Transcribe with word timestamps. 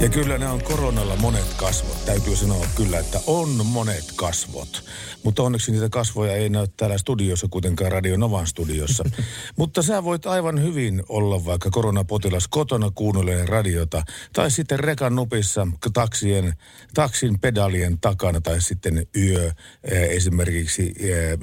Ja 0.00 0.08
kyllä 0.08 0.38
ne 0.38 0.48
on 0.48 0.62
koronalla 0.62 1.16
monet 1.16 1.54
kasvot. 1.56 2.04
Täytyy 2.04 2.36
sanoa 2.36 2.66
kyllä, 2.74 2.98
että 2.98 3.20
on 3.26 3.66
monet 3.66 4.04
kasvot. 4.16 4.84
Mutta 5.22 5.42
onneksi 5.42 5.72
niitä 5.72 5.88
kasvoja 5.88 6.32
ei 6.32 6.48
näy 6.48 6.66
täällä 6.76 6.98
studiossa, 6.98 7.46
kuitenkaan 7.50 7.92
Radio 7.92 8.16
Novan 8.16 8.46
studiossa. 8.46 9.04
Mutta 9.58 9.82
sä 9.82 10.04
voit 10.04 10.26
aivan 10.26 10.62
hyvin 10.62 11.02
olla 11.08 11.44
vaikka 11.44 11.70
koronapotilas 11.70 12.48
kotona 12.48 12.90
kuunnellen 12.94 13.48
radiota. 13.48 14.02
Tai 14.32 14.50
sitten 14.50 14.80
rekan 14.80 15.14
nupissa 15.14 15.66
taksien, 15.92 16.52
taksin 16.94 17.40
pedalien 17.40 18.00
takana 18.00 18.40
tai 18.40 18.62
sitten 18.62 19.06
yö 19.16 19.52
esimerkiksi 19.90 20.94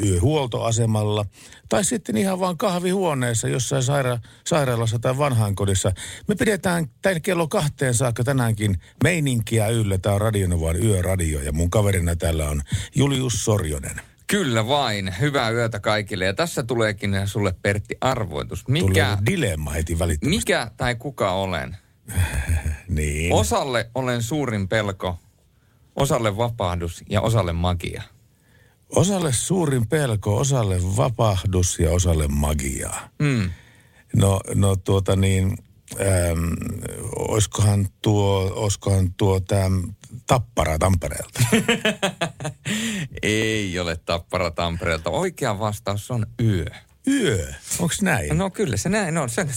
yöhuoltoasemalla. 0.06 1.26
Tai 1.74 1.84
sitten 1.84 2.18
ihan 2.18 2.40
vaan 2.40 2.58
kahvihuoneessa 2.58 3.48
jossain 3.48 3.84
saira- 3.84 4.20
sairaalassa 4.46 5.00
tai 5.00 5.18
vanhainkodissa. 5.18 5.92
Me 6.28 6.36
pidetään 6.36 6.86
tämän 7.02 7.22
kello 7.22 7.48
kahteen 7.48 7.94
saakka 7.94 8.24
tänäänkin 8.24 8.78
meininkiä 9.04 9.68
yllä. 9.68 9.98
Tämä 9.98 10.16
on 10.16 10.22
Radionovan 10.22 10.84
yöradio 10.84 11.42
ja 11.42 11.52
mun 11.52 11.70
kaverina 11.70 12.16
täällä 12.16 12.50
on 12.50 12.62
Julius 12.96 13.46
Sorjonen. 13.46 14.02
Kyllä 14.28 14.68
vain. 14.68 15.14
Hyvää 15.20 15.50
yötä 15.50 15.80
kaikille. 15.80 16.26
Ja 16.26 16.34
tässä 16.34 16.64
tuleekin 16.64 17.22
sulle 17.26 17.56
Pertti 17.62 17.96
arvoitus. 18.02 18.64
Tulee 18.64 18.82
Mikä, 18.82 19.18
dilemma 19.26 19.72
heti 19.72 20.00
välittömästi. 20.00 20.38
mikä 20.38 20.72
tai 20.78 20.96
kuka 20.96 21.32
olen? 21.32 21.78
Niin. 22.88 23.34
Osalle 23.34 23.90
olen 23.96 24.22
suurin 24.22 24.68
pelko, 24.68 25.18
osalle 25.96 26.38
vapahdus 26.38 27.04
ja 27.10 27.22
osalle 27.22 27.54
magia. 27.54 28.04
Osalle 28.96 29.34
suurin 29.34 29.88
pelko, 29.88 30.38
osalle 30.38 30.78
vapahdus 30.98 31.80
ja 31.80 31.92
osalle 31.92 32.28
magiaa. 32.28 33.10
Mm. 33.20 33.50
No, 34.16 34.40
no 34.56 34.76
tuota 34.76 35.16
niin, 35.16 35.58
äm, 36.02 36.50
oiskohan 37.16 37.88
tuo, 38.02 38.52
oiskohan 38.56 39.14
tuo 39.14 39.40
täm, 39.40 39.94
Tappara 40.28 40.80
Tampereelta? 40.80 41.40
Ei 43.24 43.80
ole 43.80 43.98
Tappara 44.06 44.52
Tampereelta. 44.52 45.10
Oikea 45.10 45.60
vastaus 45.60 46.12
on 46.12 46.26
yö. 46.42 46.66
Yö, 47.08 47.54
onks 47.80 48.02
näin? 48.02 48.38
No 48.38 48.50
kyllä 48.50 48.78
se 48.78 48.90
näin 48.90 49.18
on. 49.18 49.30
Sen, 49.30 49.50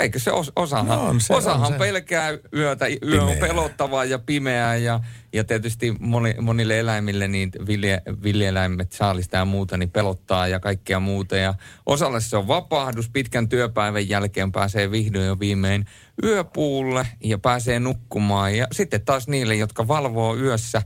eikö 0.00 0.18
se 0.18 0.32
os, 0.32 0.52
osahan, 0.56 0.86
No 0.86 1.06
on 1.06 1.20
se, 1.20 1.34
osahan 1.34 1.66
on 1.66 1.72
se. 1.72 1.78
pelkää 1.78 2.30
yötä. 2.54 2.86
Yö 2.86 3.22
on 3.22 3.28
Pimeää. 3.28 3.40
pelottavaa 3.48 4.04
ja 4.04 4.18
pimeää 4.18 4.76
ja, 4.76 5.00
ja 5.32 5.44
tietysti 5.44 5.94
moni, 6.00 6.34
monille 6.40 6.78
eläimille 6.78 7.28
niin 7.28 7.50
vilje, 7.66 8.02
villieläimet, 8.22 8.92
saalista 8.92 9.36
ja 9.36 9.44
muuta 9.44 9.76
niin 9.76 9.90
pelottaa 9.90 10.48
ja 10.48 10.60
kaikkea 10.60 11.00
muuta. 11.00 11.36
Ja 11.36 11.54
osalle 11.86 12.20
se 12.20 12.36
on 12.36 12.48
vapahdus. 12.48 13.10
Pitkän 13.10 13.48
työpäivän 13.48 14.08
jälkeen 14.08 14.52
pääsee 14.52 14.90
vihdoin 14.90 15.26
jo 15.26 15.38
viimein 15.38 15.84
yöpuulle 16.22 17.06
ja 17.24 17.38
pääsee 17.38 17.80
nukkumaan. 17.80 18.56
Ja 18.56 18.66
sitten 18.72 19.04
taas 19.04 19.28
niille, 19.28 19.54
jotka 19.54 19.88
valvoo 19.88 20.36
yössä 20.36 20.82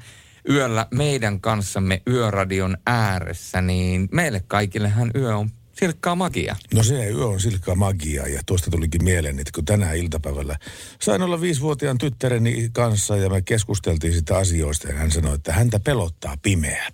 yöllä 0.48 0.86
meidän 0.94 1.40
kanssamme 1.40 2.02
yöradion 2.08 2.76
ääressä, 2.86 3.60
niin 3.60 4.08
meille 4.12 4.42
kaikillehan 4.46 5.10
yö 5.14 5.36
on 5.36 5.50
silkkaa 5.82 6.14
magia. 6.14 6.56
No 6.74 6.82
se 6.82 7.06
yö 7.06 7.26
on 7.26 7.40
silkkaa 7.40 7.74
magiaa 7.74 8.26
ja 8.26 8.40
tuosta 8.46 8.70
tulikin 8.70 9.04
mieleen, 9.04 9.38
että 9.38 9.50
kun 9.54 9.64
tänään 9.64 9.96
iltapäivällä 9.96 10.58
sain 11.00 11.22
olla 11.22 11.40
viisivuotiaan 11.40 11.98
tyttäreni 11.98 12.70
kanssa 12.72 13.16
ja 13.16 13.30
me 13.30 13.42
keskusteltiin 13.42 14.12
sitä 14.12 14.36
asioista 14.36 14.88
ja 14.88 14.94
hän 14.94 15.10
sanoi, 15.10 15.34
että 15.34 15.52
häntä 15.52 15.80
pelottaa 15.80 16.36
pimeä. 16.42 16.92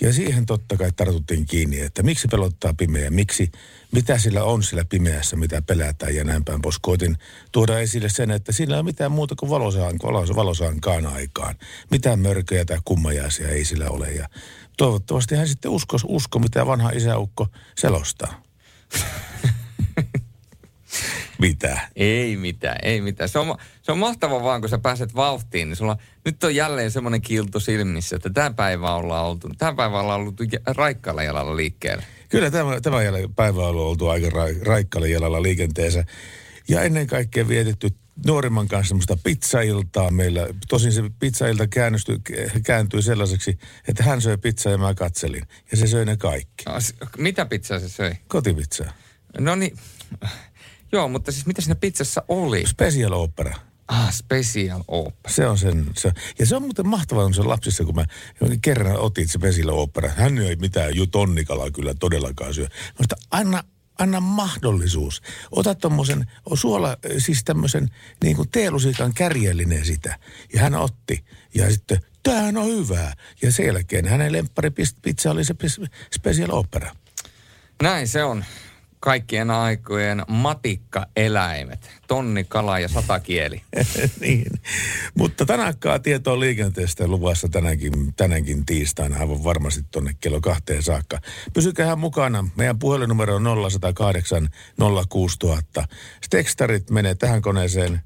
Ja 0.00 0.12
siihen 0.12 0.46
totta 0.46 0.76
kai 0.76 0.92
tartuttiin 0.92 1.46
kiinni, 1.46 1.80
että 1.80 2.02
miksi 2.02 2.28
pelottaa 2.28 2.74
pimeä, 2.74 3.10
miksi, 3.10 3.52
mitä 3.92 4.18
sillä 4.18 4.44
on 4.44 4.62
sillä 4.62 4.84
pimeässä, 4.84 5.36
mitä 5.36 5.62
pelätään 5.62 6.14
ja 6.14 6.24
näin 6.24 6.44
päin 6.44 6.62
pois. 6.62 6.78
Koitin 6.78 7.16
tuoda 7.52 7.78
esille 7.78 8.08
sen, 8.08 8.30
että 8.30 8.52
sillä 8.52 8.74
ei 8.74 8.80
ole 8.80 8.84
mitään 8.84 9.12
muuta 9.12 9.34
kuin 9.34 9.50
valosaan, 9.50 9.98
valos, 10.02 10.36
valosaankaan 10.36 11.06
aikaan. 11.06 11.54
Mitään 11.90 12.18
mörköjä 12.18 12.64
tai 12.64 12.78
kummajaisia 12.84 13.48
ei 13.48 13.64
sillä 13.64 13.90
ole 13.90 14.12
ja 14.12 14.28
toivottavasti 14.76 15.36
hän 15.36 15.48
sitten 15.48 15.70
usko, 15.70 15.96
usko 16.06 16.38
mitä 16.38 16.66
vanha 16.66 16.90
isäukko 16.90 17.46
selostaa. 17.78 18.42
Mitä? 21.38 21.88
Ei 21.96 22.36
mitään, 22.36 22.76
ei 22.82 23.00
mitään. 23.00 23.28
Se 23.28 23.38
on, 23.38 23.56
se 23.82 23.92
on 23.92 23.98
mahtava 23.98 24.42
vaan, 24.42 24.60
kun 24.60 24.70
sä 24.70 24.78
pääset 24.78 25.14
vauhtiin, 25.14 25.68
niin 25.68 25.76
sulla 25.76 25.96
nyt 26.24 26.44
on 26.44 26.54
jälleen 26.54 26.90
semmoinen 26.90 27.22
kilto 27.22 27.60
silmissä, 27.60 28.16
että 28.16 28.30
tämä 28.30 28.50
päivä 28.50 28.94
ollaan 28.94 29.26
oltu, 29.26 29.48
tämä 29.58 29.74
päivä 29.74 30.00
ollaan 30.00 30.20
oltu 30.20 30.42
jä- 30.42 30.60
raikkaalla 30.66 31.22
jalalla 31.22 31.56
liikkeelle. 31.56 32.04
Kyllä 32.28 32.50
tämä, 32.50 32.80
tämä 32.80 32.96
päivä 33.36 33.66
on 33.66 33.76
oltu 33.76 34.08
aika 34.08 34.28
ra- 34.28 34.66
raikkaalla 34.66 35.08
jalalla 35.08 35.42
liikenteessä. 35.42 36.04
Ja 36.68 36.82
ennen 36.82 37.06
kaikkea 37.06 37.48
vietetty 37.48 37.90
nuorimman 38.26 38.68
kanssa 38.68 38.88
semmoista 38.88 39.16
pizzailtaa 39.24 40.10
meillä. 40.10 40.48
Tosin 40.68 40.92
se 40.92 41.02
pizzailta 41.18 41.66
käännystyi, 41.66 42.18
kääntyi 42.66 43.02
sellaiseksi, 43.02 43.58
että 43.88 44.02
hän 44.02 44.20
söi 44.20 44.38
pizzaa 44.38 44.72
ja 44.72 44.78
mä 44.78 44.94
katselin. 44.94 45.42
Ja 45.70 45.76
se 45.76 45.86
söi 45.86 46.04
ne 46.04 46.16
kaikki. 46.16 46.64
No, 46.66 46.74
Mitä 47.18 47.46
pizzaa 47.46 47.78
se 47.80 47.88
söi? 47.88 48.12
Kotipizzaa. 48.28 48.92
No 49.38 49.54
niin, 49.54 49.76
joo, 50.92 51.08
mutta 51.08 51.32
siis 51.32 51.46
mitä 51.46 51.62
siinä 51.62 51.74
pizzassa 51.74 52.22
oli? 52.28 52.66
Special 52.66 53.12
opera. 53.12 53.54
Ah, 53.88 54.12
special 54.12 54.82
opera. 54.88 55.34
Se 55.34 55.46
on 55.46 55.58
sen, 55.58 55.86
se, 55.96 56.12
ja 56.38 56.46
se 56.46 56.56
on 56.56 56.62
muuten 56.62 56.88
mahtavaa 56.88 57.24
on 57.24 57.34
se 57.34 57.42
lapsissa, 57.42 57.84
kun 57.84 57.94
mä 57.94 58.04
kerran 58.62 58.96
otin 58.96 59.28
se 59.28 59.32
Special 59.32 59.68
opera. 59.68 60.08
Hän 60.08 60.38
ei 60.38 60.56
mitään 60.56 60.96
ju 60.96 61.06
tonnikalaa 61.06 61.70
kyllä 61.70 61.94
todellakaan 61.94 62.54
syö. 62.54 62.66
Mutta 62.98 63.16
anna, 63.30 63.64
anna 63.98 64.20
mahdollisuus. 64.20 65.22
Ota 65.50 65.74
tommosen 65.74 66.26
suola, 66.54 66.96
siis 67.18 67.44
tämmöisen 67.44 67.88
niin 68.24 68.36
kuin 68.36 68.48
teelusikan 68.50 69.14
kärjellinen 69.14 69.84
sitä. 69.84 70.18
Ja 70.54 70.60
hän 70.60 70.74
otti. 70.74 71.24
Ja 71.54 71.70
sitten, 71.70 72.00
tämähän 72.22 72.56
on 72.56 72.66
hyvää. 72.66 73.14
Ja 73.42 73.52
sen 73.52 73.66
jälkeen 73.66 74.08
hänen 74.08 74.32
lemppari 74.32 74.70
pizza 75.02 75.30
oli 75.30 75.44
se 75.44 75.54
Special 76.14 76.50
opera. 76.50 76.94
Näin 77.82 78.08
se 78.08 78.24
on. 78.24 78.44
Kaikkien 79.04 79.50
aikojen 79.50 80.22
matikkaeläimet. 80.28 81.90
Tonni, 82.08 82.44
kala 82.44 82.78
ja 82.78 82.88
satakieli. 82.88 83.62
niin. 84.20 84.60
Mutta 85.14 85.46
tanakkaa 85.46 85.98
tietoa 85.98 86.40
liikenteestä 86.40 87.06
luvassa 87.06 87.48
tänäänkin, 87.48 88.14
tänäänkin 88.14 88.66
tiistaina 88.66 89.16
aivan 89.16 89.44
varmasti 89.44 89.84
tuonne 89.90 90.16
kello 90.20 90.40
kahteen 90.40 90.82
saakka. 90.82 91.18
Pysykää 91.52 91.96
mukana. 91.96 92.48
Meidän 92.56 92.78
puhelinnumero 92.78 93.36
on 93.36 93.44
0108 93.70 94.48
06000. 95.08 95.84
Tekstarit 96.30 96.90
menee 96.90 97.14
tähän 97.14 97.42
koneeseen 97.42 98.00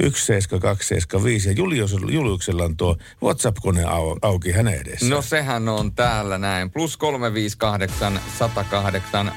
17275 0.00 1.48
ja 1.48 1.52
Julius, 1.52 1.96
Juliuksella 2.10 2.64
on 2.64 2.76
tuo 2.76 2.96
WhatsApp-kone 3.22 3.84
au, 3.84 4.18
auki 4.22 4.52
hänen 4.52 4.80
edessä. 4.80 5.06
No 5.08 5.22
sehän 5.22 5.68
on 5.68 5.92
täällä 5.92 6.38
näin. 6.38 6.70
Plus 6.70 6.96
358 6.96 8.20
108 8.38 9.32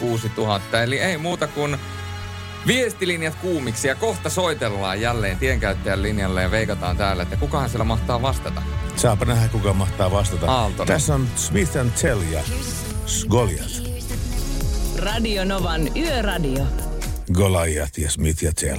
06000. 0.00 0.82
Eli 0.82 0.98
ei 0.98 1.18
muuta 1.18 1.46
kuin 1.46 1.76
viestilinjat 2.66 3.34
kuumiksi 3.34 3.88
ja 3.88 3.94
kohta 3.94 4.30
soitellaan 4.30 5.00
jälleen 5.00 5.38
tienkäyttäjän 5.38 6.02
linjalle 6.02 6.42
ja 6.42 6.50
veikataan 6.50 6.96
täällä, 6.96 7.22
että 7.22 7.36
kukahan 7.36 7.68
siellä 7.70 7.84
mahtaa 7.84 8.22
vastata. 8.22 8.62
Saapa 8.96 9.24
nähdä, 9.24 9.48
kuka 9.48 9.72
mahtaa 9.72 10.10
vastata. 10.10 10.52
Aaltonen. 10.52 10.86
Tässä 10.86 11.14
on 11.14 11.28
Smith 11.36 11.76
and 11.76 11.90
Tell 11.90 12.22
ja 12.22 12.40
Goliath. 13.28 13.82
Radio 14.98 15.44
Novan 15.44 15.96
Yöradio. 15.96 16.64
Goliath 17.32 17.98
ja 17.98 18.10
Smith 18.10 18.42
ja 18.42 18.52
Tell. 18.52 18.78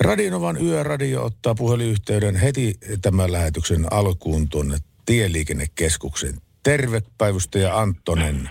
Radionovan 0.00 0.62
yöradio 0.62 1.24
ottaa 1.24 1.54
puhelinyhteyden 1.54 2.36
heti 2.36 2.74
tämän 3.02 3.32
lähetyksen 3.32 3.92
alkuun 3.92 4.48
tuonne 4.48 4.78
Tieliikennekeskuksen. 5.06 6.34
Terve 6.62 7.02
päivystäjä 7.18 7.78
Anttonen. 7.78 8.50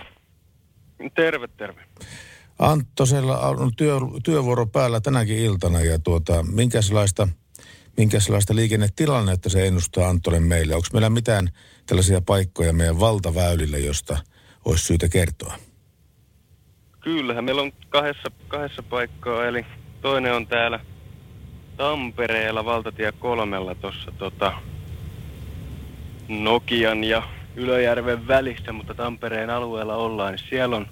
Terve, 1.14 1.48
terve. 1.48 1.80
Anttosella 2.58 3.38
on 3.38 3.72
työ, 3.76 3.96
työvuoro 4.24 4.66
päällä 4.66 5.00
tänäkin 5.00 5.38
iltana 5.38 5.80
ja 5.80 5.98
tuota, 5.98 6.42
minkälaista, 6.42 7.28
minkälaista 7.96 8.56
liikennetilannetta 8.56 9.48
se 9.48 9.66
ennustaa 9.66 10.08
Anttonen 10.08 10.42
meille? 10.42 10.74
Onko 10.74 10.86
meillä 10.92 11.10
mitään 11.10 11.50
tällaisia 11.86 12.20
paikkoja 12.20 12.72
meidän 12.72 13.00
valtaväylillä, 13.00 13.78
josta 13.78 14.18
olisi 14.64 14.84
syytä 14.84 15.08
kertoa? 15.08 15.54
Kyllähän 17.00 17.44
meillä 17.44 17.62
on 17.62 17.72
kahdessa, 17.88 18.30
kahdessa 18.48 18.82
paikkaa, 18.82 19.46
eli 19.46 19.66
toinen 20.00 20.34
on 20.34 20.46
täällä 20.46 20.80
Tampereella 21.76 22.64
valtatie 22.64 23.12
kolmella 23.12 23.74
tuossa 23.74 24.12
tota, 24.18 24.52
Nokian 26.28 27.04
ja 27.04 27.22
Ylöjärven 27.56 28.28
välissä, 28.28 28.72
mutta 28.72 28.94
Tampereen 28.94 29.50
alueella 29.50 29.96
ollaan, 29.96 30.32
niin 30.32 30.48
siellä 30.48 30.76
on 30.76 30.86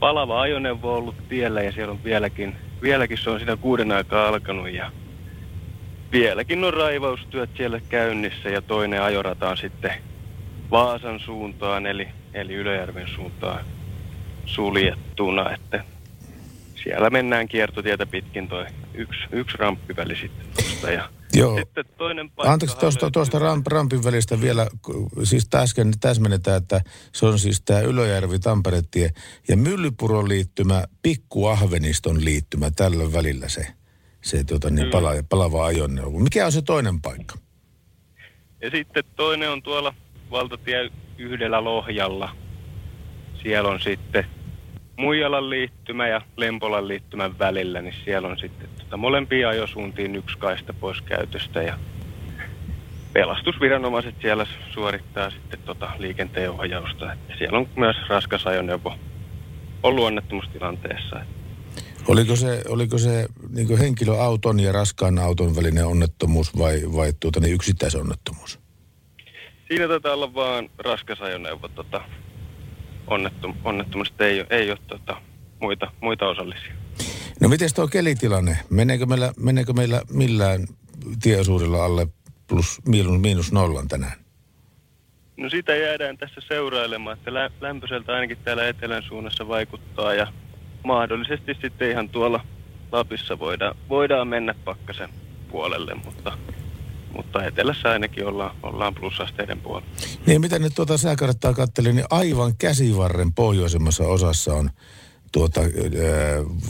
palava 0.00 0.40
ajoneuvo 0.40 0.94
ollut 0.94 1.28
tiellä 1.28 1.62
ja 1.62 1.72
siellä 1.72 1.92
on 1.92 2.04
vieläkin, 2.04 2.56
vieläkin 2.82 3.18
se 3.18 3.30
on 3.30 3.38
siinä 3.38 3.56
kuuden 3.56 3.92
aikaa 3.92 4.28
alkanut 4.28 4.70
ja 4.70 4.92
vieläkin 6.12 6.64
on 6.64 6.74
raivaustyöt 6.74 7.50
siellä 7.56 7.80
käynnissä 7.88 8.48
ja 8.48 8.62
toinen 8.62 9.02
ajorata 9.02 9.48
on 9.48 9.56
sitten 9.56 9.92
Vaasan 10.70 11.20
suuntaan, 11.20 11.86
eli, 11.86 12.08
eli 12.34 12.54
Ylöjärven 12.54 13.08
suuntaan 13.08 13.64
suljettuna, 14.46 15.50
että 15.50 15.84
siellä 16.74 17.10
mennään 17.10 17.48
kiertotietä 17.48 18.06
pitkin 18.06 18.48
toi 18.48 18.66
yksi, 18.98 19.20
yksi 19.32 19.56
ramppiväli 19.56 20.16
sitten 20.16 20.46
tuosta 20.56 20.90
ja 20.90 21.10
Joo. 21.34 21.58
sitten 21.58 21.84
toinen 21.98 22.30
paikka. 22.30 22.52
Anteeksi 22.52 22.78
tuosta, 22.78 23.10
tuosta 23.10 23.38
ramp, 23.38 23.66
rampin 23.66 24.04
välistä 24.04 24.40
vielä, 24.40 24.66
siis 25.22 25.48
äsken 25.54 25.92
täsmennetään, 26.00 26.56
että 26.56 26.80
se 27.12 27.26
on 27.26 27.38
siis 27.38 27.62
tämä 27.62 27.80
Ylöjärvi 27.80 28.38
Tamperetie 28.38 29.10
ja 29.48 29.56
Myllypuron 29.56 30.28
liittymä, 30.28 30.84
Pikkuahveniston 31.02 32.24
liittymä 32.24 32.70
tällä 32.76 33.12
välillä 33.12 33.48
se, 33.48 33.66
se 34.20 34.44
tota, 34.44 34.70
niin 34.70 34.90
pala, 34.90 35.10
palava 35.28 35.66
ajoneuvo. 35.66 36.18
Mikä 36.18 36.46
on 36.46 36.52
se 36.52 36.62
toinen 36.62 37.00
paikka? 37.00 37.38
Ja 38.62 38.70
sitten 38.70 39.04
toinen 39.16 39.50
on 39.50 39.62
tuolla 39.62 39.94
valtatie 40.30 40.90
yhdellä 41.18 41.64
Lohjalla. 41.64 42.36
Siellä 43.42 43.68
on 43.68 43.80
sitten 43.80 44.37
Muijalan 44.98 45.50
liittymä 45.50 46.08
ja 46.08 46.20
Lempolan 46.36 46.88
liittymän 46.88 47.38
välillä, 47.38 47.82
niin 47.82 47.94
siellä 48.04 48.28
on 48.28 48.38
sitten 48.38 48.68
tota 48.78 48.96
molempia 48.96 49.48
ajosuuntiin 49.48 50.16
yksi 50.16 50.38
kaista 50.38 50.72
pois 50.72 51.02
käytöstä 51.02 51.62
ja 51.62 51.78
pelastusviranomaiset 53.12 54.14
siellä 54.20 54.46
suorittaa 54.70 55.30
sitten 55.30 55.60
tota 55.64 55.90
liikenteen 55.98 56.50
ohjausta. 56.50 57.12
Että 57.12 57.34
siellä 57.38 57.58
on 57.58 57.68
myös 57.76 57.96
raskas 58.08 58.46
ajoneuvo 58.46 58.94
ollut 59.82 60.04
onnettomuustilanteessa. 60.04 61.20
Oliko 62.08 62.36
se, 62.36 62.62
oliko 62.68 62.98
se 62.98 63.26
niin 63.48 63.78
henkilöauton 63.78 64.60
ja 64.60 64.72
raskaan 64.72 65.18
auton 65.18 65.56
välinen 65.56 65.86
onnettomuus 65.86 66.58
vai, 66.58 66.82
vai 66.96 67.12
tuota, 67.20 67.40
niin 67.40 67.54
yksittäisonnettomuus? 67.54 68.60
Siinä 69.68 69.88
taitaa 69.88 70.12
olla 70.12 70.34
vaan 70.34 70.70
raskas 70.78 71.20
ajoneuvo 71.20 71.68
tota, 71.68 72.00
onnettom, 73.10 73.54
onnettomuudesta. 73.64 74.24
Ei, 74.24 74.44
ei 74.50 74.70
ole 74.70 74.78
tota, 74.86 75.22
muita, 75.60 75.90
muita 76.00 76.28
osallisia. 76.28 76.72
No 77.40 77.48
miten 77.48 77.68
tuo 77.74 77.88
kelitilanne? 77.88 78.58
Meneekö 78.70 79.06
meillä, 79.06 79.32
meneekö 79.36 79.72
meillä 79.72 80.02
millään 80.10 80.66
tieosuudella 81.22 81.84
alle 81.84 82.06
plus 82.46 82.80
miinus, 82.86 83.20
miinus 83.20 83.52
nollan 83.52 83.88
tänään? 83.88 84.12
No 85.36 85.50
sitä 85.50 85.76
jäädään 85.76 86.18
tässä 86.18 86.40
seurailemaan, 86.48 87.18
että 87.18 87.34
lä- 87.34 87.50
lämpöiseltä 87.60 88.12
ainakin 88.12 88.38
täällä 88.44 88.68
etelän 88.68 89.02
suunnassa 89.02 89.48
vaikuttaa 89.48 90.14
ja 90.14 90.32
mahdollisesti 90.84 91.56
sitten 91.60 91.90
ihan 91.90 92.08
tuolla 92.08 92.44
Lapissa 92.92 93.38
voidaan, 93.38 93.76
voidaan 93.88 94.28
mennä 94.28 94.54
pakkasen 94.64 95.08
puolelle, 95.50 95.94
mutta, 95.94 96.38
mutta 97.16 97.44
etelässä 97.44 97.90
ainakin 97.90 98.26
ollaan, 98.26 98.56
ollaan 98.62 98.94
plussasteiden 98.94 99.60
puolella. 99.60 99.88
Niin, 100.26 100.40
mitä 100.40 100.58
nyt 100.58 100.74
tuota 100.74 100.98
sääkarttaa 100.98 101.54
katselin, 101.54 101.96
niin 101.96 102.06
aivan 102.10 102.56
käsivarren 102.56 103.34
pohjoisemmassa 103.34 104.04
osassa 104.04 104.54
on 104.54 104.70
tuota, 105.32 105.60
ää, 105.60 105.68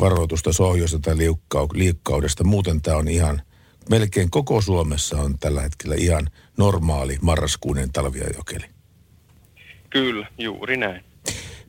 varoitusta 0.00 0.52
sohjoista 0.52 0.99
tai 0.99 1.17
liukkau, 1.17 1.69
liikkaudesta. 1.73 2.44
Muuten 2.44 2.82
tämä 2.82 2.96
on 2.96 3.08
ihan, 3.08 3.43
melkein 3.90 4.31
koko 4.31 4.61
Suomessa 4.61 5.20
on 5.20 5.38
tällä 5.38 5.62
hetkellä 5.62 5.94
ihan 5.99 6.29
normaali 6.58 7.19
marraskuinen 7.23 7.93
talviajokeli. 7.93 8.64
Kyllä, 9.91 10.26
juuri 10.38 10.76
näin. 10.76 11.05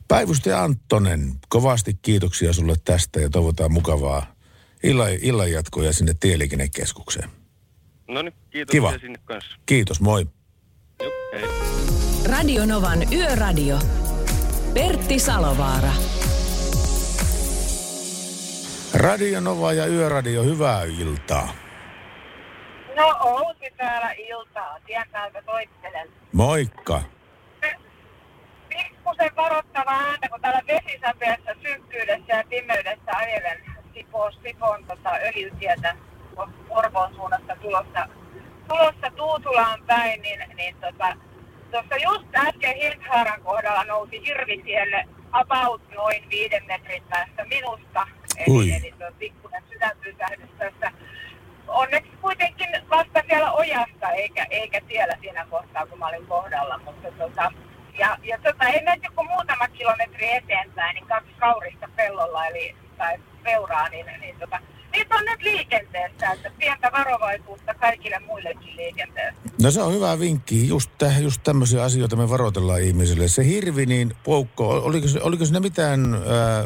Päivystäjä 0.08 0.62
Anttonen, 0.62 1.32
kovasti 1.48 1.98
kiitoksia 2.02 2.52
sulle 2.52 2.74
tästä 2.84 3.20
ja 3.20 3.30
toivotaan 3.30 3.72
mukavaa 3.72 4.34
illan, 4.82 5.12
illanjatkoja 5.22 5.92
sinne 5.92 6.14
Tieliikennekeskukseen. 6.20 7.39
No 8.10 8.22
niin, 8.22 8.34
kiitos 8.50 8.72
Kiva. 8.72 8.98
sinne 8.98 9.18
kanssa. 9.24 9.56
Kiitos, 9.66 10.00
moi. 10.00 10.26
Juh, 11.02 11.12
hei. 11.32 11.48
Radio 12.30 12.66
Novan 12.66 13.12
Yöradio. 13.12 13.78
Pertti 14.74 15.18
Salovaara. 15.18 15.92
Radio 18.94 19.40
Nova 19.40 19.72
ja 19.72 19.86
Yöradio, 19.86 20.42
hyvää 20.42 20.84
iltaa. 20.84 21.48
No 22.96 23.16
Outi 23.20 23.66
täällä 23.76 24.12
iltaa. 24.12 24.76
Tien 24.86 25.06
päältä 25.12 25.42
soittelen. 25.46 26.08
Moikka. 26.32 27.02
Pikkusen 28.68 29.30
varoittava 29.36 29.90
ääntä, 29.90 30.28
kun 30.28 30.40
täällä 30.40 30.62
vesisapeessa, 30.66 31.50
synkkyydessä 31.62 32.34
ja 32.36 32.44
pimeydessä 32.48 33.10
ajelen 33.16 33.58
Sipoon, 33.94 34.32
Sipoon 34.32 34.84
tota, 34.84 35.10
öljytietä 35.10 35.96
Orpoon 36.70 37.14
suunnasta 37.14 37.56
tulossa, 37.56 38.08
tulossa 38.68 39.10
Tuutulaan 39.16 39.82
päin, 39.86 40.22
niin, 40.22 40.40
niin 40.56 40.76
tota, 40.76 41.16
tuossa 41.70 41.96
just 42.02 42.26
äsken 42.34 42.76
Hildhaaran 42.76 43.42
kohdalla 43.42 43.84
nousi 43.84 44.26
hirvitielle 44.26 45.04
about 45.32 45.82
noin 45.94 46.30
viiden 46.30 46.66
metrin 46.66 47.02
päästä 47.10 47.44
minusta. 47.44 48.06
Ui. 48.48 48.62
Eli, 48.62 48.72
eli 48.72 48.94
tuo 48.98 49.08
pikkuinen 49.18 49.62
sydänpysähdys 49.68 50.50
tässä. 50.58 50.92
Onneksi 51.68 52.10
kuitenkin 52.20 52.68
vasta 52.90 53.22
siellä 53.28 53.52
ojasta, 53.52 54.10
eikä, 54.10 54.46
eikä 54.50 54.80
tiellä 54.88 55.16
siinä 55.20 55.46
kohtaa, 55.50 55.86
kun 55.86 55.98
mä 55.98 56.08
olin 56.08 56.26
kohdalla. 56.26 56.80
Mutta 56.84 57.08
tota, 57.18 57.52
ja, 57.98 58.18
ja 58.22 58.38
tota, 58.42 58.68
ei 58.68 58.82
menty 58.84 59.08
kuin 59.14 59.28
muutama 59.28 59.68
kilometri 59.68 60.32
eteenpäin, 60.32 60.94
niin 60.94 61.06
kaksi 61.06 61.32
kaurista 61.38 61.88
pellolla, 61.96 62.46
eli 62.46 62.76
tai 62.98 63.18
peuraa, 63.42 63.88
niin, 63.88 64.06
niin 64.20 64.38
tota, 64.38 64.60
niitä 65.00 65.14
on 65.14 65.24
nyt 65.24 65.42
liikenteessä, 65.42 66.30
että 66.32 66.50
pientä 66.58 66.92
varovaisuutta 66.92 67.74
kaikille 67.74 68.18
muillekin 68.18 68.76
liikenteessä. 68.76 69.40
No 69.62 69.70
se 69.70 69.82
on 69.82 69.94
hyvä 69.94 70.18
vinkki. 70.18 70.68
Just, 70.68 70.90
täh, 70.98 71.22
just 71.22 71.40
tämmöisiä 71.44 71.82
asioita 71.82 72.16
me 72.16 72.30
varoitellaan 72.30 72.82
ihmisille. 72.82 73.28
Se 73.28 73.44
hirvi, 73.46 73.86
niin 73.86 74.16
poukko, 74.24 74.68
oliko, 74.68 75.06
oliko 75.22 75.44
siinä 75.44 75.60
mitään 75.60 76.14
ää, 76.14 76.64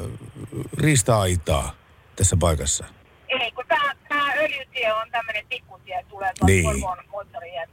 riista-aitaa 0.78 1.74
tässä 2.16 2.36
paikassa? 2.40 2.84
Ei, 3.28 3.52
kun 3.52 3.64
tämä, 3.68 4.32
öljytie 4.36 4.92
on 4.92 5.10
tämmöinen 5.10 5.46
pikkutie, 5.48 6.04
tulee 6.08 6.32
tuolta 6.38 6.52
Niin. 6.52 6.80
moottorien 7.10 7.68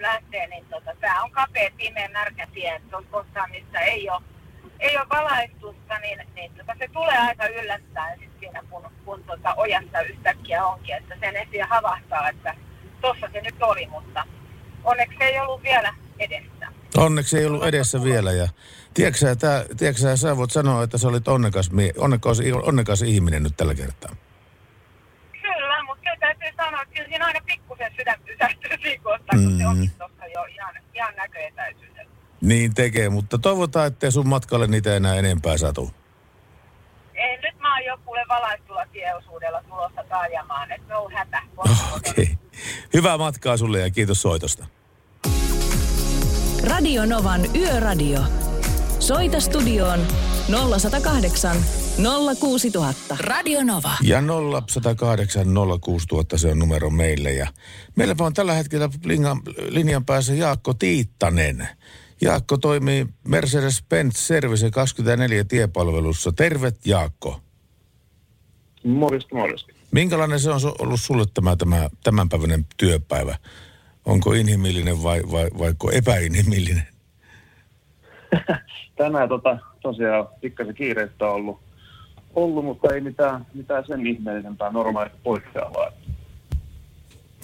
lähtee, 0.00 0.46
niin 0.46 0.64
tota, 0.64 0.90
tämä 1.00 1.22
on 1.22 1.30
kapea, 1.30 1.70
pimeä, 1.76 2.08
märkä 2.08 2.46
tie. 2.54 2.80
Tuossa 3.10 3.46
ei 3.86 4.10
ole, 4.10 4.22
ei 4.80 4.96
ole 4.96 5.06
valaistusta, 5.10 5.98
niin, 5.98 6.18
niin 6.34 6.52
tota, 6.54 6.74
se 6.78 6.88
tulee 6.92 7.18
aika 7.18 7.46
yllättäen 7.46 8.18
sit 8.18 8.30
siinä, 8.40 8.62
kun, 8.70 8.82
kun 9.04 9.24
tota, 9.24 9.54
ojassa 9.54 10.00
yhtäkkiä 10.00 10.64
onkin, 10.66 10.94
että 10.94 11.14
sen 11.20 11.36
ehtii 11.36 11.60
havahtaa, 11.60 12.28
että 12.28 12.54
tuossa 13.00 13.28
se 13.32 13.40
nyt 13.40 13.62
oli, 13.62 13.86
mutta 13.86 14.24
onneksi 14.84 15.16
se 15.18 15.24
ei 15.24 15.40
ollut 15.40 15.62
vielä 15.62 15.94
edessä. 16.18 16.66
Onneksi 16.96 17.38
ei 17.38 17.46
ollut 17.46 17.64
edessä 17.64 18.04
vielä. 18.04 18.32
Ja, 18.32 18.48
tiedätkö, 18.94 19.18
sä, 19.18 19.36
tää, 19.36 19.64
tiedätkö 19.76 20.02
sä, 20.02 20.16
sä 20.16 20.36
voit 20.36 20.50
sanoa, 20.50 20.82
että 20.82 20.98
sä 20.98 21.08
olit 21.08 21.28
onnekas, 21.28 21.70
onnekas, 21.98 22.38
onnekas 22.62 23.02
ihminen 23.02 23.42
nyt 23.42 23.56
tällä 23.56 23.74
kertaa. 23.74 24.16
Kyllä, 25.42 25.82
mutta 25.82 26.02
kyllä 26.02 26.16
täytyy 26.20 26.48
sanoa, 26.56 26.82
että 26.82 26.94
kyllä 26.94 27.08
siinä 27.08 27.26
aina 27.26 27.40
pikkusen 27.46 27.92
sydän 27.96 28.20
pysähtyy 28.26 28.70
siinä 28.82 29.02
kohtaa, 29.02 29.38
kun 29.38 29.56
se 29.58 29.64
Mm. 29.64 29.70
onkin 29.70 29.90
tuossa 29.98 30.26
jo 30.26 30.44
ihan, 30.44 30.74
ihan 30.94 31.14
näköetäisyydellä. 31.16 31.97
Niin 32.40 32.74
tekee, 32.74 33.08
mutta 33.08 33.38
toivotaan, 33.38 33.86
ettei 33.86 34.12
sun 34.12 34.28
matkalle 34.28 34.66
niitä 34.66 34.96
enää 34.96 35.14
enempää 35.14 35.58
satu. 35.58 35.90
Ei, 37.14 37.36
nyt 37.36 37.60
mä 37.60 37.74
oon 37.74 37.84
jo 37.84 37.98
kuule 38.04 38.24
valaistulla 38.28 38.86
tieosuudella 38.92 39.62
tulossa 39.62 40.04
taajamaan, 40.08 40.72
että 40.72 40.94
no 40.94 41.08
hätä. 41.14 41.42
Okei. 41.56 41.72
Okay. 41.96 42.26
Hyvää 42.94 43.18
matkaa 43.18 43.56
sulle 43.56 43.80
ja 43.80 43.90
kiitos 43.90 44.22
soitosta. 44.22 44.66
Radio 46.64 47.06
Novan 47.06 47.56
Yöradio. 47.56 48.20
Soita 48.98 49.40
studioon 49.40 50.06
0108 50.78 51.56
06000. 52.40 53.16
Radio 53.20 53.64
Nova. 53.64 53.92
Ja 54.02 54.22
0108 54.66 55.46
06000 55.80 56.38
se 56.38 56.48
on 56.48 56.58
numero 56.58 56.90
meille. 56.90 57.32
Ja 57.32 57.46
meillä 57.96 58.14
on 58.18 58.34
tällä 58.34 58.52
hetkellä 58.52 58.88
linjan, 59.04 59.40
linjan 59.68 60.04
päässä 60.04 60.34
Jaakko 60.34 60.74
Tiittanen. 60.74 61.68
Jaakko 62.20 62.56
toimii 62.56 63.06
Mercedes-Benz 63.28 64.16
Service 64.16 64.70
24 64.70 65.44
tiepalvelussa. 65.44 66.32
Tervet 66.32 66.86
Jaakko. 66.86 67.40
Morjesta, 68.84 69.36
morjesta. 69.36 69.72
Minkälainen 69.90 70.40
se 70.40 70.50
on 70.50 70.60
ollut 70.78 71.00
sulle 71.00 71.24
tämä, 71.34 71.56
tämä 71.56 71.88
tämänpäiväinen 72.04 72.66
työpäivä? 72.76 73.36
Onko 74.04 74.32
inhimillinen 74.32 75.02
vai, 75.02 75.22
vai 75.30 75.50
vaiko 75.58 75.90
epäinhimillinen? 75.90 76.86
Tänään 78.96 79.28
tota, 79.28 79.58
tosiaan 79.82 80.28
pikkasen 80.40 80.74
kiireistä 80.74 81.26
on 81.26 81.34
ollut, 81.34 81.60
ollut, 82.34 82.64
mutta 82.64 82.94
ei 82.94 83.00
mitään, 83.00 83.46
mitään 83.54 83.84
sen 83.86 84.06
ihmeellisempää 84.06 84.70
normaalista 84.70 85.18
poikkeavaa. 85.22 85.92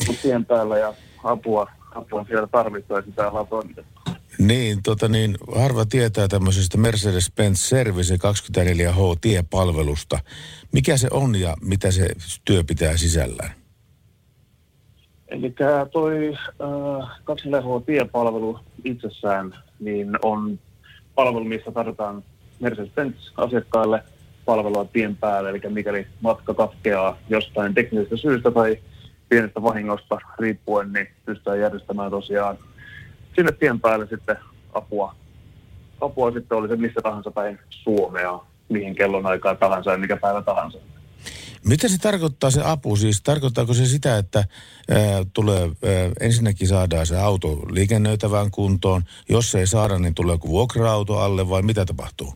Mut 0.06 0.16
Tien 0.22 0.44
päällä 0.44 0.78
ja 0.78 0.94
apua, 1.24 1.70
apua 1.94 2.24
siellä 2.24 2.46
tarvittaisiin 2.46 3.14
täällä 3.14 3.40
on 3.40 3.48
toimitettu. 3.48 4.03
Niin, 4.38 4.82
tota 4.82 5.08
niin, 5.08 5.38
harva 5.56 5.84
tietää 5.84 6.28
tämmöisestä 6.28 6.78
Mercedes-Benz 6.78 7.54
Service 7.54 8.14
24H 8.14 9.18
tiepalvelusta. 9.20 10.18
Mikä 10.72 10.96
se 10.96 11.08
on 11.10 11.36
ja 11.36 11.56
mitä 11.60 11.90
se 11.90 12.08
työ 12.44 12.64
pitää 12.64 12.96
sisällään? 12.96 13.50
Eli 15.28 15.54
toi 15.92 16.34
äh, 16.36 17.08
24H-tiepalvelu 17.20 18.60
itsessään 18.84 19.54
niin 19.80 20.10
on 20.22 20.58
palvelu, 21.14 21.44
missä 21.44 21.72
tarjotaan 21.72 22.24
Mercedes-Benz-asiakkaille 22.60 24.02
palvelua 24.44 24.84
tien 24.84 25.16
päälle, 25.16 25.50
eli 25.50 25.60
mikäli 25.68 26.06
matka 26.20 26.54
katkeaa 26.54 27.18
jostain 27.28 27.74
teknisestä 27.74 28.16
syystä 28.16 28.50
tai 28.50 28.78
pienestä 29.28 29.62
vahingosta 29.62 30.18
riippuen, 30.38 30.92
niin 30.92 31.08
pystytään 31.24 31.60
järjestämään 31.60 32.10
tosiaan 32.10 32.58
sinne 33.36 33.52
tien 33.52 33.80
päälle 33.80 34.06
sitten 34.06 34.36
apua. 34.72 35.14
Apua 36.00 36.32
sitten 36.32 36.58
oli 36.58 36.68
se 36.68 36.76
missä 36.76 37.00
tahansa 37.02 37.30
päin 37.30 37.58
Suomea, 37.70 38.40
mihin 38.68 38.94
kellon 38.94 39.26
aikaa 39.26 39.54
tahansa 39.54 39.92
ja 39.92 39.98
mikä 39.98 40.16
päivä 40.16 40.42
tahansa. 40.42 40.78
Mitä 41.68 41.88
se 41.88 41.98
tarkoittaa 41.98 42.50
se 42.50 42.60
apu? 42.64 42.96
Siis 42.96 43.22
tarkoittaako 43.22 43.74
se 43.74 43.86
sitä, 43.86 44.18
että 44.18 44.38
ää, 44.38 44.98
tulee 45.32 45.62
ää, 45.62 45.70
ensinnäkin 46.20 46.68
saadaan 46.68 47.06
se 47.06 47.18
auto 47.18 47.48
liikennöitävään 47.70 48.50
kuntoon. 48.50 49.02
Jos 49.28 49.54
ei 49.54 49.66
saada, 49.66 49.98
niin 49.98 50.14
tulee 50.14 50.34
joku 50.34 50.48
vuokra-auto 50.48 51.18
alle 51.18 51.48
vai 51.48 51.62
mitä 51.62 51.84
tapahtuu? 51.84 52.34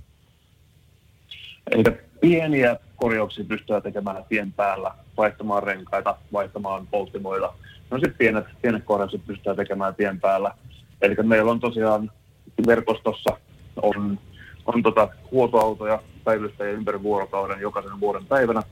Eli 1.70 1.84
pieniä 2.20 2.76
korjauksia 2.96 3.44
pystytään 3.44 3.82
tekemään 3.82 4.24
tien 4.28 4.52
päällä, 4.52 4.94
vaihtamaan 5.16 5.62
renkaita, 5.62 6.16
vaihtamaan 6.32 6.86
polttimoita. 6.86 7.52
No 7.90 7.98
sitten 7.98 8.18
pienet, 8.18 8.44
pienet 8.62 8.84
korjaukset 8.84 9.26
pystytään 9.26 9.56
tekemään 9.56 9.94
tien 9.94 10.20
päällä. 10.20 10.54
Eli 11.02 11.14
meillä 11.22 11.50
on 11.50 11.60
tosiaan 11.60 12.10
verkostossa 12.66 13.36
on, 13.82 14.18
on 14.66 14.82
tota 14.82 15.08
huoltoautoja 15.30 16.02
päivystäjä 16.24 16.70
ympäri 16.70 17.02
vuorokauden 17.02 17.60
jokaisen 17.60 18.00
vuoden 18.00 18.26
päivänä. 18.26 18.62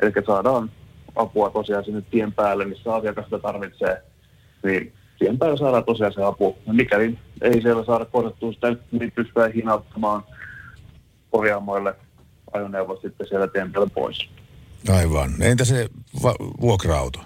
Eli 0.00 0.12
saadaan 0.26 0.70
apua 1.16 1.50
tosiaan 1.50 1.84
sinne 1.84 2.02
tien 2.10 2.32
päälle, 2.32 2.64
missä 2.64 2.94
asiakas 2.94 3.24
sitä 3.24 3.38
tarvitsee. 3.38 4.02
Niin 4.64 4.92
tien 5.18 5.38
päällä 5.38 5.56
saadaan 5.56 5.84
tosiaan 5.84 6.12
se 6.12 6.22
apu. 6.22 6.58
Ja 6.66 6.72
mikäli 6.72 7.18
ei 7.40 7.62
siellä 7.62 7.84
saada 7.84 8.04
korjattua 8.04 8.52
sitä, 8.52 8.76
niin 8.92 9.12
pystytään 9.12 9.52
hinauttamaan 9.52 10.24
korjaamoille 11.30 11.94
ajoneuvot 12.52 13.00
sitten 13.00 13.26
siellä 13.26 13.48
tien 13.48 13.72
päällä 13.72 13.90
pois. 13.94 14.28
Aivan. 14.88 15.30
Entä 15.42 15.64
se 15.64 15.88
va- 16.22 16.34
vuokra-auto? 16.60 17.18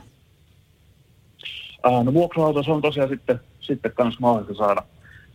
Ää, 1.83 2.05
no 2.05 2.15
vuokra-auto 2.15 2.63
se 2.63 2.71
on 2.71 2.83
tosiaan 2.83 3.09
sitten, 3.09 3.41
sitten 3.69 3.93
kans 3.93 4.19
mahdollista 4.19 4.55
saada, 4.55 4.83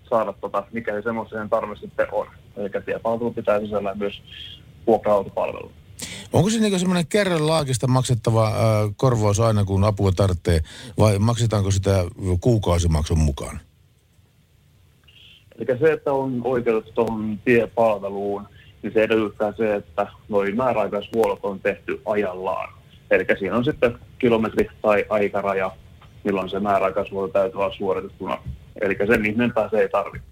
saada 0.10 0.34
tota, 0.34 0.64
mikäli 0.72 1.04
semmoiseen 1.04 1.50
tarve 1.50 1.76
sitten 1.76 2.08
on. 2.12 2.28
Eli 2.58 2.70
tiepalvelu 2.86 3.34
pitää 3.34 3.60
sisällään 3.60 3.98
myös 3.98 4.22
vuokra-autopalvelu. 4.88 5.72
Onko 6.34 6.50
se 6.50 6.60
niin 6.60 6.80
semmoinen 6.80 7.08
kerran 7.08 7.48
laakista 7.48 7.88
maksettava 7.88 8.48
ää, 8.48 8.54
korvaus 8.98 9.40
aina, 9.40 9.66
kun 9.66 9.84
apua 9.84 10.12
tarvitsee, 10.12 10.60
vai 11.00 11.20
maksetaanko 11.20 11.72
sitä 11.72 12.06
kuukausimaksun 12.42 13.20
mukaan? 13.20 13.60
Eli 15.58 15.80
se, 15.80 15.92
että 15.92 16.14
on 16.14 16.42
oikeutettu 16.44 16.92
tuohon 16.92 17.40
tiepalveluun, 17.46 18.48
niin 18.84 18.94
se 18.94 19.04
edellyttää 19.04 19.54
se, 19.58 19.76
että 19.76 20.08
noin 20.30 20.58
määräaikaishuollot 20.58 21.40
on 21.44 21.60
tehty 21.60 22.02
ajallaan. 22.06 22.74
Eli 23.12 23.26
siinä 23.40 23.56
on 23.56 23.66
sitten 23.66 23.98
kilometri 24.20 24.70
tai 24.82 25.06
aikaraja, 25.10 25.72
milloin 26.24 26.50
se 26.50 26.60
määräaikaishuolto 26.60 27.34
täytyy 27.34 27.60
olla 27.60 27.76
suoritettuna. 27.78 28.38
Eli 28.82 28.98
sen 29.08 29.26
ihmeempää 29.26 29.70
se 29.70 29.78
ei 29.78 29.90
tarvitse. 29.90 30.28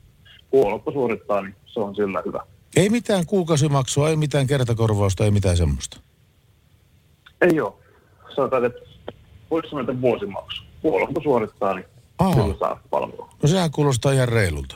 Huollot 0.51 0.83
suorittaa, 0.93 1.41
niin 1.41 1.55
se 1.65 1.79
on 1.79 1.95
sillä 1.95 2.23
hyvä. 2.25 2.43
Ei 2.75 2.89
mitään 2.89 3.25
kuukausimaksua, 3.25 4.09
ei 4.09 4.15
mitään 4.15 4.47
kertakorvausta, 4.47 5.25
ei 5.25 5.31
mitään 5.31 5.57
semmoista. 5.57 5.99
Ei 7.41 7.61
ole. 7.61 7.73
Sanotaan, 8.35 8.65
että 8.65 8.79
voisi 9.51 9.69
sanoa, 9.69 9.81
että 9.81 10.01
vuosimaksu. 10.01 10.63
Huollot 10.83 11.23
suorittaa, 11.23 11.73
niin 11.73 11.85
Aha. 12.17 12.33
silloin 12.33 12.59
saa 12.59 12.81
palvelua. 12.89 13.29
No 13.43 13.49
sehän 13.49 13.71
kuulostaa 13.71 14.11
ihan 14.11 14.29
reilulta. 14.29 14.75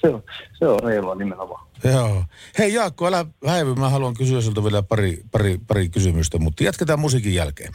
Se 0.00 0.08
on, 0.08 0.22
se 0.58 0.68
on 0.68 0.80
reilua 0.80 1.14
nimenomaan. 1.14 1.66
Joo. 1.84 2.24
Hei 2.58 2.74
Jaakko, 2.74 3.06
älä 3.06 3.24
häivy. 3.46 3.74
Mä 3.74 3.88
haluan 3.88 4.14
kysyä 4.14 4.40
sulta 4.40 4.64
vielä 4.64 4.82
pari, 4.82 5.22
pari, 5.32 5.58
pari 5.66 5.88
kysymystä, 5.88 6.38
mutta 6.38 6.64
jatketaan 6.64 7.00
musiikin 7.00 7.34
jälkeen. 7.34 7.72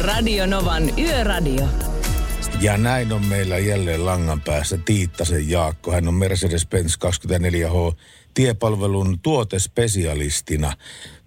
Radio 0.00 0.46
Novan 0.46 0.82
Yöradio. 0.98 1.66
Ja 2.60 2.78
näin 2.78 3.12
on 3.12 3.26
meillä 3.26 3.58
jälleen 3.58 4.06
langan 4.06 4.40
päässä 4.40 4.78
Tiittasen 4.84 5.50
Jaakko. 5.50 5.92
Hän 5.92 6.08
on 6.08 6.14
Mercedes-Benz 6.14 6.96
24H 6.96 7.96
tiepalvelun 8.34 9.18
tuotespesialistina. 9.22 10.72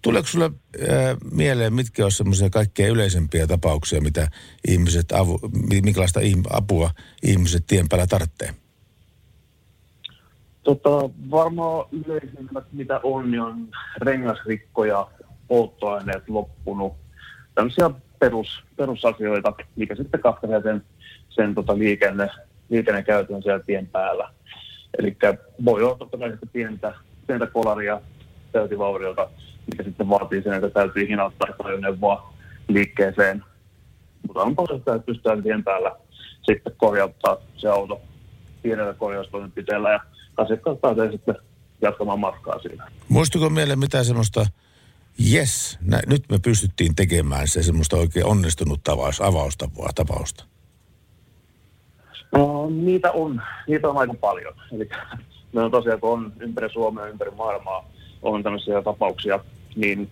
Tuleeko 0.01 0.27
sulle 0.27 0.46
äh, 0.46 1.18
mieleen, 1.32 1.74
mitkä 1.74 2.06
on 2.06 2.12
semmoisia 2.12 2.50
kaikkein 2.50 2.92
yleisempiä 2.92 3.48
tapauksia, 3.48 4.01
mitä 4.01 4.27
ihmiset, 4.68 5.12
avu, 5.12 5.39
mi- 5.70 5.82
minkälaista 5.82 6.20
apua 6.50 6.92
ihmiset 7.24 7.63
tien 7.68 7.89
päällä 7.89 8.08
tarvitsee? 8.08 8.53
Tota, 10.63 10.89
varmaan 11.32 11.86
yleisimmät, 11.92 12.65
mitä 12.72 13.00
on, 13.03 13.32
niin 13.32 13.42
on 13.42 13.68
rengasrikkoja, 14.01 15.08
polttoaineet 15.48 16.30
loppunut. 16.30 16.94
Tämmöisiä 17.56 17.89
perus, 18.24 18.63
perusasioita, 18.75 19.53
mikä 19.75 19.96
sitten 19.96 20.22
katkaisee 20.22 20.62
sen, 20.62 20.84
sen 21.30 21.56
tota 21.56 21.77
liikenne, 21.77 22.30
liikennekäytön 22.70 23.44
siellä 23.44 23.63
tien 23.63 23.88
päällä. 23.88 24.30
Eli 25.00 25.18
voi 25.65 25.84
olla 25.84 25.98
totta 25.98 26.18
kai 26.18 26.30
sitten 26.30 26.50
pientä, 26.50 26.94
pientä 27.27 27.48
kolaria 27.48 28.01
täytivauriota, 28.51 29.30
mikä 29.72 29.84
sitten 29.84 30.10
vaatii 30.10 30.44
sen, 30.44 30.53
että 30.53 30.70
täytyy 30.70 31.08
hinauttaa 31.08 31.48
ajoneuvoa 31.63 32.34
liikkeeseen. 32.68 33.44
Mutta 34.27 34.42
on 34.42 34.56
paljon 34.56 34.80
sitä, 34.80 34.96
että 34.96 35.06
pystytään 35.06 35.44
tien 35.44 35.63
päällä 35.63 35.96
sitten 36.44 36.74
korjauttaa 36.77 37.38
se 37.58 37.70
auto 37.70 38.01
pienellä 38.62 38.94
korjaustoimenpiteellä 38.94 39.92
ja 39.92 40.00
asiakkaat 40.38 40.82
pääsee 40.82 41.12
sitten 41.12 41.36
jatkamaan 41.82 42.20
matkaa 42.20 42.60
siinä. 42.60 42.88
Muistuko 43.10 43.50
mieleen 43.50 43.80
mitään 43.80 44.06
semmoista, 44.06 44.46
yes, 45.34 45.77
nä, 45.82 46.00
nyt 46.08 46.24
me 46.29 46.39
pystyttiin 46.39 46.96
tekemään 46.96 47.48
se 47.48 47.63
semmoista 47.63 47.98
oikein 47.98 48.25
onnistunut 48.25 48.84
tavaus, 48.84 49.22
avausta, 49.22 49.70
tapausta? 49.96 50.46
No, 52.32 52.70
niitä 52.70 53.12
on, 53.12 53.41
niitä 53.67 53.89
on 53.89 53.98
aika 53.98 54.13
paljon. 54.13 54.53
Eli 54.72 54.89
me 55.53 55.62
on 55.62 55.72
tosiaan, 55.72 56.00
kun 56.00 56.12
on 56.12 56.34
ympäri 56.39 56.70
Suomea, 56.70 57.05
ympäri 57.05 57.32
maailmaa, 57.32 57.89
on 58.22 58.43
tämmöisiä 58.43 58.82
tapauksia, 58.82 59.39
niin 59.75 60.12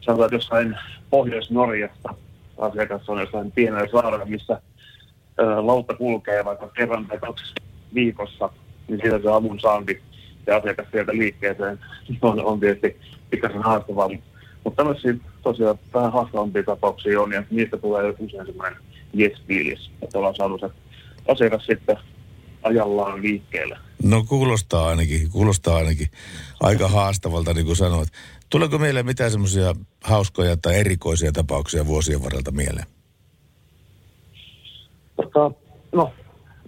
sanotaan, 0.00 0.26
että 0.26 0.36
jossain 0.36 0.76
Pohjois-Norjasta 1.10 2.14
asiakas 2.58 3.08
on 3.08 3.20
jossain 3.20 3.52
pienellä 3.52 3.88
saarella, 3.92 4.24
missä 4.24 4.60
ö, 5.40 5.66
lautta 5.66 5.94
kulkee 5.94 6.44
vaikka 6.44 6.68
kerran 6.68 7.06
tai 7.06 7.18
kaksi 7.18 7.54
viikossa, 7.94 8.50
niin 8.88 9.00
siitä 9.02 9.18
se 9.22 9.30
avun 9.30 9.60
saanti 9.60 10.02
ja 10.46 10.56
asiakas 10.56 10.86
sieltä 10.90 11.12
liikkeeseen 11.12 11.78
on, 12.22 12.44
on 12.44 12.60
tietysti 12.60 12.96
pikkasen 13.34 13.62
haastavaa. 13.62 14.08
Mutta 14.64 14.76
tämmöisiä 14.76 15.14
tosiaan 15.42 15.78
vähän 15.94 16.12
haastavampia 16.12 16.62
tapauksia 16.62 17.20
on, 17.20 17.32
ja 17.32 17.42
niistä 17.50 17.76
tulee 17.76 18.14
usein 18.18 18.46
semmoinen 18.46 18.76
yes-fiilis, 19.18 19.90
että 20.02 20.18
ollaan 20.18 20.36
saanut 20.36 20.60
se 20.60 20.70
asiakas 21.28 21.66
sitten 21.66 21.96
ajallaan 22.62 23.22
liikkeelle. 23.22 23.78
No 24.02 24.24
kuulostaa 24.28 24.88
ainakin, 24.88 25.30
kuulostaa 25.30 25.76
ainakin 25.76 26.06
aika 26.60 26.88
haastavalta, 26.88 27.54
niin 27.54 27.66
kuin 27.66 27.76
sanoit. 27.76 28.08
Tuleeko 28.50 28.78
meille 28.78 29.02
mitään 29.02 29.30
semmoisia 29.30 29.74
hauskoja 30.04 30.56
tai 30.56 30.78
erikoisia 30.78 31.32
tapauksia 31.32 31.86
vuosien 31.86 32.24
varrelta 32.24 32.50
mieleen? 32.50 32.86
Tota, 35.16 35.50
no, 35.92 36.12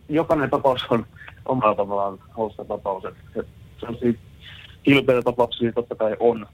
jokainen 0.08 0.50
tapaus 0.50 0.80
on 0.90 1.06
omalla 1.44 1.74
tavallaan 1.74 2.18
hauska 2.36 2.64
tapaus. 2.64 3.04
Et, 3.04 3.14
et 3.36 3.46
kilpeitä 4.86 5.22
tapauksia 5.22 5.72
totta 5.72 5.94
kai 5.94 6.16
on, 6.20 6.46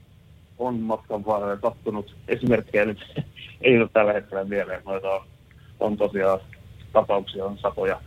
on 0.57 0.79
matkan 0.79 1.25
varrella 1.25 1.61
sattunut. 1.61 2.15
Esimerkkejä 2.27 2.85
nyt 2.85 2.99
ei 3.61 3.79
ole 3.79 3.89
tällä 3.93 4.13
hetkellä 4.13 4.43
mieleen, 4.43 4.81
noita 4.85 5.09
on, 5.09 5.21
on 5.79 5.97
tosiaan 5.97 6.39
tapauksia, 6.93 7.45
on 7.45 7.57
satoja, 7.57 8.01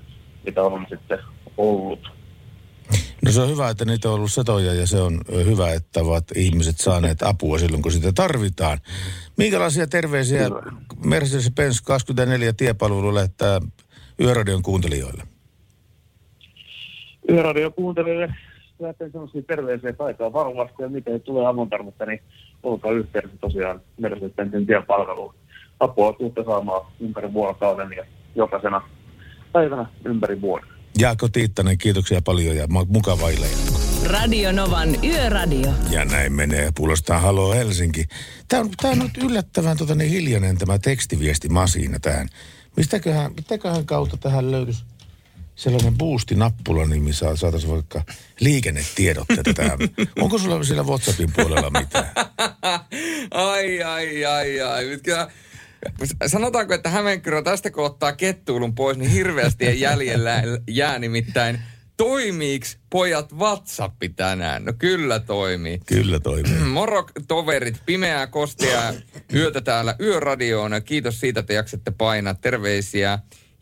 mitä 0.45 0.63
on 0.63 0.87
sitten 0.91 1.19
ollut. 1.57 2.11
No 3.25 3.33
se 3.33 3.41
on 3.41 3.51
hyvä, 3.51 3.71
että 3.71 3.85
niitä 3.85 4.09
on 4.09 4.15
ollut 4.15 4.33
satoja 4.33 4.75
ja 4.75 4.87
se 4.87 5.01
on 5.01 5.21
hyvä, 5.45 5.73
että 5.73 6.01
ovat 6.01 6.25
ihmiset 6.35 6.79
saaneet 6.79 7.23
apua 7.23 7.59
silloin, 7.59 7.83
kun 7.83 7.93
sitä 7.93 8.13
tarvitaan. 8.13 8.79
Minkälaisia 9.37 9.87
terveisiä. 9.87 10.49
Mercedes-Benz 11.05 11.83
24 11.85 12.53
tiepalvelu 12.53 13.15
lähettää 13.15 13.61
Yöradion 14.21 14.63
kuuntelijoille? 14.63 15.23
Yöradio 17.31 17.71
kuuntelijoille 17.71 18.35
lähtee 18.79 19.11
sellaisia 19.11 19.43
terveisiä 19.43 19.93
taitaa 19.93 20.33
varovasti 20.33 20.83
ja 20.83 20.89
miten 20.89 21.21
tulee 21.21 21.47
avun 21.47 21.71
tarvetta, 21.71 22.07
niin 22.07 22.23
olkaa 22.63 22.93
yhteydessä 22.93 23.39
tosiaan 23.41 23.81
Mercedes-Benzin 24.01 24.67
tiepalveluun. 24.67 25.35
Apua 25.81 26.13
tuutte 26.13 26.45
saamaan 26.45 26.93
ympäri 27.01 27.33
vuorokauden 27.33 27.93
ja 27.97 28.05
jokaisena 28.35 28.83
päivänä 29.53 29.87
ympäri 30.05 30.41
vuoden. 30.41 30.69
Jaakko 30.99 31.29
Tiittanen, 31.29 31.79
kiitoksia 31.79 32.21
paljon 32.23 32.57
ja 32.57 32.67
mukavaa 32.89 33.31
jatkoa. 33.31 33.77
Radio 34.11 34.53
Novan 34.53 35.05
Yöradio. 35.05 35.73
Ja 35.91 36.05
näin 36.05 36.33
menee. 36.33 36.71
Puolestaan 36.77 37.23
Halo 37.23 37.53
Helsinki. 37.53 38.05
Tämä 38.49 38.61
on, 38.61 38.71
tämä 38.83 38.93
on 38.93 38.99
nyt 38.99 39.25
yllättävän 39.25 39.77
tota, 39.77 39.95
niin 39.95 40.11
hiljainen 40.11 40.59
tämä 40.59 40.79
tekstiviestimasiina 40.79 41.99
tähän. 42.03 42.29
Mistäköhän, 42.77 43.33
mitäköhän 43.33 43.87
kautta 43.87 44.17
tähän 44.17 44.51
löytyisi? 44.51 44.85
Sellainen 45.57 45.99
boosti-nappula, 45.99 46.87
niin 46.87 47.03
missä 47.03 47.37
saataisiin 47.37 47.73
vaikka 47.73 48.05
liikennetiedotteita 48.41 49.55
tähän. 49.55 49.79
Onko 50.21 50.39
sulla 50.39 50.65
siellä 50.65 50.83
WhatsAppin 50.83 51.33
puolella 51.33 51.71
mitään? 51.71 52.11
ai, 53.31 53.83
ai, 53.83 54.25
ai, 54.25 54.61
ai. 54.61 54.85
Nyt 54.85 55.03
kyllä, 55.03 55.31
sanotaanko, 56.27 56.75
että 56.75 56.91
Hämeenkyrö 56.91 57.43
tästä 57.43 57.71
kun 57.71 57.85
ottaa 57.85 58.13
kettuulun 58.13 58.75
pois, 58.75 58.99
niin 58.99 59.11
hirveästi 59.11 59.67
ei 59.67 59.81
jäljellä 59.81 60.43
jää 60.69 60.99
nimittäin. 60.99 61.59
Toimiiks 61.97 62.79
pojat 62.91 63.33
WhatsApp 63.33 64.03
tänään? 64.17 64.65
No 64.65 64.73
kyllä 64.79 65.21
toimii. 65.21 65.81
Kyllä 65.87 66.21
toimii. 66.21 66.61
Moro 66.79 67.07
toverit, 67.29 67.77
pimeää 67.87 68.27
kostia 68.27 68.95
yötä 69.35 69.61
täällä 69.61 69.97
yöradioon. 70.01 70.73
Kiitos 70.85 71.21
siitä, 71.21 71.41
että 71.41 71.53
jaksatte 71.53 71.91
painaa. 71.91 72.35
Terveisiä 72.35 73.19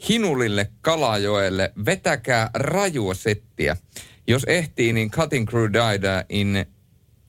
Hinulille 0.09 0.71
Kalajoelle. 0.81 1.73
Vetäkää 1.87 2.51
rajua 2.55 3.15
settiä. 3.15 3.77
Jos 4.27 4.45
ehtii, 4.45 4.93
niin 4.93 5.11
Cutting 5.11 5.49
Crew 5.49 5.73
Died 5.73 6.25
in, 6.29 6.67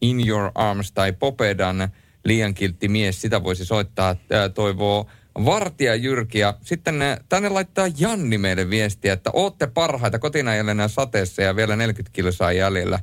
in 0.02 0.28
Your 0.28 0.52
Arms 0.56 0.92
tai 0.92 1.14
Popedan 1.14 1.90
liian 2.26 2.54
kiltti 2.54 2.88
mies. 2.88 3.22
Sitä 3.22 3.44
voisi 3.44 3.66
soittaa, 3.66 4.16
toivoo 4.54 5.10
Vartija 5.46 5.96
Jyrki 5.96 6.40
ja 6.40 6.58
sitten 6.62 7.00
ne, 7.00 7.18
tänne 7.30 7.50
laittaa 7.50 7.88
Janni 7.98 8.38
meille 8.38 8.70
viestiä, 8.70 9.14
että 9.14 9.30
ootte 9.34 9.68
parhaita 9.68 10.20
kotinäjällänä 10.20 10.88
sateessa 10.88 11.42
ja 11.42 11.56
vielä 11.56 11.76
40 11.76 12.14
kilsaa 12.14 12.52
jäljellä. 12.52 13.00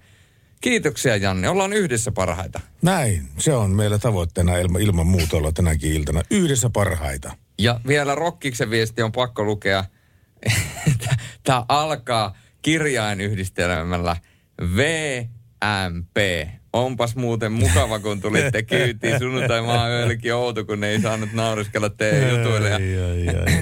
Kiitoksia 0.61 1.16
Janni, 1.16 1.49
ollaan 1.49 1.73
yhdessä 1.73 2.12
parhaita. 2.12 2.61
Näin, 2.83 3.28
se 3.38 3.54
on 3.54 3.71
meillä 3.71 3.99
tavoitteena 3.99 4.57
ilman, 4.57 4.83
ilman 4.83 5.07
muuta 5.07 5.37
olla 5.37 5.52
tänäkin 5.52 5.92
iltana. 5.92 6.23
Yhdessä 6.31 6.71
parhaita. 6.71 7.33
Ja 7.59 7.80
vielä 7.87 8.14
Rokkiksen 8.14 8.71
viesti 8.71 9.02
on 9.02 9.12
pakko 9.12 9.44
lukea. 9.44 9.85
Tämä 11.44 11.64
alkaa 11.68 12.37
kirjainyhdistelmällä 12.62 14.16
VMP. 14.76 16.16
Onpas 16.73 17.16
muuten 17.16 17.52
mukava, 17.52 17.99
kun 17.99 18.21
tulitte 18.21 18.62
kyytiin 18.62 19.18
sunnuntai 19.18 19.62
maayölläkin 19.62 20.35
outo, 20.35 20.64
kun 20.64 20.85
ei 20.85 21.00
saanut 21.00 21.32
nauriskella 21.32 21.90
teidän 21.90 22.30
jutuille. 22.30 22.71
Ja... 22.71 22.78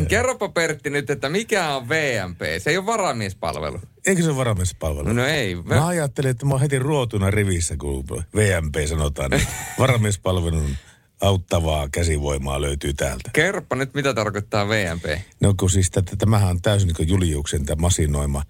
Kerropa 0.08 0.48
Pertti 0.48 0.90
nyt, 0.90 1.10
että 1.10 1.28
mikä 1.28 1.68
on 1.68 1.88
VMP? 1.88 2.40
Se 2.58 2.70
ei 2.70 2.76
ole 2.76 2.86
varamiespalvelu. 2.86 3.80
Eikö 4.06 4.22
se 4.22 4.28
ole 4.28 4.36
varamiespalvelu? 4.36 5.12
No 5.12 5.26
ei. 5.26 5.54
Mä 5.54 5.86
ajattelin, 5.86 6.30
että 6.30 6.46
mä 6.46 6.54
oon 6.54 6.60
heti 6.60 6.78
ruotuna 6.78 7.30
rivissä, 7.30 7.76
kun 7.76 8.04
VMP 8.36 8.74
sanotaan. 8.88 9.30
Niin 9.30 9.46
varamiespalvelun 9.78 10.76
auttavaa 11.20 11.88
käsivoimaa 11.92 12.60
löytyy 12.60 12.92
täältä. 12.94 13.30
Kerropa 13.32 13.76
nyt, 13.76 13.94
mitä 13.94 14.14
tarkoittaa 14.14 14.68
VMP. 14.68 15.04
No 15.40 15.54
kun 15.60 15.70
siis 15.70 15.90
tätä, 15.90 16.16
tämähän 16.16 16.50
on 16.50 16.62
täysin 16.62 16.90
niin 16.98 17.08
Juliuksen 17.08 17.66
tämä 17.66 17.80
masinoima, 17.80 18.42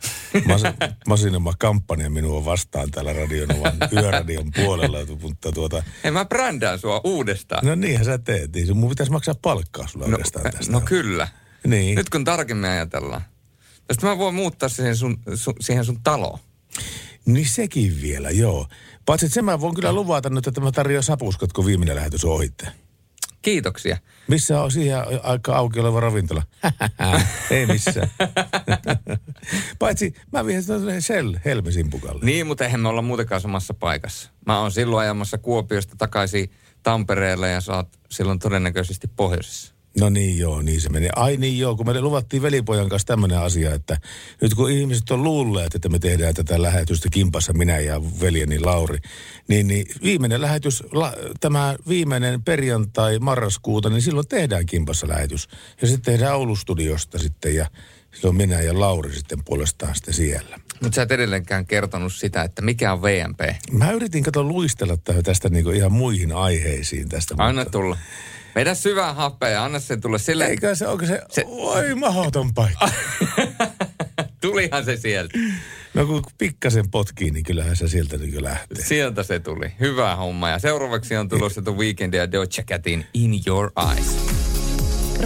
mas, 0.44 0.62
masinoima 1.08 1.52
kampanja 1.58 2.10
minua 2.10 2.44
vastaan 2.44 2.90
täällä 2.90 3.12
radionovan 3.12 3.76
yöradion 3.96 4.50
puolella, 4.56 4.98
mutta 5.20 5.52
tuota... 5.52 5.82
Hei, 6.04 6.10
mä 6.10 6.24
brändään 6.24 6.78
sua 6.78 7.00
uudestaan. 7.04 7.66
No 7.66 7.74
niinhän 7.74 8.04
sä 8.04 8.18
teet, 8.18 8.52
niin 8.52 8.76
mun 8.76 8.88
pitäisi 8.88 9.12
maksaa 9.12 9.34
palkkaa 9.42 9.86
sulle 9.88 10.06
no, 10.06 10.12
oikeastaan 10.12 10.50
tästä. 10.52 10.72
no 10.72 10.80
kyllä. 10.80 11.28
Niin. 11.66 11.96
Nyt 11.96 12.10
kun 12.10 12.24
tarkemmin 12.24 12.70
ajatellaan. 12.70 13.22
Tästä 13.86 14.06
mä 14.06 14.18
voin 14.18 14.34
muuttaa 14.34 14.68
siihen 14.68 14.96
sun, 14.96 15.18
sun, 15.34 15.54
siihen 15.60 15.84
sun 15.84 16.02
taloon. 16.02 16.38
Niin 17.32 17.49
sekin 17.49 18.00
vielä, 18.02 18.30
joo. 18.30 18.66
Paitsi 19.06 19.26
että 19.26 19.34
sen 19.34 19.44
mä 19.44 19.60
voin 19.60 19.75
kyllä 19.75 19.92
luvata 19.92 20.30
nyt, 20.30 20.46
että 20.46 20.60
mä 20.60 20.72
tarjoan 20.72 21.02
sapuskat, 21.02 21.52
kun 21.52 21.66
viimeinen 21.66 21.96
lähetys 21.96 22.25
on 22.25 22.32
ohitte. 22.32 22.68
Kiitoksia. 23.42 23.99
Missä 24.28 24.62
on 24.62 24.70
siihen 24.70 24.99
aika 25.22 25.56
auki 25.56 25.80
oleva 25.80 26.00
ravintola? 26.00 26.42
Ei 27.50 27.66
missään. 27.66 28.10
Paitsi 29.78 30.14
mä 30.32 30.46
vien 30.46 30.62
Shell 31.00 31.37
Helmesimpukalle. 31.44 32.25
Niin, 32.25 32.46
mutta 32.46 32.64
eihän 32.64 32.80
me 32.80 32.88
olla 32.88 33.02
muutenkaan 33.02 33.40
samassa 33.40 33.74
paikassa. 33.74 34.31
Mä 34.46 34.61
oon 34.61 34.72
silloin 34.72 35.02
ajamassa 35.02 35.38
Kuopiosta 35.38 35.94
takaisin 35.98 36.50
Tampereelle 36.83 37.50
ja 37.50 37.61
sä 37.61 37.76
oot 37.76 37.88
silloin 38.11 38.38
todennäköisesti 38.38 39.09
pohjoisessa. 39.09 39.74
No 39.98 40.11
niin 40.11 40.38
joo, 40.38 40.62
niin 40.62 40.81
se 40.81 40.88
meni. 40.88 41.09
Ai 41.16 41.37
niin 41.37 41.59
joo, 41.59 41.76
kun 41.76 41.87
me 41.87 42.00
luvattiin 42.00 42.42
velipojan 42.42 42.88
kanssa 42.88 43.07
tämmöinen 43.07 43.38
asia, 43.38 43.74
että 43.74 43.96
nyt 44.40 44.55
kun 44.55 44.70
ihmiset 44.70 45.11
on 45.11 45.22
luulleet, 45.22 45.74
että 45.74 45.88
me 45.88 45.98
tehdään 45.98 46.35
tätä 46.35 46.62
lähetystä 46.62 47.09
kimpassa 47.12 47.53
minä 47.53 47.79
ja 47.79 48.00
veljeni 48.20 48.59
Lauri, 48.59 48.98
niin, 49.48 49.66
niin 49.68 49.87
viimeinen 50.03 50.40
lähetys, 50.40 50.85
la, 50.92 51.12
tämä 51.40 51.76
viimeinen 51.88 52.42
perjantai 52.42 53.18
marraskuuta, 53.18 53.90
niin 53.90 54.03
silloin 54.03 54.29
tehdään 54.29 54.66
kimpassa 54.66 55.09
lähetys. 55.09 55.48
Ja 55.83 55.88
sitten 55.88 56.12
tehdään 56.12 56.37
Oulustudiosta 56.37 57.18
sitten 57.18 57.55
ja 57.55 57.66
silloin 58.14 58.37
minä 58.37 58.61
ja 58.61 58.81
Lauri 58.81 59.14
sitten 59.14 59.44
puolestaan 59.44 59.94
sitten 59.94 60.14
siellä. 60.14 60.59
Mutta 60.83 60.96
sä 60.96 61.03
et 61.03 61.12
edelleenkään 61.12 61.66
kertonut 61.66 62.12
sitä, 62.12 62.42
että 62.42 62.62
mikä 62.62 62.92
on 62.92 63.03
VMP. 63.03 63.40
Mä 63.72 63.92
yritin 63.92 64.22
kato 64.22 64.44
luistella 64.44 64.96
tästä 65.24 65.48
niinku 65.48 65.70
ihan 65.70 65.92
muihin 65.92 66.33
aiheisiin 66.33 67.09
tästä. 67.09 67.35
Anna 67.38 67.61
mutta- 67.64 67.79
tulla. 67.79 67.96
Vedä 68.61 68.75
syvää 68.75 69.12
happea 69.14 69.49
ja 69.49 69.64
anna 69.64 69.81
sen 69.81 70.01
tulla 70.01 70.18
sille. 70.18 70.44
Eikä 70.44 70.75
se, 70.75 70.87
onko 70.87 71.07
se, 71.07 71.23
Se- 71.31 71.44
oi 71.46 71.94
mahdoton 71.94 72.55
paikka. 72.55 72.88
Tulihan 74.40 74.85
se 74.85 74.96
sieltä. 74.96 75.38
No 75.94 76.07
kun 76.07 76.23
pikkasen 76.38 76.90
potkii, 76.90 77.31
niin 77.31 77.44
kyllähän 77.44 77.77
se 77.77 77.88
sieltä 77.88 78.16
niin 78.16 78.44
lähtee. 78.44 78.85
Sieltä 78.85 79.23
se 79.23 79.38
tuli. 79.40 79.73
Hyvä 79.81 80.16
homma. 80.16 80.49
Ja 80.49 80.59
seuraavaksi 80.59 81.16
on 81.16 81.29
tulossa 81.29 81.62
The 81.62 81.73
Weekend 81.73 82.14
ja 82.14 82.33
Doja 82.33 82.62
Catin 82.62 83.07
In 83.14 83.40
Your 83.46 83.70
Eyes. 83.90 84.16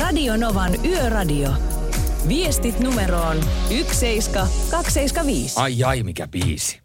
Radio 0.01 0.37
Novan 0.37 0.85
Yöradio. 0.85 1.51
Viestit 2.29 2.81
numeroon 2.81 3.45
17275. 3.69 5.55
Ai 5.57 5.85
ai, 5.85 6.03
mikä 6.03 6.29
biisi. 6.29 6.81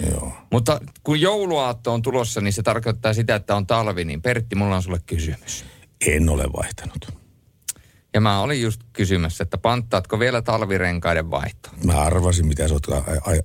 Mutta 0.52 0.80
kun 1.02 1.20
jouluaatto 1.20 1.92
on 1.92 2.02
tulossa, 2.02 2.40
niin 2.40 2.52
se 2.52 2.62
tarkoittaa 2.62 3.14
sitä, 3.14 3.34
että 3.34 3.56
on 3.56 3.66
talvi. 3.66 4.04
Niin 4.04 4.22
Pertti, 4.22 4.56
mulla 4.56 4.76
on 4.76 4.82
sulle 4.82 5.00
kysymys. 5.06 5.64
En 6.06 6.28
ole 6.28 6.44
vaihtanut. 6.56 7.18
Ja 8.14 8.20
mä 8.20 8.40
olin 8.40 8.62
just 8.62 8.80
kysymässä, 8.92 9.42
että 9.42 9.58
panttaatko 9.58 10.18
vielä 10.18 10.42
talvirenkaiden 10.42 11.30
vaihtoon? 11.30 11.76
Mä 11.84 12.00
arvasin, 12.00 12.46
mitä 12.46 12.68
sä 12.68 12.74
oot 12.74 12.86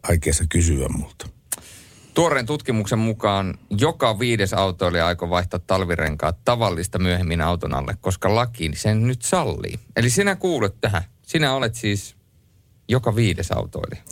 aikeessa 0.04 0.44
kysyä 0.50 0.88
multa. 0.90 1.33
Tuoreen 2.14 2.46
tutkimuksen 2.46 3.00
mukaan 3.00 3.54
joka 3.70 4.20
viides 4.20 4.54
autoilija 4.54 5.08
aikoo 5.08 5.30
vaihtaa 5.30 5.60
talvirenkaat 5.68 6.38
tavallista 6.46 7.00
myöhemmin 7.00 7.42
auton 7.42 7.74
alle, 7.74 7.94
koska 8.02 8.36
laki 8.36 8.72
sen 8.76 9.08
nyt 9.08 9.22
sallii. 9.22 9.80
Eli 9.96 10.10
sinä 10.10 10.36
kuulet 10.36 10.82
tähän. 10.82 11.04
Sinä 11.22 11.54
olet 11.54 11.76
siis 11.76 12.16
joka 12.90 13.16
viides 13.16 13.52
autoilija. 13.52 14.04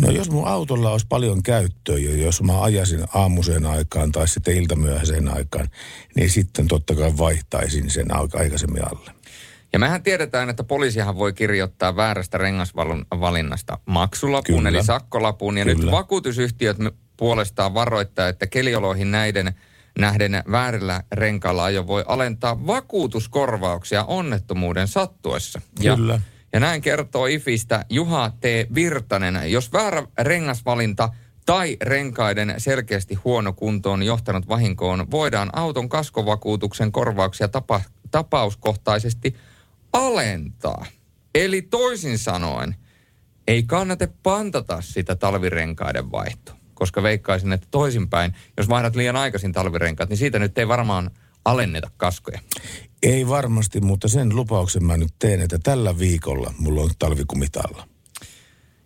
No 0.00 0.10
jos 0.10 0.30
mun 0.30 0.48
autolla 0.48 0.90
olisi 0.90 1.06
paljon 1.08 1.42
käyttöä, 1.42 1.98
jos 1.98 2.42
mä 2.42 2.62
ajasin 2.62 3.04
aamuseen 3.14 3.66
aikaan 3.66 4.12
tai 4.12 4.28
sitten 4.28 4.56
iltamyöhäiseen 4.56 5.28
aikaan, 5.28 5.68
niin 6.16 6.30
sitten 6.30 6.68
totta 6.68 6.94
kai 6.94 7.12
vaihtaisin 7.18 7.90
sen 7.90 8.16
aika 8.16 8.38
aikaisemmin 8.38 8.82
alle. 8.84 9.10
Ja 9.72 9.78
mehän 9.78 10.02
tiedetään, 10.02 10.50
että 10.50 10.64
poliisihan 10.64 11.16
voi 11.16 11.32
kirjoittaa 11.32 11.96
väärästä 11.96 12.38
rengasvalinnasta 12.38 13.78
maksulapun, 13.86 14.56
Kyllä. 14.56 14.68
eli 14.68 14.84
sakkolapun. 14.84 15.58
Ja 15.58 15.64
nyt 15.64 15.78
Kyllä. 15.78 15.92
vakuutusyhtiöt 15.92 16.78
me- 16.78 16.92
puolestaan 17.16 17.74
varoittaa, 17.74 18.28
että 18.28 18.46
kelioloihin 18.46 19.10
näiden 19.10 19.54
nähden 19.98 20.42
väärillä 20.50 21.02
renkailla 21.12 21.64
ajo 21.64 21.86
voi 21.86 22.04
alentaa 22.06 22.66
vakuutuskorvauksia 22.66 24.04
onnettomuuden 24.04 24.88
sattuessa. 24.88 25.60
Ja, 25.80 25.96
Kyllä. 25.96 26.20
ja 26.52 26.60
näin 26.60 26.82
kertoo 26.82 27.26
IFistä 27.26 27.84
Juha 27.90 28.30
T. 28.40 28.44
Virtanen. 28.74 29.52
Jos 29.52 29.72
väärä 29.72 30.06
rengasvalinta 30.18 31.08
tai 31.46 31.76
renkaiden 31.82 32.54
selkeästi 32.58 33.14
huono 33.14 33.52
kunto 33.52 33.92
on 33.92 34.02
johtanut 34.02 34.48
vahinkoon, 34.48 35.10
voidaan 35.10 35.50
auton 35.52 35.88
kaskovakuutuksen 35.88 36.92
korvauksia 36.92 37.48
tapa, 37.48 37.80
tapauskohtaisesti 38.10 39.36
alentaa. 39.92 40.86
Eli 41.34 41.62
toisin 41.62 42.18
sanoen, 42.18 42.76
ei 43.46 43.62
kannata 43.62 44.08
pantata 44.22 44.80
sitä 44.80 45.16
talvirenkaiden 45.16 46.12
vaihtoa, 46.12 46.56
koska 46.74 47.02
veikkaisin, 47.02 47.52
että 47.52 47.66
toisinpäin, 47.70 48.34
jos 48.56 48.68
vaihdat 48.68 48.96
liian 48.96 49.16
aikaisin 49.16 49.52
talvirenkaat, 49.52 50.08
niin 50.08 50.16
siitä 50.16 50.38
nyt 50.38 50.58
ei 50.58 50.68
varmaan 50.68 51.10
alenneta 51.44 51.90
kaskoja. 51.96 52.40
Ei 53.02 53.28
varmasti, 53.28 53.80
mutta 53.80 54.08
sen 54.08 54.36
lupauksen 54.36 54.84
mä 54.84 54.96
nyt 54.96 55.14
teen, 55.18 55.40
että 55.40 55.58
tällä 55.62 55.98
viikolla 55.98 56.54
mulla 56.58 56.80
on 56.80 56.90
talvikumitalla. 56.98 57.88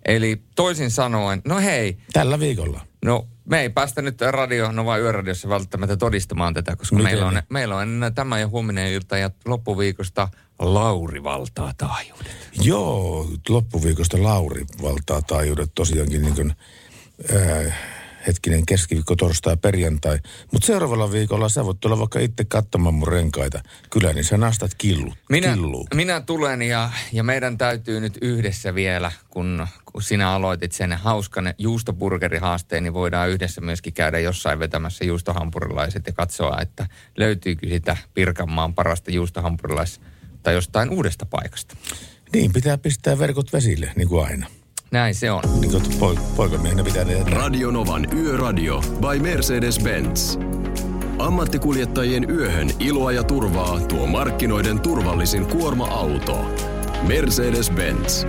Eli 0.05 0.43
toisin 0.55 0.91
sanoen, 0.91 1.43
no 1.45 1.59
hei, 1.59 1.99
Tällä 2.13 2.41
viikolla. 2.41 2.81
no 3.05 3.29
me 3.45 3.61
ei 3.61 3.71
päästä 3.71 4.03
nyt 4.03 4.21
radio, 4.21 4.73
no 4.73 4.85
vaan 4.85 5.01
yöradiossa 5.01 5.49
välttämättä 5.49 5.97
todistamaan 5.97 6.55
tätä, 6.55 6.77
koska 6.77 6.97
Miten 6.97 7.11
meillä 7.13 7.27
on, 7.27 7.43
meillä 7.49 7.77
on 7.77 8.01
tämä 8.15 8.39
ja 8.39 8.49
huominen 8.49 8.93
ilta 8.93 9.19
ja 9.19 9.31
loppuviikosta 9.45 10.29
Lauri 10.59 11.23
valtaa 11.23 11.73
taajuudet. 11.77 12.49
Joo, 12.63 13.27
loppuviikosta 13.49 14.23
Lauri 14.23 14.65
valtaa 14.83 15.23
taajuudet 15.23 15.71
tosiaankin 15.75 16.23
niin 16.23 16.35
kuin, 16.35 16.55
ää, 17.35 17.73
hetkinen 18.27 18.67
keskiviikko, 18.67 19.17
torstai, 19.17 19.57
perjantai. 19.57 20.19
Mutta 20.53 20.67
seuraavalla 20.67 21.13
viikolla 21.13 21.49
sä 21.49 21.65
voit 21.65 21.81
tulla 21.81 21.99
vaikka 21.99 22.21
itse 22.21 22.45
katsomaan 22.45 22.95
mun 22.95 23.09
renkaita. 23.09 23.61
Kyllä, 23.91 24.13
niin 24.13 24.25
sä 24.25 24.37
nastat 24.37 24.75
killu, 24.75 25.15
Minä, 25.29 25.55
killu. 25.55 25.87
minä 25.95 26.21
tulen 26.21 26.63
ja, 26.63 26.91
ja 27.13 27.23
meidän 27.25 27.59
täytyy 27.59 28.01
nyt 28.01 28.19
yhdessä 28.23 28.75
vielä, 28.75 29.13
kun, 29.31 29.67
kun 29.93 30.03
sinä 30.03 30.31
aloitit 30.31 30.73
sen 30.73 30.93
hauskan 30.93 31.55
juustoburgerihaasteen, 31.59 32.83
niin 32.83 32.95
voidaan 32.95 33.31
yhdessä 33.31 33.61
myöskin 33.61 33.93
käydä 33.93 34.19
jossain 34.19 34.59
vetämässä 34.59 35.05
juustohampurilaiset 35.05 36.07
ja 36.07 36.13
katsoa, 36.13 36.61
että 36.61 36.87
löytyykö 37.17 37.69
sitä 37.69 37.97
Pirkanmaan 38.15 38.75
parasta 38.75 39.11
juustohampurilais 39.11 40.01
tai 40.43 40.55
jostain 40.55 40.91
uudesta 40.91 41.27
paikasta. 41.27 41.77
Niin, 42.33 42.53
pitää 42.53 42.79
pistää 42.79 43.19
verkot 43.19 43.53
vesille, 43.53 43.93
niin 43.97 44.09
kuin 44.09 44.27
aina. 44.27 44.47
Näin 44.91 45.15
se 45.15 45.31
on. 45.31 45.43
Niin 45.61 45.71
kuin 45.71 45.83
poik- 45.83 46.37
poikamiehenä 46.37 46.85
pitää 46.85 47.05
ne 47.05 47.23
Radio 47.25 47.71
Novan 47.71 48.07
Yöradio 48.15 48.81
by 48.81 49.19
Mercedes-Benz. 49.29 50.41
Ammattikuljettajien 51.19 52.31
yöhön 52.31 52.71
iloa 52.79 53.13
ja 53.13 53.23
turvaa 53.23 53.81
tuo 53.81 54.07
markkinoiden 54.07 54.81
turvallisin 54.81 55.47
kuorma-auto. 55.47 56.45
Mercedes-Benz. 57.07 58.27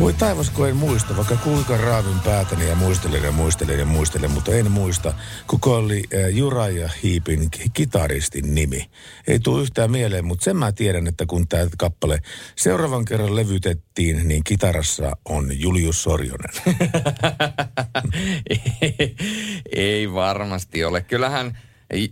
Voi 0.00 0.12
taivas, 0.12 0.50
kun 0.50 0.68
en 0.68 0.76
muista, 0.76 1.16
vaikka 1.16 1.36
kuinka 1.36 1.76
raavin 1.76 2.20
päätäni 2.20 2.68
ja 2.68 2.74
muistelen 2.74 3.22
ja 3.22 3.32
muistelen 3.32 3.78
ja 3.78 3.86
muistelen, 3.86 4.30
mutta 4.30 4.52
en 4.52 4.70
muista, 4.70 5.14
kuka 5.46 5.70
oli 5.70 6.02
äh, 6.14 6.28
Juraja 6.28 6.88
Hiipin 7.02 7.50
ki- 7.50 7.68
kitaristin 7.72 8.54
nimi. 8.54 8.90
Ei 9.26 9.40
tule 9.40 9.62
yhtään 9.62 9.90
mieleen, 9.90 10.24
mutta 10.24 10.44
sen 10.44 10.56
mä 10.56 10.72
tiedän, 10.72 11.06
että 11.06 11.26
kun 11.26 11.48
tämä 11.48 11.66
kappale 11.78 12.18
seuraavan 12.56 13.04
kerran 13.04 13.36
levytettiin, 13.36 14.28
niin 14.28 14.44
kitarassa 14.44 15.16
on 15.24 15.60
Julius 15.60 16.02
Sorjonen. 16.02 16.50
Ei 19.76 20.12
varmasti 20.12 20.84
ole. 20.84 21.00
Kyllähän, 21.00 21.58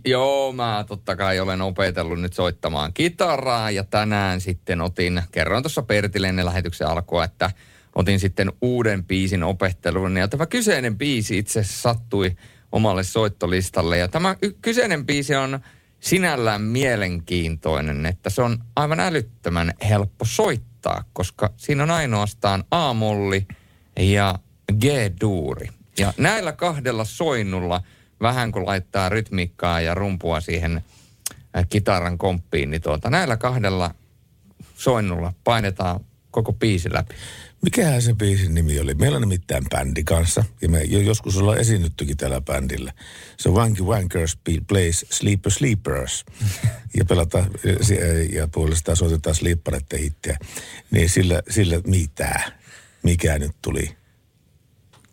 joo, 0.05 0.51
mä 0.51 0.85
totta 0.87 1.15
kai 1.15 1.39
olen 1.39 1.61
opetellut 1.61 2.21
nyt 2.21 2.33
soittamaan 2.33 2.93
kitaraa 2.93 3.71
ja 3.71 3.83
tänään 3.83 4.41
sitten 4.41 4.81
otin, 4.81 5.21
kerroin 5.31 5.63
tuossa 5.63 5.81
Pertille 5.81 6.27
ennen 6.27 6.45
lähetyksen 6.45 6.87
alkua, 6.87 7.23
että 7.23 7.51
otin 7.99 8.19
sitten 8.19 8.51
uuden 8.61 9.03
biisin 9.03 9.43
opetteluun 9.43 10.17
ja 10.17 10.27
tämä 10.27 10.45
kyseinen 10.45 10.97
biisi 10.97 11.37
itse 11.37 11.63
sattui 11.63 12.35
omalle 12.71 13.03
soittolistalle 13.03 13.97
ja 13.97 14.07
tämä 14.07 14.35
y- 14.41 14.53
kyseinen 14.61 15.05
biisi 15.05 15.35
on 15.35 15.59
sinällään 15.99 16.61
mielenkiintoinen, 16.61 18.05
että 18.05 18.29
se 18.29 18.41
on 18.41 18.57
aivan 18.75 18.99
älyttömän 18.99 19.73
helppo 19.89 20.25
soittaa, 20.25 21.03
koska 21.13 21.49
siinä 21.57 21.83
on 21.83 21.91
ainoastaan 21.91 22.63
A-molli 22.71 23.47
ja 23.99 24.39
G-duuri. 24.73 25.69
Ja 25.97 26.13
näillä 26.17 26.51
kahdella 26.51 27.05
soinnulla, 27.05 27.81
vähän 28.21 28.51
kun 28.51 28.65
laittaa 28.65 29.09
rytmiikkaa 29.09 29.81
ja 29.81 29.95
rumpua 29.95 30.39
siihen 30.39 30.83
äh, 31.57 31.65
kitaran 31.69 32.17
komppiin, 32.17 32.71
niin 32.71 32.81
tuota, 32.81 33.09
näillä 33.09 33.37
kahdella 33.37 33.93
soinnulla 34.75 35.33
painetaan 35.43 35.99
koko 36.31 36.53
biisi 36.53 36.93
läpi. 36.93 37.15
Mikähän 37.61 38.01
se 38.01 38.13
biisin 38.13 38.53
nimi 38.53 38.79
oli? 38.79 38.93
Meillä 38.93 39.15
on 39.15 39.21
nimittäin 39.21 39.63
bändi 39.69 40.03
kanssa, 40.03 40.43
ja 40.61 40.69
me 40.69 40.83
jo 40.83 40.99
joskus 40.99 41.37
ollaan 41.37 41.57
esiinnyttykin 41.57 42.17
tällä 42.17 42.41
bändillä. 42.41 42.93
Se 43.37 43.49
on 43.49 43.55
Wanky 43.55 43.83
Wankers 43.83 44.37
Plays 44.67 45.05
Sleeper 45.09 45.51
Sleepers. 45.51 46.25
ja 46.97 47.05
pelataan, 47.05 47.51
ja 48.33 48.47
puolestaan 48.47 48.97
soitetaan 48.97 49.35
sleepareiden 49.35 49.99
hittiä. 49.99 50.37
Niin 50.91 51.09
sillä, 51.09 51.41
sillä 51.49 51.81
mitä? 51.87 52.51
Mikä 53.03 53.39
nyt 53.39 53.55
tuli? 53.61 53.95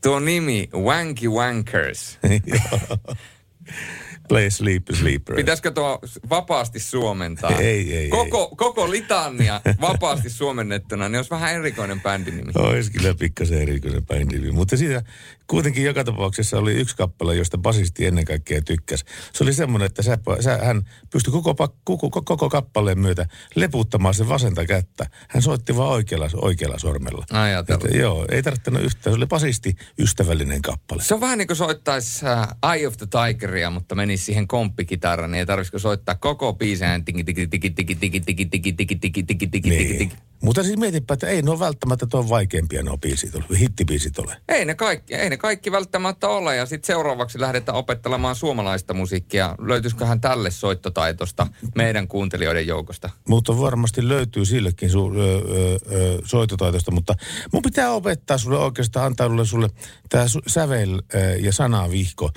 Tuo 0.03 0.21
nimi, 0.21 0.69
Wanky 0.75 1.29
Wankers. 1.29 2.19
Play 4.29 4.51
Sleeper 4.51 4.97
Sleepers. 4.97 5.37
Pitäisikö 5.37 5.71
tuo 5.71 5.99
vapaasti 6.31 6.81
suomentaa? 6.81 7.51
Ei, 7.51 7.97
ei, 7.97 8.09
koko, 8.09 8.47
Koko 8.57 8.91
litania 8.91 9.61
vapaasti 9.81 10.31
suomennettuna, 10.31 11.09
niin 11.09 11.17
olisi 11.17 11.31
vähän 11.31 11.55
erikoinen 11.55 12.01
bändinimi. 12.01 12.53
Olisi 12.55 12.93
kyllä 12.93 13.15
pikkasen 13.15 13.63
erikoisen 13.63 14.07
bändin. 14.07 14.55
Mutta 14.55 14.77
siitä 14.77 15.03
kuitenkin 15.47 15.85
joka 15.85 16.05
tapauksessa 16.05 16.59
oli 16.59 16.73
yksi 16.73 16.97
kappale, 16.97 17.37
josta 17.37 17.59
basisti 17.59 18.07
ennen 18.07 18.25
kaikkea 18.25 18.63
tykkäsi. 18.63 19.05
Se 19.33 19.45
oli 19.45 19.53
semmoinen, 19.53 19.87
että 19.87 20.03
sä, 20.03 20.19
sä, 20.41 20.59
hän 20.65 20.83
pystyi 21.13 21.33
koko, 21.33 21.55
koko, 21.85 22.11
koko, 22.11 22.49
kappaleen 22.49 22.99
myötä 22.99 23.27
leputtamaan 23.55 24.15
sen 24.15 24.29
vasenta 24.29 24.65
kättä. 24.67 25.07
Hän 25.29 25.43
soitti 25.43 25.77
vaan 25.77 25.91
oikealla, 25.91 26.29
oikealla 26.35 26.79
sormella. 26.79 27.25
Että, 27.61 27.99
joo, 27.99 28.27
ei 28.31 28.43
tarvittanut 28.43 28.83
yhtään. 28.83 29.13
Se 29.13 29.17
oli 29.17 29.27
basisti 29.27 29.77
ystävällinen 29.99 30.63
kappale. 30.63 31.03
Se 31.03 31.15
on 31.15 31.21
vähän 31.21 31.39
niin 31.39 31.47
kuin 31.47 31.57
soittaisi 31.57 32.25
uh, 32.27 32.71
Eye 32.73 32.87
of 32.87 32.97
the 32.97 33.07
Tigeria, 33.07 33.71
mutta 33.71 33.95
menisi 33.95 34.25
siihen 34.25 34.49
komppikitaraan, 34.49 35.31
niin 35.31 35.39
ei 35.39 35.47
tarvitsisi 35.47 35.83
soittaa 35.83 36.15
koko 36.15 36.53
biiseen 36.53 37.05
tiki 37.05 37.25
tiki 37.25 37.47
tiki 37.47 37.71
tiki 37.71 37.95
tiki 37.95 38.21
tiki 38.21 38.45
tiki 38.45 38.75
tiki 38.75 38.75
tiki 38.75 38.97
tiki 38.97 39.23
tiki 39.23 39.47
tiki 39.47 39.71
Niin. 39.71 39.99
tiki. 39.99 40.17
Mutta 40.43 40.63
siis 40.63 40.79
mietipä, 40.79 41.15
että 41.15 41.27
ei 41.27 41.43
ne 41.43 41.51
ole 41.51 41.59
välttämättä 41.59 42.07
tuon 42.07 42.29
vaikeampia 42.29 42.83
nuo 42.83 42.99
biisit 42.99 43.35
ole, 43.35 43.45
hittibiisit 43.59 44.19
ole. 44.19 44.37
Ei 44.49 44.65
ne 44.65 44.75
kaikki, 44.75 45.15
ei 45.15 45.31
ne 45.31 45.37
kaikki 45.37 45.73
välttämättä 45.73 46.29
ole. 46.29 46.57
Ja 46.57 46.67
sitten 46.67 46.87
seuraavaksi 46.87 47.41
lähdetään 47.41 47.79
opettelemaan 47.79 48.37
suomalaista 48.37 48.95
musiikkia. 48.95 49.55
Löytyisiköhän 49.59 50.21
tälle 50.21 50.51
soittotaitosta 50.51 51.47
meidän 51.75 52.09
kuuntelijoiden 52.09 52.67
joukosta? 52.67 53.11
Mutta 53.29 53.61
varmasti 53.61 54.09
löytyy 54.09 54.45
sillekin 54.45 54.91
su, 54.91 55.13
ö, 55.17 55.21
ö, 55.21 55.79
ö, 55.95 56.19
soitotaitosta, 56.25 56.91
mutta 56.91 57.15
mun 57.53 57.63
pitää 57.63 57.91
opettaa 57.91 58.39
sulle 58.39 58.59
oikeastaan, 58.59 59.07
antaa 59.07 59.29
sulle, 59.29 59.45
sulle 59.45 59.69
tämä 60.09 60.25
sävel 60.47 61.03
ö, 61.15 61.19
ja 61.19 61.53
sanavihko. 61.53 62.31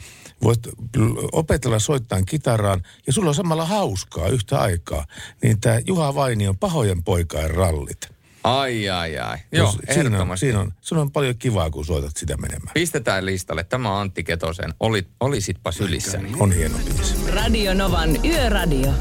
Voit 0.43 0.59
opetella 1.31 1.79
soittamaan 1.79 2.25
kitaraan 2.25 2.81
ja 3.07 3.13
sulla 3.13 3.29
on 3.29 3.35
samalla 3.35 3.65
hauskaa 3.65 4.27
yhtä 4.27 4.59
aikaa. 4.59 5.05
Niin 5.43 5.61
tämä 5.61 5.79
Juha 5.85 6.15
Vainion 6.15 6.57
pahojen 6.57 7.03
poikain 7.03 7.51
rallit. 7.51 7.98
Ai, 8.43 8.89
ai, 8.89 9.17
ai. 9.17 9.37
Joo, 9.51 9.71
siinä 9.71 9.99
on, 9.99 10.05
ehdottomasti. 10.05 10.45
siinä 10.45 10.59
on, 10.59 10.71
siinä 10.81 11.01
on 11.01 11.11
paljon 11.11 11.35
kivaa, 11.39 11.69
kun 11.69 11.85
soitat 11.85 12.17
sitä 12.17 12.37
menemään. 12.37 12.73
Pistetään 12.73 13.25
listalle. 13.25 13.63
Tämä 13.63 13.91
on 13.93 14.01
Antti 14.01 14.23
Ketosen. 14.23 14.73
Oli, 14.79 15.07
olisitpa 15.19 15.71
sylissäni. 15.71 16.31
On 16.39 16.51
hieno 16.51 16.75
biisi. 16.85 17.15
Radio 17.33 17.73
Novan 17.73 18.25
Yöradio. 18.25 18.91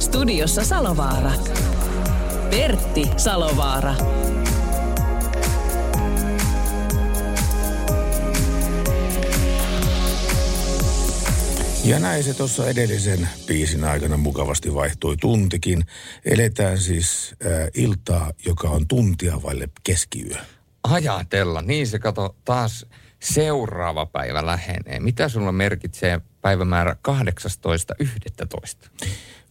Studiossa 0.00 0.64
Salovaara. 0.64 1.32
Pertti 2.50 3.10
Salovaara. 3.16 3.94
Ja 11.84 11.98
näin 11.98 12.24
se 12.24 12.34
tuossa 12.34 12.68
edellisen 12.68 13.28
biisin 13.46 13.84
aikana 13.84 14.16
mukavasti 14.16 14.74
vaihtui 14.74 15.16
tuntikin. 15.16 15.84
Eletään 16.24 16.78
siis 16.78 17.34
äh, 17.46 17.68
iltaa, 17.74 18.32
joka 18.46 18.68
on 18.68 18.88
tuntia 18.88 19.42
vaille 19.42 19.68
keskiyö. 19.84 20.36
Ajatella. 20.84 21.62
Niin 21.62 21.86
se 21.86 21.98
kato 21.98 22.36
taas 22.44 22.86
seuraava 23.22 24.06
päivä 24.06 24.46
lähenee. 24.46 25.00
Mitä 25.00 25.28
sulla 25.28 25.52
merkitsee 25.52 26.20
päivämäärä 26.40 26.96
18.11? 27.08 28.88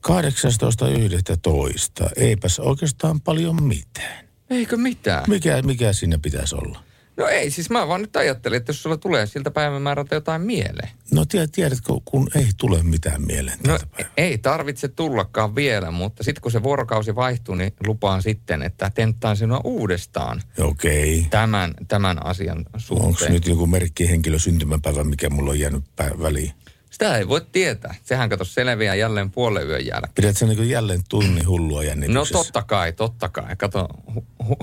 18.11. 0.07 2.09
Eipäs 2.15 2.59
oikeastaan 2.59 3.21
paljon 3.21 3.63
mitään. 3.63 4.25
Eikö 4.49 4.77
mitään? 4.77 5.23
Mikä, 5.27 5.61
mikä 5.61 5.93
siinä 5.93 6.19
pitäisi 6.19 6.55
olla? 6.55 6.83
No 7.17 7.27
ei, 7.27 7.51
siis 7.51 7.69
mä 7.69 7.87
vaan 7.87 8.01
nyt 8.01 8.15
ajattelin, 8.15 8.57
että 8.57 8.69
jos 8.69 8.83
sulla 8.83 8.97
tulee 8.97 9.25
siltä 9.25 9.51
päivämäärältä 9.51 10.15
jotain 10.15 10.41
mieleen. 10.41 10.89
No 11.13 11.25
tiedät, 11.25 11.51
tiedätkö, 11.51 11.93
kun 12.05 12.27
ei 12.35 12.47
tule 12.57 12.83
mitään 12.83 13.21
mieleen 13.21 13.57
No 13.67 13.79
ei 14.17 14.37
tarvitse 14.37 14.87
tullakaan 14.87 15.55
vielä, 15.55 15.91
mutta 15.91 16.23
sitten 16.23 16.41
kun 16.41 16.51
se 16.51 16.63
vuorokausi 16.63 17.15
vaihtuu, 17.15 17.55
niin 17.55 17.73
lupaan 17.85 18.21
sitten, 18.21 18.61
että 18.63 18.89
tenttaan 18.95 19.37
sinua 19.37 19.61
uudestaan 19.63 20.41
Okei. 20.59 21.27
tämän, 21.29 21.73
tämän 21.87 22.25
asian 22.25 22.57
Onko 22.57 22.79
suhteen. 22.79 23.31
nyt 23.33 23.47
joku 23.47 23.67
merkkihenkilö 23.67 24.39
syntymäpäivä, 24.39 25.03
mikä 25.03 25.29
mulla 25.29 25.51
on 25.51 25.59
jäänyt 25.59 25.83
pä- 26.01 26.21
väliin? 26.21 26.51
Sitä 26.89 27.17
ei 27.17 27.27
voi 27.27 27.41
tietää. 27.51 27.95
Sehän 28.03 28.29
kato 28.29 28.45
selviää 28.45 28.95
jälleen 28.95 29.31
puolen 29.31 29.67
yön 29.67 29.85
jälkeen. 29.85 30.13
Pidät 30.15 30.37
sä 30.37 30.45
niin 30.45 30.69
jälleen 30.69 31.01
tunnin 31.09 31.47
hullua 31.47 31.77
No 31.79 31.81
jännityksessä? 31.81 32.33
totta 32.33 32.63
kai, 32.63 32.93
totta 32.93 33.29
kai. 33.29 33.55
Kato, 33.55 33.87
hu, 34.15 34.25
hu, 34.47 34.57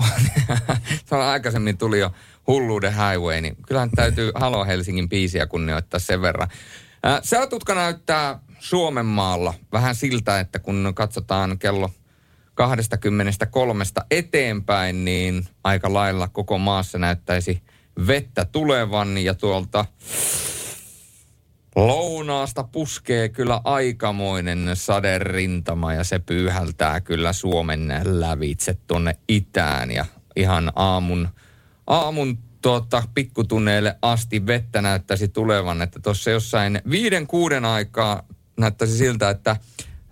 aikaisemmin 1.15 1.77
tuli 1.77 1.99
jo 1.99 2.11
hulluuden 2.49 2.93
highway, 2.93 3.41
niin 3.41 3.55
kyllähän 3.67 3.91
täytyy 3.91 4.31
Halo 4.35 4.65
Helsingin 4.65 5.09
biisiä 5.09 5.47
kunnioittaa 5.47 5.99
sen 5.99 6.21
verran. 6.21 6.47
Ää, 7.03 7.19
Säätutka 7.23 7.75
näyttää 7.75 8.39
Suomen 8.59 9.05
maalla. 9.05 9.53
Vähän 9.71 9.95
siltä, 9.95 10.39
että 10.39 10.59
kun 10.59 10.91
katsotaan 10.95 11.59
kello 11.59 11.89
23 12.53 13.83
eteenpäin, 14.11 15.05
niin 15.05 15.47
aika 15.63 15.93
lailla 15.93 16.27
koko 16.27 16.57
maassa 16.57 16.97
näyttäisi 16.97 17.61
vettä 18.07 18.45
tulevan. 18.45 19.17
Ja 19.17 19.33
tuolta 19.33 19.85
Lounaasta 21.75 22.63
puskee 22.63 23.29
kyllä 23.29 23.61
aikamoinen 23.63 24.69
saderintama 24.73 25.93
ja 25.93 26.03
se 26.03 26.19
pyyhältää 26.19 27.01
kyllä 27.01 27.33
Suomen 27.33 27.93
lävitse 28.03 28.77
tuonne 28.87 29.17
itään. 29.27 29.91
Ja 29.91 30.05
ihan 30.35 30.71
aamun, 30.75 31.29
aamun 31.89 32.37
tuota, 32.61 33.03
pikkutunneille 33.13 33.95
asti 34.01 34.45
vettä 34.45 34.81
näyttäisi 34.81 35.27
tulevan, 35.27 35.81
että 35.81 35.99
tuossa 35.99 36.29
jossain 36.29 36.81
viiden 36.89 37.27
kuuden 37.27 37.65
aikaa 37.65 38.23
näyttäisi 38.59 38.97
siltä, 38.97 39.29
että 39.29 39.55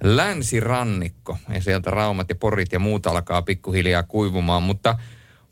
länsirannikko 0.03 1.37
ja 1.53 1.61
sieltä 1.61 1.91
Raumat 1.91 2.29
ja 2.29 2.35
Porit 2.35 2.71
ja 2.71 2.79
muut 2.79 3.07
alkaa 3.07 3.41
pikkuhiljaa 3.41 4.03
kuivumaan, 4.03 4.63
mutta 4.63 4.99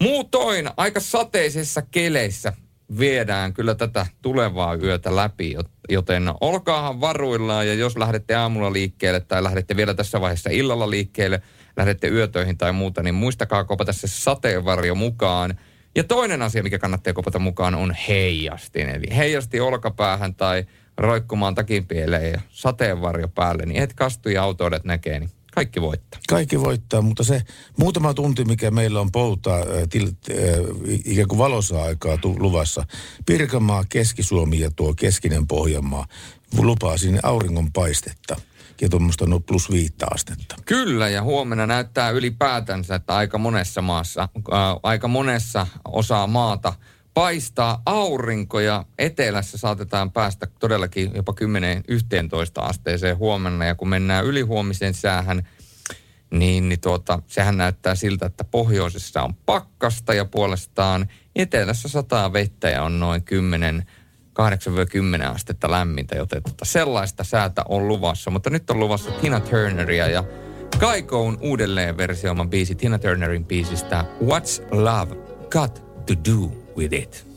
muutoin 0.01 0.69
aika 0.77 0.99
sateisessa 0.99 1.81
keleissä 1.81 2.53
viedään 2.99 3.53
kyllä 3.53 3.75
tätä 3.75 4.05
tulevaa 4.21 4.75
yötä 4.75 5.15
läpi, 5.15 5.55
joten 5.89 6.31
olkaahan 6.41 7.01
varuillaan 7.01 7.67
ja 7.67 7.73
jos 7.73 7.97
lähdette 7.97 8.35
aamulla 8.35 8.73
liikkeelle 8.73 9.19
tai 9.19 9.43
lähdette 9.43 9.75
vielä 9.75 9.93
tässä 9.93 10.21
vaiheessa 10.21 10.49
illalla 10.49 10.89
liikkeelle, 10.89 11.41
lähdette 11.77 12.07
yötöihin 12.07 12.57
tai 12.57 12.71
muuta, 12.71 13.03
niin 13.03 13.15
muistakaa 13.15 13.63
kopata 13.63 13.93
se 13.93 14.07
sateenvarjo 14.07 14.95
mukaan. 14.95 15.59
Ja 15.95 16.03
toinen 16.03 16.41
asia, 16.41 16.63
mikä 16.63 16.79
kannattaa 16.79 17.13
kopata 17.13 17.39
mukaan, 17.39 17.75
on 17.75 17.95
heijastin. 18.07 18.89
Eli 18.89 19.15
heijasti 19.15 19.59
olkapäähän 19.59 20.35
tai 20.35 20.65
roikkumaan 20.97 21.55
takin 21.55 21.87
pieleen 21.87 22.31
ja 22.31 22.41
sateenvarjo 22.49 23.27
päälle, 23.27 23.65
niin 23.65 23.83
et 23.83 23.93
kastu 23.93 24.29
ja 24.29 24.43
autoidet 24.43 24.83
näkee, 24.83 25.19
niin 25.19 25.29
kaikki 25.53 25.81
voittaa. 25.81 26.19
Kaikki 26.27 26.59
voittaa, 26.59 27.01
mutta 27.01 27.23
se 27.23 27.41
muutama 27.77 28.13
tunti, 28.13 28.45
mikä 28.45 28.71
meillä 28.71 29.01
on 29.01 29.11
poutaa 29.11 29.59
äh, 29.59 29.65
til, 29.89 30.07
äh, 30.07 30.37
ikään 31.05 31.27
kuin 31.27 31.39
valossa 31.39 31.83
aikaa 31.83 32.17
tu, 32.17 32.35
luvassa, 32.39 32.85
Pirkanmaa, 33.25 33.83
Keski-Suomi 33.89 34.59
ja 34.59 34.71
tuo 34.75 34.93
keskinen 34.93 35.47
Pohjanmaa 35.47 36.07
lupaa 36.57 36.97
sinne 36.97 37.19
auringon 37.23 37.71
paistetta 37.71 38.35
ja 38.81 38.89
tuommoista 38.89 39.25
no 39.25 39.39
plus 39.39 39.71
viittä 39.71 40.05
astetta. 40.13 40.55
Kyllä, 40.65 41.09
ja 41.09 41.23
huomenna 41.23 41.67
näyttää 41.67 42.09
ylipäätänsä, 42.09 42.95
että 42.95 43.15
aika 43.15 43.37
monessa 43.37 43.81
maassa, 43.81 44.21
äh, 44.21 44.59
aika 44.83 45.07
monessa 45.07 45.67
osaa 45.85 46.27
maata 46.27 46.73
paistaa 47.15 47.81
aurinko 47.85 48.59
ja 48.59 48.85
etelässä 48.99 49.57
saatetaan 49.57 50.11
päästä 50.11 50.47
todellakin 50.59 51.11
jopa 51.15 51.33
10-11 52.59 52.61
asteeseen 52.61 53.17
huomenna. 53.17 53.65
Ja 53.65 53.75
kun 53.75 53.89
mennään 53.89 54.25
ylihuomisen 54.25 54.93
säähän, 54.93 55.47
niin, 56.31 56.69
niin 56.69 56.81
tuota, 56.81 57.21
sehän 57.27 57.57
näyttää 57.57 57.95
siltä, 57.95 58.25
että 58.25 58.43
pohjoisessa 58.43 59.23
on 59.23 59.33
pakkasta 59.35 60.13
ja 60.13 60.25
puolestaan 60.25 61.09
etelässä 61.35 61.89
sataa 61.89 62.33
vettä 62.33 62.69
ja 62.69 62.83
on 62.83 62.99
noin 62.99 63.23
10 63.23 63.85
8-10 64.39 65.35
astetta 65.35 65.71
lämmintä, 65.71 66.15
joten 66.15 66.43
tota 66.43 66.65
sellaista 66.65 67.23
säätä 67.23 67.63
on 67.69 67.87
luvassa. 67.87 68.31
Mutta 68.31 68.49
nyt 68.49 68.69
on 68.69 68.79
luvassa 68.79 69.11
Tina 69.11 69.39
Turneria 69.39 70.07
ja 70.07 70.23
Kaikoon 70.79 71.37
uudelleen 71.41 71.97
versioiman 71.97 72.49
biisi 72.49 72.75
Tina 72.75 72.99
Turnerin 72.99 73.45
biisistä 73.45 74.05
What's 74.23 74.63
Love 74.71 75.15
Got 75.49 75.73
to 76.05 76.13
Do 76.31 76.51
With 76.77 76.93
It. 76.93 77.27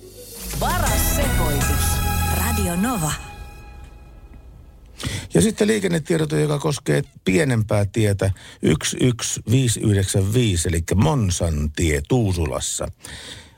Paras 0.60 1.16
sekoitus. 1.16 1.98
Radio 2.36 2.76
Nova. 2.76 3.12
Ja 5.34 5.42
sitten 5.42 5.68
liikennetiedoto, 5.68 6.36
joka 6.36 6.58
koskee 6.58 7.02
pienempää 7.24 7.86
tietä 7.92 8.30
11595, 8.62 10.68
eli 10.68 10.82
Monsan 10.94 11.70
tie 11.76 12.02
Tuusulassa 12.08 12.88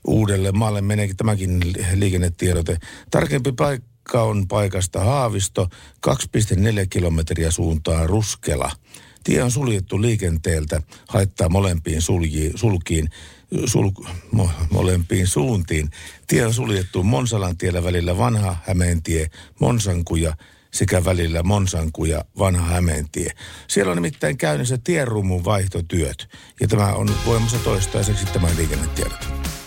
uudelle 0.06 0.52
maalle 0.52 0.80
meneekin 0.80 1.16
tämäkin 1.16 1.60
liikennetiedote. 1.94 2.78
Tarkempi 3.10 3.52
paikka 3.52 4.22
on 4.22 4.48
paikasta 4.48 5.00
Haavisto, 5.00 5.68
2,4 6.06 6.16
kilometriä 6.90 7.50
suuntaan 7.50 8.08
Ruskela. 8.08 8.70
Tie 9.24 9.42
on 9.42 9.50
suljettu 9.50 10.02
liikenteeltä, 10.02 10.82
haittaa 11.08 11.48
molempiin 11.48 12.02
sulji, 12.02 12.52
sulkiin, 12.54 13.08
sul, 13.66 13.90
mo, 14.32 14.50
molempiin 14.70 15.26
suuntiin. 15.26 15.90
Tie 16.26 16.46
on 16.46 16.54
suljettu 16.54 17.02
Monsalan 17.02 17.56
tiellä 17.56 17.84
välillä 17.84 18.18
vanha 18.18 18.56
Hämeentie, 18.66 19.30
Monsankuja 19.60 20.36
sekä 20.70 21.04
välillä 21.04 21.42
Monsanku 21.42 22.04
ja 22.04 22.24
vanha 22.38 22.66
Hämeentie. 22.66 23.30
Siellä 23.68 23.90
on 23.90 23.96
nimittäin 23.96 24.38
käynnissä 24.38 24.78
tierumun 24.84 25.44
vaihtotyöt 25.44 26.28
ja 26.60 26.68
tämä 26.68 26.94
on 26.94 27.10
voimassa 27.26 27.58
toistaiseksi 27.58 28.26
tämä 28.26 28.48
liikennetiedot. 28.56 29.59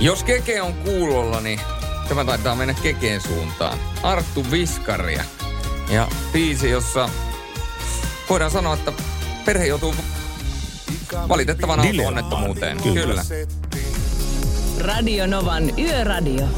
Jos 0.00 0.24
Keke 0.24 0.62
on 0.62 0.74
kuulolla, 0.74 1.40
niin 1.40 1.60
tämä 2.08 2.24
taitaa 2.24 2.54
mennä 2.54 2.74
Kekeen 2.82 3.20
suuntaan. 3.20 3.78
Arttu 4.02 4.46
Viskaria. 4.50 5.24
Ja 5.90 6.08
biisi, 6.32 6.70
jossa 6.70 7.08
voidaan 8.30 8.50
sanoa, 8.50 8.74
että 8.74 8.92
perhe 9.44 9.66
joutuu 9.66 9.94
valitettavan 11.28 11.80
auto-onnettomuuteen. 11.80 12.82
Kyllä. 12.82 13.00
Kyllä. 13.00 13.22
Radio 14.78 15.26
Novan 15.26 15.78
Yöradio. 15.78 16.48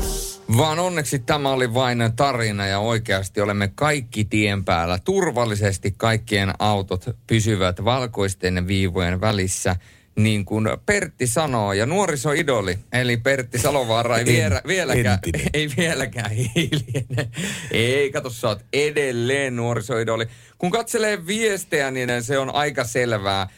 Vaan 0.57 0.79
onneksi 0.79 1.18
tämä 1.18 1.51
oli 1.51 1.74
vain 1.74 1.98
tarina 2.16 2.66
ja 2.66 2.79
oikeasti 2.79 3.40
olemme 3.40 3.72
kaikki 3.74 4.24
tien 4.24 4.64
päällä. 4.64 4.98
Turvallisesti 5.05 5.94
kaikkien 5.96 6.53
autot 6.59 7.05
pysyvät 7.27 7.85
valkoisten 7.85 8.66
viivojen 8.68 9.20
välissä– 9.20 9.77
niin 10.18 10.44
kuin 10.44 10.68
Pertti 10.87 11.26
sanoo, 11.26 11.72
ja 11.72 11.87
nuorisoidoli, 11.87 12.78
eli 12.92 13.16
Pertti 13.16 13.59
Salovaara 13.59 14.18
ei 14.18 14.24
vielä, 14.24 14.62
vieläkään, 14.66 15.18
ei 15.54 15.70
vieläkään 15.76 16.31
hiljene. 16.31 17.28
Ei, 17.70 18.12
kato, 18.12 18.31
sä 18.31 18.48
oot 18.48 18.64
edelleen 18.72 19.57
nuorisoidoli. 19.57 20.26
Kun 20.59 20.70
katselee 20.70 21.26
viestejä, 21.26 21.90
niin 21.90 22.09
se 22.22 22.38
on 22.38 22.54
aika 22.54 22.85
selvää. 22.85 23.48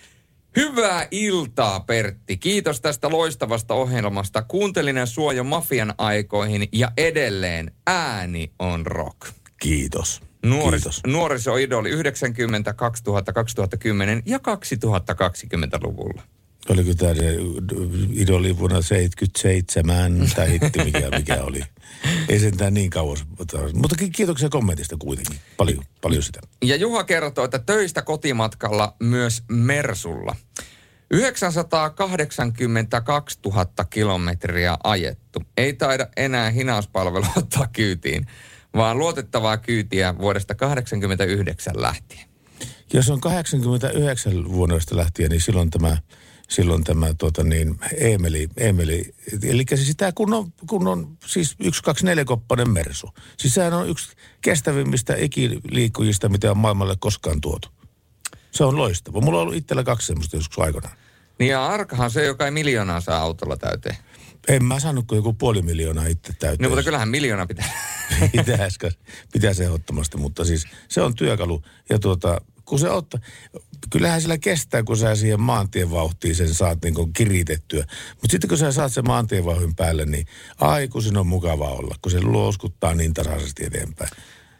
Hyvää 0.56 1.08
iltaa, 1.10 1.80
Pertti. 1.80 2.36
Kiitos 2.36 2.80
tästä 2.80 3.10
loistavasta 3.10 3.74
ohjelmasta. 3.74 4.42
Kuuntelin 4.42 5.06
suojo 5.06 5.44
mafian 5.44 5.94
aikoihin 5.98 6.68
ja 6.72 6.92
edelleen 6.96 7.70
ääni 7.86 8.52
on 8.58 8.86
rock. 8.86 9.18
Kiitos. 9.60 10.22
Nuoris, 10.46 10.82
Kiitos. 10.82 11.00
Nuorisoidoli 11.06 11.90
90, 11.90 12.72
2000, 12.72 13.32
2010 13.32 14.22
ja 14.26 14.38
2020-luvulla 14.38 16.22
oliko 16.68 16.94
tämä 16.94 17.12
idoli 18.12 18.58
vuonna 18.58 18.82
77 18.82 20.30
tai 20.36 20.52
hitti, 20.52 20.84
mikä, 20.84 21.10
mikä 21.18 21.42
oli. 21.42 21.62
Ei 22.28 22.38
sentään 22.38 22.74
niin 22.74 22.90
kauas. 22.90 23.24
Mutta 23.74 23.96
kiitoksia 24.12 24.48
kommentista 24.48 24.96
kuitenkin. 24.96 25.36
Paljon, 25.56 25.84
paljon 26.00 26.22
sitä. 26.22 26.40
Ja 26.64 26.76
Juha 26.76 27.04
kertoo, 27.04 27.44
että 27.44 27.58
töistä 27.58 28.02
kotimatkalla 28.02 28.96
myös 29.00 29.42
Mersulla. 29.48 30.36
982 31.10 33.38
000 33.44 33.66
kilometriä 33.90 34.76
ajettu. 34.84 35.42
Ei 35.56 35.72
taida 35.72 36.06
enää 36.16 36.50
hinauspalvelu 36.50 37.26
ottaa 37.36 37.66
kyytiin, 37.72 38.26
vaan 38.74 38.98
luotettavaa 38.98 39.56
kyytiä 39.56 40.18
vuodesta 40.18 40.54
89 40.54 41.82
lähtien. 41.82 42.30
Jos 42.92 43.10
on 43.10 43.20
89 43.20 44.52
vuodesta 44.52 44.96
lähtien, 44.96 45.30
niin 45.30 45.40
silloin 45.40 45.70
tämä 45.70 45.96
silloin 46.50 46.84
tämä 46.84 47.14
tota 47.14 47.44
niin, 47.44 47.78
Emeli, 47.96 48.48
Emeli, 48.56 49.14
eli 49.42 49.64
siis 49.74 49.96
tämä 49.96 50.12
kun 50.12 50.34
on, 50.34 50.52
kun 50.68 50.88
on 50.88 51.18
siis 51.26 51.56
yksi, 51.60 51.82
kaksi, 51.82 52.04
neljäkoppainen 52.04 52.70
mersu. 52.70 53.10
Siis 53.36 53.54
sehän 53.54 53.72
on 53.72 53.88
yksi 53.88 54.16
kestävimmistä 54.40 55.14
ikiliikkujista, 55.18 56.28
mitä 56.28 56.50
on 56.50 56.58
maailmalle 56.58 56.96
koskaan 57.00 57.40
tuotu. 57.40 57.68
Se 58.50 58.64
on 58.64 58.76
loistava. 58.76 59.20
Mulla 59.20 59.38
on 59.38 59.42
ollut 59.42 59.56
itsellä 59.56 59.84
kaksi 59.84 60.06
semmoista 60.06 60.36
joskus 60.36 60.58
aikanaan. 60.58 60.96
Niin 61.38 61.50
ja 61.50 61.66
Arkahan 61.66 62.10
se, 62.10 62.24
joka 62.24 62.44
ei 62.44 62.50
miljoonaa 62.50 63.00
saa 63.00 63.20
autolla 63.20 63.56
täyteen. 63.56 63.96
En 64.48 64.64
mä 64.64 64.80
saanut 64.80 65.06
kuin 65.06 65.16
joku 65.16 65.32
puoli 65.32 65.62
miljoonaa 65.62 66.06
itse 66.06 66.32
täyteen. 66.38 66.62
No 66.62 66.68
mutta 66.68 66.82
kyllähän 66.82 67.08
miljoona 67.08 67.46
pitää. 67.46 67.70
Pitäisi, 68.32 68.78
pitäisi 69.32 69.64
ehdottomasti, 69.64 70.16
mutta 70.16 70.44
siis 70.44 70.66
se 70.88 71.02
on 71.02 71.14
työkalu. 71.14 71.62
Ja 71.90 71.98
tuota, 71.98 72.40
kun 72.70 72.78
se 72.78 72.90
ottaa, 72.90 73.20
kyllähän 73.90 74.22
sillä 74.22 74.38
kestää, 74.38 74.82
kun 74.82 74.96
sä 74.96 75.14
siihen 75.14 75.40
maantien 75.40 75.90
vauhtiin 75.90 76.36
sen 76.36 76.54
saat 76.54 76.78
niin 76.84 76.94
kuin 76.94 77.12
kiritettyä. 77.12 77.84
Mutta 78.10 78.30
sitten 78.30 78.48
kun 78.48 78.58
sä 78.58 78.72
saat 78.72 78.92
sen 78.92 79.06
maantien 79.06 79.44
vauhdin 79.44 79.74
päälle, 79.74 80.04
niin 80.04 80.26
ai 80.60 80.88
kun 80.88 81.02
siinä 81.02 81.20
on 81.20 81.26
mukava 81.26 81.68
olla, 81.68 81.94
kun 82.02 82.12
se 82.12 82.20
luoskuttaa 82.20 82.94
niin 82.94 83.14
tasaisesti 83.14 83.64
eteenpäin. 83.64 84.10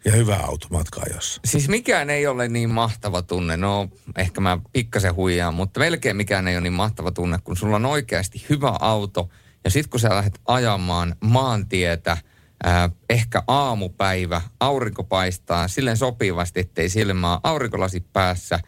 Ja 0.04 0.12
hyvä 0.12 0.36
auto 0.36 0.66
matka 0.70 1.00
ajossa. 1.10 1.40
Siis 1.44 1.68
mikään 1.68 2.10
ei 2.10 2.26
ole 2.26 2.48
niin 2.48 2.70
mahtava 2.70 3.22
tunne. 3.22 3.56
No, 3.56 3.88
ehkä 4.18 4.40
mä 4.40 4.58
pikkasen 4.72 5.14
huijaan, 5.14 5.54
mutta 5.54 5.80
melkein 5.80 6.16
mikään 6.16 6.48
ei 6.48 6.54
ole 6.54 6.60
niin 6.60 6.72
mahtava 6.72 7.10
tunne, 7.10 7.38
kun 7.44 7.56
sulla 7.56 7.76
on 7.76 7.86
oikeasti 7.86 8.46
hyvä 8.50 8.76
auto. 8.80 9.28
Ja 9.64 9.70
sitten 9.70 9.90
kun 9.90 10.00
sä 10.00 10.08
lähdet 10.08 10.40
ajamaan 10.46 11.16
maantietä– 11.20 12.16
äh, 12.66 12.90
ehkä 13.10 13.42
aamupäivä, 13.46 14.40
aurinko 14.60 15.04
paistaa 15.04 15.68
silleen 15.68 15.96
sopivasti, 15.96 16.60
ettei 16.60 16.88
silmää 16.88 17.40
aurinkolasi 17.42 18.00
päässä, 18.12 18.60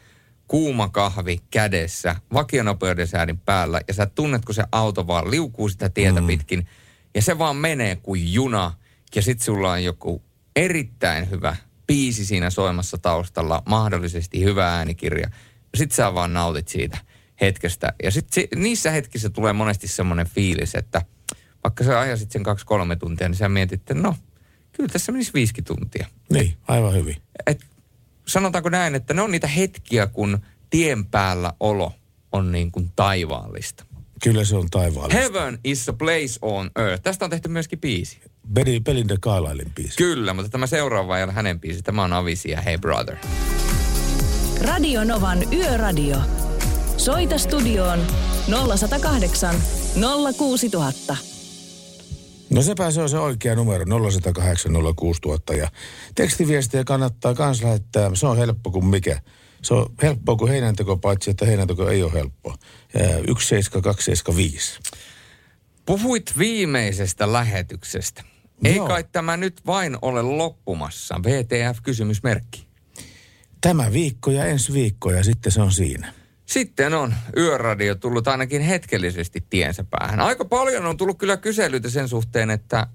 kuuma 0.48 0.88
kahvi 0.88 1.38
kädessä, 1.50 2.16
vakionopeuden 2.33 3.07
säädin 3.07 3.38
päällä 3.38 3.81
ja 3.88 3.94
sä 3.94 4.07
tunnet, 4.07 4.44
kun 4.44 4.55
se 4.55 4.64
auto 4.72 5.07
vaan 5.07 5.31
liukuu 5.31 5.68
sitä 5.68 5.88
tietä 5.88 6.20
mm. 6.20 6.26
pitkin 6.26 6.66
ja 7.14 7.22
se 7.22 7.38
vaan 7.38 7.57
menee 7.57 7.96
kuin 7.96 8.33
juna 8.33 8.72
ja 9.14 9.22
sit 9.22 9.40
sulla 9.40 9.72
on 9.72 9.85
joku 9.85 10.22
erittäin 10.57 11.31
hyvä 11.31 11.57
biisi 11.87 12.26
siinä 12.26 12.50
soimassa 12.50 12.98
taustalla, 12.98 13.62
mahdollisesti 13.68 14.44
hyvä 14.44 14.68
äänikirja. 14.68 15.31
Sit 15.74 15.92
sä 15.92 16.14
vaan 16.14 16.33
nautit 16.33 16.68
siitä 16.68 16.98
hetkestä. 17.40 17.92
Ja 18.02 18.11
sit 18.11 18.26
se, 18.31 18.48
niissä 18.57 18.90
hetkissä 18.90 19.31
tulee 19.31 19.52
monesti 19.52 19.88
semmoinen 19.88 20.26
fiilis, 20.26 20.74
että 20.74 21.02
vaikka 21.64 21.85
sä 21.85 22.01
ajasit 22.01 22.31
sen 22.31 22.42
kaksi-kolme 22.42 22.96
tuntia, 22.96 23.29
niin 23.29 23.37
sä 23.37 23.48
mietit, 23.48 23.81
että 23.81 23.94
no, 23.94 24.16
kyllä 24.72 24.88
tässä 24.88 25.12
menisi 25.12 25.33
viisi 25.35 25.62
tuntia. 25.62 26.07
Niin, 26.33 26.55
aivan 26.68 26.94
hyvin. 26.94 27.16
Et, 27.46 27.64
sanotaanko 28.27 28.68
näin, 28.68 28.94
että 28.94 29.14
ne 29.14 29.22
on 29.22 29.31
niitä 29.31 29.46
hetkiä, 29.46 30.07
kun 30.07 30.38
tien 30.70 31.07
päällä 31.07 31.53
olo 31.61 31.92
on 32.33 32.53
niin 32.53 32.72
kuin 32.72 32.92
taivaallista. 32.96 33.85
Kyllä 34.22 34.44
se 34.44 34.57
on 34.57 34.70
taivaallista. 34.70 35.20
Heaven 35.20 35.59
is 35.64 35.88
a 35.88 35.92
place 35.92 36.38
on 36.42 36.70
earth. 36.77 37.03
Tästä 37.03 37.25
on 37.25 37.31
tehty 37.31 37.48
myöskin 37.48 37.81
biisi. 37.81 38.20
Beli, 38.53 38.81
Belinda 38.81 39.16
Carlislein 39.16 39.72
biisi. 39.75 39.96
Kyllä, 39.96 40.35
mutta 40.35 40.48
tämä 40.48 40.66
seuraava 40.66 41.18
ei 41.18 41.25
ole 41.25 41.33
hänen 41.33 41.61
biisi. 41.61 41.83
Tämä 41.83 42.03
on 42.03 42.12
Avisi 42.12 42.51
ja 42.51 42.61
Hey 42.61 42.79
Brother. 42.79 43.16
Radio 44.61 45.05
Novan 45.05 45.53
Yöradio. 45.53 46.16
Soita 46.96 47.38
studioon 47.38 47.98
0108 48.79 49.55
06000. 50.38 51.31
No 52.52 52.62
sepä 52.62 52.90
se 52.90 53.02
on 53.02 53.08
se 53.08 53.18
oikea 53.18 53.54
numero 53.54 53.84
0108 54.10 54.72
06000 54.96 55.54
ja 55.54 55.70
tekstiviestiä 56.14 56.84
kannattaa 56.84 57.34
kans 57.34 57.62
lähettää. 57.62 58.10
Se 58.14 58.26
on 58.26 58.36
helppo 58.36 58.70
kuin 58.70 58.86
mikä. 58.86 59.20
Se 59.62 59.74
on 59.74 59.86
helppoa 60.02 60.36
kuin 60.36 60.50
heinänteko, 60.50 60.96
paitsi 60.96 61.30
että 61.30 61.46
heinänteko 61.46 61.88
ei 61.88 62.02
ole 62.02 62.12
helppo. 62.12 62.54
17275. 62.92 64.80
Puhuit 65.86 66.32
viimeisestä 66.38 67.32
lähetyksestä. 67.32 68.24
Ei 68.64 68.76
Joo. 68.76 68.88
kai 68.88 69.04
tämä 69.12 69.36
nyt 69.36 69.66
vain 69.66 69.98
ole 70.02 70.22
loppumassa. 70.22 71.20
VTF-kysymysmerkki. 71.22 72.66
Tämä 73.60 73.92
viikko 73.92 74.30
ja 74.30 74.44
ensi 74.44 74.72
viikko 74.72 75.10
ja 75.10 75.24
sitten 75.24 75.52
se 75.52 75.62
on 75.62 75.72
siinä. 75.72 76.12
Sitten 76.46 76.94
on 76.94 77.14
Yöradio 77.37 77.94
tullut 77.94 78.28
ainakin 78.28 78.62
hetkellisesti 78.62 79.44
tiensä 79.50 79.85
päähän. 79.90 80.20
Aika 80.20 80.44
paljon 80.44 80.87
on 80.87 80.96
tullut 80.96 81.18
kyllä 81.18 81.37
kyselyitä 81.37 81.90
sen 81.90 82.09
suhteen, 82.09 82.50
että, 82.50 82.87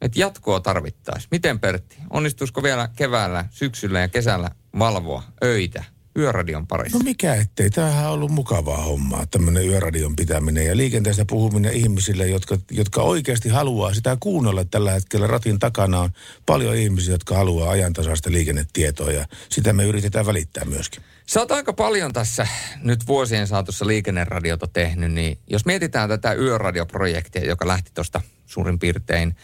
että 0.00 0.20
jatkoa 0.20 0.60
tarvittaisiin. 0.60 1.28
Miten 1.30 1.60
Pertti, 1.60 1.96
onnistuisiko 2.10 2.62
vielä 2.62 2.88
keväällä, 2.96 3.44
syksyllä 3.50 4.00
ja 4.00 4.08
kesällä 4.08 4.50
valvoa 4.78 5.22
öitä 5.44 5.84
Yöradion 6.18 6.66
parissa? 6.66 6.98
No 6.98 7.04
mikä 7.04 7.34
ettei. 7.34 7.70
Tämähän 7.70 8.06
on 8.06 8.12
ollut 8.12 8.30
mukavaa 8.30 8.82
hommaa, 8.82 9.26
tämmöinen 9.26 9.66
yöradion 9.68 10.16
pitäminen 10.16 10.66
ja 10.66 10.76
liikenteestä 10.76 11.24
puhuminen 11.28 11.72
ihmisille, 11.72 12.26
jotka, 12.26 12.58
jotka 12.70 13.02
oikeasti 13.02 13.48
haluaa 13.48 13.94
sitä 13.94 14.16
kuunnella 14.20 14.64
tällä 14.64 14.92
hetkellä. 14.92 15.26
Ratin 15.26 15.58
takana 15.58 16.00
on 16.00 16.10
paljon 16.46 16.76
ihmisiä, 16.76 17.14
jotka 17.14 17.36
haluaa 17.36 17.70
ajantasaista 17.70 18.32
liikennetietoa 18.32 19.12
ja 19.12 19.26
sitä 19.48 19.72
me 19.72 19.84
yritetään 19.84 20.26
välittää 20.26 20.64
myöskin. 20.64 21.02
Sä 21.26 21.40
oot 21.40 21.52
aika 21.52 21.72
paljon 21.72 22.12
tässä 22.12 22.46
nyt 22.82 23.06
vuosien 23.06 23.46
saatossa 23.46 23.86
liikenneradiota 23.86 24.66
tehnyt, 24.66 25.12
niin 25.12 25.38
jos 25.50 25.66
mietitään 25.66 26.08
tätä 26.08 26.32
yöradioprojektia, 26.32 27.44
joka 27.44 27.66
lähti 27.66 27.90
tuosta 27.94 28.20
suurin 28.46 28.78
piirtein 28.78 29.36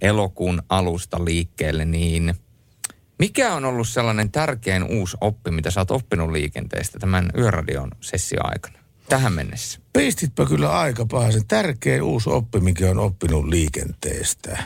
elokuun 0.00 0.62
alusta 0.68 1.24
liikkeelle, 1.24 1.84
niin 1.84 2.34
mikä 3.20 3.54
on 3.54 3.64
ollut 3.64 3.88
sellainen 3.88 4.30
tärkein 4.30 4.84
uusi 4.84 5.16
oppi, 5.20 5.50
mitä 5.50 5.70
sä 5.70 5.80
oot 5.80 5.90
oppinut 5.90 6.30
liikenteestä 6.30 6.98
tämän 6.98 7.30
yöradion 7.38 7.90
sessio 8.00 8.40
aikana 8.42 8.78
tähän 9.08 9.32
mennessä? 9.32 9.80
Pistitpä 9.92 10.46
kyllä 10.46 10.78
aika 10.78 11.06
pahasen. 11.06 11.46
Tärkein 11.48 12.02
uusi 12.02 12.30
oppi, 12.30 12.60
mikä 12.60 12.90
on 12.90 12.98
oppinut 12.98 13.48
liikenteestä. 13.48 14.62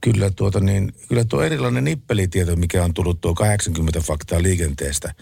Kyllä, 0.00 0.30
tuota 0.30 0.60
niin, 0.60 0.92
kyllä 1.08 1.24
tuo 1.24 1.42
erilainen 1.42 1.84
nippelitieto, 1.84 2.56
mikä 2.56 2.84
on 2.84 2.94
tullut 2.94 3.20
tuo 3.20 3.34
80 3.34 4.00
faktaa 4.00 4.42
liikenteestä 4.42 5.14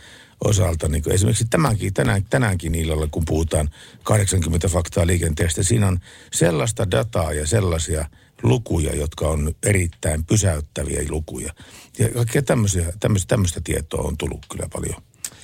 osalta. 0.45 0.89
Niin 0.89 1.13
esimerkiksi 1.13 1.47
tämänkin, 1.51 1.95
tänään, 1.95 2.25
tänäänkin 2.31 2.75
illalla, 2.75 3.09
kun 3.11 3.25
puhutaan 3.27 3.71
80 4.03 4.69
faktaa 4.69 5.07
liikenteestä, 5.07 5.63
siinä 5.63 5.89
on 5.89 5.99
sellaista 6.33 6.91
dataa 6.91 7.33
ja 7.33 7.47
sellaisia 7.47 8.07
lukuja, 8.43 8.97
jotka 8.97 9.29
on 9.29 9.55
erittäin 9.67 10.25
pysäyttäviä 10.25 11.03
lukuja. 11.09 11.53
Ja 11.99 12.09
kaikkea 12.09 12.43
tämmöisiä, 12.43 12.93
tämmöistä, 13.01 13.29
tämmöistä 13.29 13.61
tietoa 13.65 14.09
on 14.09 14.19
tullut 14.19 14.47
kyllä 14.51 14.69
paljon, 14.73 15.03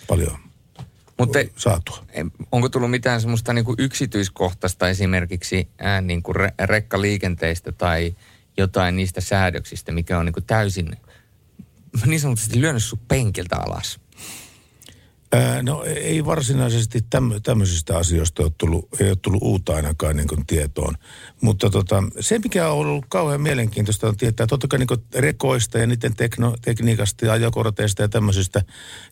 paljon 0.09 0.37
Mutta 1.19 1.39
saatua. 1.57 2.05
onko 2.53 2.69
tullut 2.69 2.91
mitään 2.91 3.21
semmoista 3.21 3.53
niin 3.53 3.65
kuin 3.65 3.77
yksityiskohtaista 3.79 4.89
esimerkiksi 4.89 5.69
ää, 5.79 6.01
niin 6.01 6.23
kuin 6.23 6.37
re- 6.37 6.55
rekkaliikenteistä 6.67 7.73
tai 7.73 8.17
jotain 8.57 8.97
niistä 8.97 9.21
säädöksistä, 9.21 9.93
mikä 9.93 10.19
on 10.19 10.25
niin 10.27 10.33
kuin 10.33 10.45
täysin 10.45 10.91
niin 12.07 12.21
sanotusti 12.21 12.61
lyönyt 12.61 12.83
sun 12.83 12.99
penkiltä 13.09 13.57
alas? 13.57 14.01
Ää, 15.33 15.63
no 15.63 15.85
ei 15.85 16.25
varsinaisesti 16.25 17.01
tämmö, 17.11 17.41
tämmöisistä 17.41 17.97
asioista 17.97 18.43
ole 18.43 18.53
tullut, 18.59 18.89
ei 19.01 19.09
ole 19.09 19.17
tullut 19.23 19.43
uutta 19.43 19.75
ainakaan 19.75 20.17
niin 20.17 20.47
tietoon. 20.47 20.95
Mutta 21.41 21.71
tota, 21.71 22.03
se, 22.21 22.39
mikä 22.39 22.69
on 22.69 22.79
ollut 22.79 23.07
kauhean 23.09 23.41
mielenkiintoista, 23.41 24.09
on 24.09 24.17
tietää 24.17 24.47
totta 24.47 24.69
kai 24.69 24.79
niin 24.79 25.05
rekoista 25.15 25.79
ja 25.79 25.87
niiden 25.87 26.17
tekno, 26.17 26.55
tekniikasta 26.65 27.27
ja 27.27 27.33
ajokorteista 27.33 28.03
ja 28.03 28.09
tämmöisistä 28.09 28.63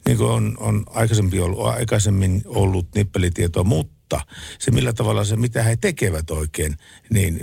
niin 0.07 0.21
on, 0.21 0.57
on 0.61 0.85
aikaisemmin, 0.91 1.43
ollut, 1.43 1.67
aikaisemmin 1.67 2.43
ollut 2.47 2.87
nippelitietoa, 2.95 3.65
mutta 3.65 4.21
se 4.59 4.71
millä 4.71 4.93
tavalla 4.93 5.25
se, 5.25 5.37
mitä 5.37 5.63
he 5.63 5.77
tekevät 5.77 6.31
oikein, 6.31 6.77
niin 7.11 7.41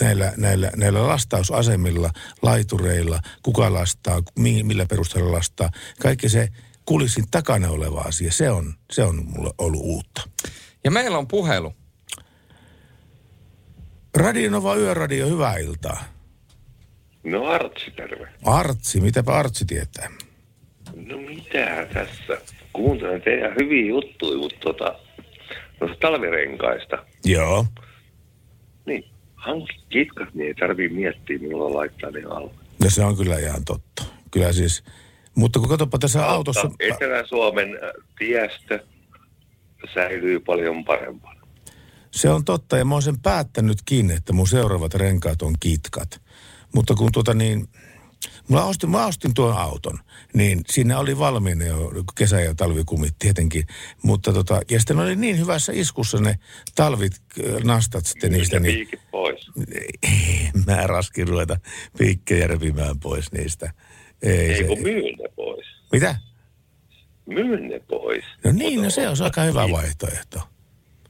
näillä, 0.00 0.32
näillä, 0.36 0.70
näillä 0.76 1.08
lastausasemilla, 1.08 2.10
laitureilla, 2.42 3.20
kuka 3.42 3.72
lastaa, 3.72 4.22
mi- 4.38 4.62
millä 4.62 4.86
perusteella 4.86 5.32
lastaa, 5.32 5.70
kaikki 6.00 6.28
se 6.28 6.48
kulissin 6.84 7.24
takana 7.30 7.68
oleva 7.68 8.00
asia, 8.00 8.32
se 8.32 8.50
on, 8.50 8.74
se 8.92 9.02
on 9.02 9.24
mulle 9.26 9.50
ollut 9.58 9.80
uutta. 9.84 10.22
Ja 10.84 10.90
meillä 10.90 11.18
on 11.18 11.28
puhelu. 11.28 11.74
Radio 14.16 14.50
Nova 14.50 14.76
Yöradio, 14.76 15.28
hyvää 15.28 15.56
iltaa. 15.56 16.04
No 17.24 17.46
Artsi, 17.46 17.90
terve. 17.90 18.28
Artsi, 18.44 19.00
mitäpä 19.00 19.32
Artsi 19.32 19.64
tietää? 19.64 20.10
No 21.06 21.16
mitä 21.16 21.86
tässä? 21.92 22.54
Kuuntelen 22.72 23.22
teidän 23.22 23.54
hyviä 23.60 23.88
juttuja, 23.88 24.38
mutta 24.38 24.60
tota, 24.60 24.98
noista 25.80 25.98
talvirenkaista. 26.00 27.06
Joo. 27.24 27.66
Niin, 28.86 29.04
hankki 29.34 29.84
kitkat, 29.88 30.34
niin 30.34 30.46
ei 30.46 30.54
tarvii 30.54 30.88
miettiä, 30.88 31.38
milloin 31.38 31.74
laittaa 31.74 32.10
ne 32.10 32.22
alle. 32.22 32.50
No 32.82 32.90
se 32.90 33.04
on 33.04 33.16
kyllä 33.16 33.38
ihan 33.38 33.64
totta. 33.64 34.04
Kyllä 34.30 34.52
siis, 34.52 34.84
mutta 35.34 35.58
kun 35.58 35.68
katsoppa 35.68 35.98
tässä 35.98 36.26
autossa... 36.26 36.68
Mutta 36.68 36.84
Etelä-Suomen 36.84 37.68
äh, 37.68 37.90
tiestö 38.18 38.84
säilyy 39.94 40.40
paljon 40.40 40.84
parempana. 40.84 41.40
Se 42.10 42.30
on 42.30 42.44
totta 42.44 42.76
ja 42.76 42.84
mä 42.84 42.94
oon 42.94 43.02
sen 43.02 43.20
päättänytkin, 43.20 44.10
että 44.10 44.32
mun 44.32 44.48
seuraavat 44.48 44.94
renkaat 44.94 45.42
on 45.42 45.54
kitkat. 45.60 46.22
Mutta 46.74 46.94
kun 46.94 47.12
tuota 47.12 47.34
niin, 47.34 47.68
mä 48.48 48.64
ostin, 48.64 48.90
mä 48.90 49.06
ostin 49.06 49.34
tuon 49.34 49.56
auton, 49.56 49.98
niin 50.34 50.60
siinä 50.68 50.98
oli 50.98 51.18
valmiina 51.18 51.64
jo 51.64 51.90
kesä- 52.18 52.40
ja 52.40 52.54
talvikumit 52.54 53.14
tietenkin. 53.18 53.66
Mutta 54.02 54.32
tota, 54.32 54.60
ja 54.70 54.80
sitten 54.80 54.98
oli 54.98 55.16
niin 55.16 55.38
hyvässä 55.38 55.72
iskussa 55.74 56.18
ne 56.18 56.34
talvit, 56.74 57.12
äh, 57.12 57.62
nastat 57.64 58.06
sitten 58.06 58.32
niistä. 58.32 58.60
Niin, 58.60 58.74
piikit 58.74 59.00
pois. 59.10 59.50
mä 60.66 60.86
raskin 60.86 61.28
ruveta 61.28 61.56
piikkejä 61.98 62.46
repimään 62.46 63.00
pois 63.00 63.32
niistä. 63.32 63.72
Ei, 64.24 64.52
Ei 64.52 64.64
kun 64.64 64.82
myy 64.82 65.02
ne 65.02 65.28
pois. 65.36 65.66
Mitä? 65.92 66.16
Myy 67.26 67.60
ne 67.60 67.80
pois. 67.88 68.24
No 68.44 68.52
niin, 68.52 68.82
no 68.82 68.90
se 68.90 69.08
on 69.08 69.16
aika 69.24 69.42
hyvä 69.42 69.70
vaihtoehto. 69.72 70.40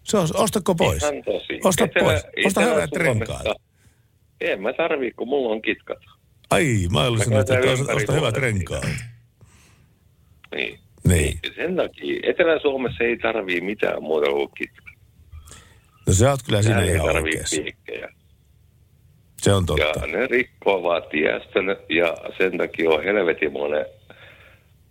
Se 0.03 0.17
on, 0.19 0.29
ostako 0.35 0.75
pois? 0.75 1.03
Ihan 1.03 1.23
tosi. 1.25 1.61
Osta 1.65 1.89
pois. 2.01 2.23
Osta 2.47 2.61
hyvät 2.61 2.93
renkaat. 2.97 3.47
En 4.41 4.63
mä 4.63 4.73
tarvii, 4.73 5.11
kun 5.11 5.29
mulla 5.29 5.55
on 5.55 5.63
kitkat. 5.63 5.99
Ai, 6.51 6.87
mä 6.93 7.05
olisin, 7.05 7.33
Mä 7.33 7.41
että 7.41 7.55
osta, 7.95 8.13
hyvät 8.13 8.37
renkaat. 8.37 8.87
Niin. 10.55 10.79
Niin. 11.09 11.39
Sen 11.57 11.77
takia 11.77 12.21
Etelä-Suomessa 12.23 13.05
ei 13.05 13.17
tarvii 13.19 13.61
mitään 13.61 14.03
muuta 14.03 14.31
kuin 14.31 14.49
kitkat. 14.59 14.85
No 16.07 16.13
sä 16.13 16.31
oot 16.31 16.43
kyllä 16.43 16.63
Täällä 16.63 16.83
ei 16.83 16.95
ihan 16.95 17.17
oikeassa. 17.17 17.63
piikkejä. 17.63 18.09
Se 19.45 19.53
on 19.53 19.67
totta. 19.67 20.01
Ja 20.01 20.07
ne 20.07 20.27
rikkoo 20.27 20.83
vaan 20.83 21.03
tiestön 21.11 21.77
ja 21.89 22.17
sen 22.39 22.59
takia 22.59 22.91
on 22.91 23.05
helvetimoinen 23.05 23.87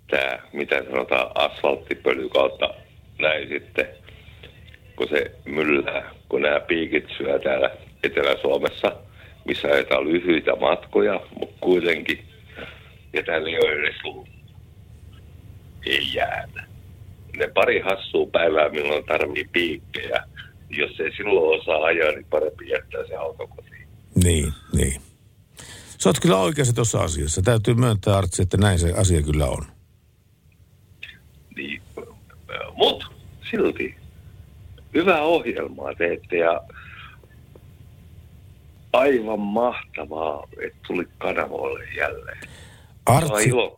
tämä, 0.10 0.40
mitä 0.54 0.84
sanotaan, 0.92 1.32
asfalttipöly 1.36 2.30
kautta 2.30 2.74
näin 3.20 3.50
sitten, 3.50 3.88
kun 4.96 5.08
se 5.08 5.32
myllää, 5.46 6.12
kun 6.30 6.42
nämä 6.42 6.60
piikit 6.60 7.06
syö 7.18 7.40
täällä 7.40 7.72
Etelä-Suomessa, 8.04 8.96
missä 9.46 9.68
ajetaan 9.68 10.04
lyhyitä 10.04 10.56
matkoja, 10.56 11.22
mutta 11.40 11.56
kuitenkin, 11.60 12.24
ja 13.14 13.24
täällä 13.24 13.50
ei 13.50 13.58
ole 13.58 13.72
edes 13.72 14.04
lunta. 14.04 14.32
Ei 15.86 16.14
jäätä. 16.14 16.64
Ne 17.38 17.48
pari 17.54 17.80
hassua 17.80 18.28
päivää, 18.32 18.70
milloin 18.70 19.06
tarvii 19.06 19.50
piikkejä. 19.52 20.24
Jos 20.70 21.00
ei 21.00 21.12
silloin 21.18 21.62
osaa 21.62 21.84
ajaa, 21.84 22.12
niin 22.12 22.26
parempi 22.30 22.70
jättää 22.70 23.08
se 23.08 23.16
auto 23.16 23.48
kotiin. 23.48 23.73
Niin, 24.24 24.54
niin. 24.74 25.02
Sä 25.98 26.10
oot 26.10 26.20
kyllä 26.20 26.38
oikeassa 26.38 26.74
tuossa 26.74 27.00
asiassa. 27.00 27.42
Täytyy 27.42 27.74
myöntää, 27.74 28.18
Artsi, 28.18 28.42
että 28.42 28.58
näin 28.58 28.80
se 28.80 28.94
asia 28.94 29.22
kyllä 29.22 29.48
on. 29.48 29.66
Niin, 31.56 31.82
mut 32.76 33.06
silti 33.52 33.96
hyvää 34.94 35.22
ohjelmaa 35.22 35.96
teette 35.96 36.38
ja 36.38 36.62
aivan 38.94 39.40
mahtavaa, 39.40 40.48
että 40.66 40.80
tuli 40.88 41.08
kanavoille 41.18 41.84
jälleen. 41.98 42.40
Artsi, 43.06 43.50
ilo 43.50 43.76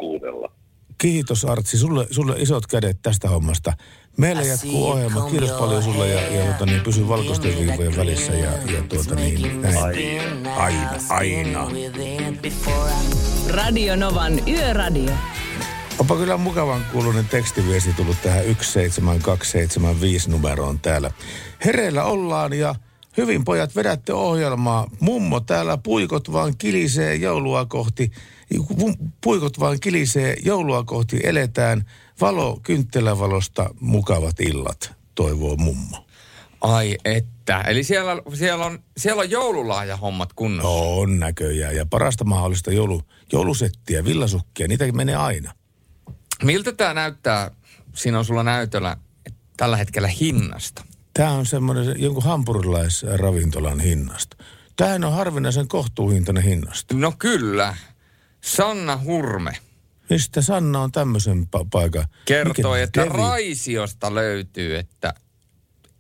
kiitos 0.98 1.46
Artsi. 1.46 1.78
Sulle, 1.78 2.08
sulle 2.12 2.36
isot 2.38 2.68
kädet 2.68 2.98
tästä 3.02 3.30
hommasta. 3.30 3.74
Meillä 4.18 4.44
jatkuu 4.44 4.86
ohjelma. 4.88 5.30
Kiitos 5.30 5.52
paljon 5.52 5.84
sulle 5.84 6.10
ja, 6.10 6.22
ja 6.38 6.46
tuota, 6.46 6.66
niin, 6.66 6.82
pysy 6.82 7.08
valkoisten 7.08 7.58
viivojen 7.60 7.98
välissä 7.98 8.34
ja, 8.34 8.52
ja 8.52 8.84
tuota, 8.90 9.16
niin, 9.16 9.62
näin. 9.62 9.78
Aina, 10.58 10.92
aina. 11.10 11.68
Radio 13.50 13.96
Novan 13.96 14.50
Yöradio. 14.50 15.12
Onpa 16.00 16.16
kyllä 16.16 16.38
mukavan 16.38 16.86
kuulunen 16.92 17.26
tekstiviesti 17.28 17.94
tullut 17.94 18.18
tähän 18.24 18.44
17275 18.44 20.30
numeroon 20.32 20.80
täällä. 20.80 21.12
Hereillä 21.66 22.04
ollaan 22.04 22.54
ja 22.54 22.76
hyvin 23.18 23.46
pojat 23.46 23.76
vedätte 23.76 24.14
ohjelmaa. 24.14 24.90
Mummo 25.00 25.40
täällä 25.40 25.78
puikot 25.78 26.32
vaan 26.32 26.54
kilisee 26.58 27.16
joulua 27.16 27.66
kohti. 27.66 28.12
Pu- 28.54 28.98
Puikot 29.24 29.60
vaan 29.60 29.80
kilisee 29.80 30.36
joulua 30.46 30.84
kohti 30.84 31.20
eletään. 31.24 31.86
Valo 32.22 32.60
kynttilävalosta 32.64 33.70
mukavat 33.80 34.40
illat, 34.40 34.94
toivoo 35.16 35.56
mummo. 35.56 36.06
Ai 36.62 36.98
että. 37.06 37.62
Eli 37.62 37.84
siellä, 37.84 38.22
siellä, 38.34 38.66
on, 38.66 38.80
siellä 38.98 39.22
on 39.22 39.30
joululahjahommat 39.30 40.34
kunnossa. 40.34 40.70
On 40.70 41.20
näköjään 41.20 41.76
ja 41.76 41.86
parasta 41.86 42.24
mahdollista 42.24 42.72
joulu, 42.72 43.02
joulusettiä, 43.32 44.06
villasukkia, 44.06 44.68
niitä 44.68 44.92
menee 44.92 45.16
aina. 45.16 45.54
Miltä 46.44 46.72
tämä 46.72 46.94
näyttää, 46.94 47.52
siinä 47.94 48.20
on 48.20 48.26
sulla 48.26 48.44
näytöllä 48.44 48.98
tällä 49.58 49.78
hetkellä 49.78 50.08
hinnasta? 50.08 50.86
Tämä 51.14 51.32
on 51.32 51.46
semmoinen 51.46 52.02
jonkun 52.02 52.24
hampurilaisravintolan 52.24 53.80
hinnasta. 53.80 54.38
Tämähän 54.76 55.04
on 55.04 55.14
harvinaisen 55.14 55.68
kohtuuhintainen 55.68 56.44
hinnasta. 56.44 56.96
No 56.96 57.14
kyllä. 57.20 57.76
Sanna 58.42 59.00
Hurme 59.06 59.58
Mistä 60.10 60.42
Sanna 60.42 60.82
on 60.82 60.92
tämmöisen 60.92 61.48
pa- 61.58 61.68
paikan? 61.72 62.06
kertoi, 62.26 62.80
Mikä 62.80 62.84
että 62.84 63.04
Devi- 63.06 63.18
Raisiosta 63.18 64.16
löytyy, 64.16 64.78
että 64.78 65.14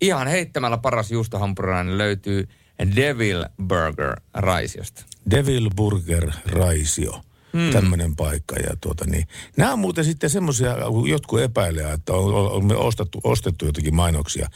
ihan 0.02 0.28
heittämällä 0.28 0.78
paras 0.78 1.12
juustohampurilainen 1.12 1.98
löytyy 1.98 2.48
Devil 2.96 3.46
Burger 3.68 4.16
Raisiosta. 4.34 5.06
Devil 5.32 5.70
Burger 5.76 6.32
Raisio. 6.46 7.22
Hmm. 7.56 7.72
Tämmöinen 7.72 8.16
paikka. 8.16 8.56
Ja 8.56 8.76
tuota 8.82 9.06
niin. 9.06 9.28
Nämä 9.58 9.74
on 9.74 9.80
muuten 9.80 10.06
sitten 10.06 10.30
semmoisia, 10.30 10.76
jotkut 11.10 11.42
epäilee, 11.42 11.92
että 11.92 12.14
on, 12.14 12.34
on, 12.34 12.52
on 12.52 12.78
ostettu, 12.78 13.22
ostettu 13.24 13.66
jotakin 13.66 13.96
mainoksia. 13.96 14.50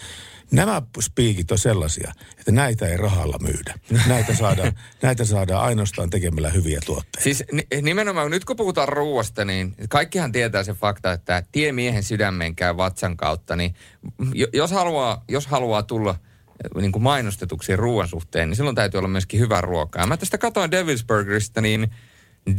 Nämä 0.51 0.81
spiikit 0.99 1.51
on 1.51 1.57
sellaisia, 1.57 2.13
että 2.39 2.51
näitä 2.51 2.87
ei 2.87 2.97
rahalla 2.97 3.37
myydä. 3.41 3.73
Näitä 4.07 4.35
saadaan, 4.35 4.73
näitä 5.01 5.25
saadaan 5.25 5.63
ainoastaan 5.63 6.09
tekemällä 6.09 6.49
hyviä 6.49 6.79
tuotteita. 6.85 7.23
Siis 7.23 7.43
ni- 7.51 7.81
nimenomaan 7.81 8.31
nyt 8.31 8.45
kun 8.45 8.55
puhutaan 8.55 8.87
ruoasta, 8.87 9.45
niin 9.45 9.75
kaikkihan 9.89 10.31
tietää 10.31 10.63
se 10.63 10.73
fakta, 10.73 11.11
että 11.11 11.43
tie 11.51 11.71
miehen 11.71 12.03
sydämeen 12.03 12.55
käy 12.55 12.77
vatsan 12.77 13.17
kautta. 13.17 13.55
Niin 13.55 13.75
jo- 14.33 14.47
jos 14.53 14.71
haluaa, 14.71 15.23
jos 15.27 15.47
haluaa 15.47 15.83
tulla 15.83 16.15
eh, 16.19 16.81
niin 16.81 16.91
kuin 16.91 17.03
mainostetuksi 17.03 17.75
ruoan 17.75 18.07
suhteen, 18.07 18.49
niin 18.49 18.55
silloin 18.55 18.75
täytyy 18.75 18.97
olla 18.97 19.09
myöskin 19.09 19.39
hyvää 19.39 19.61
ruokaa. 19.61 20.07
Mä 20.07 20.17
tästä 20.17 20.37
katsoin 20.37 20.71
Devil's 20.71 21.05
Burgerista, 21.07 21.61
niin 21.61 21.91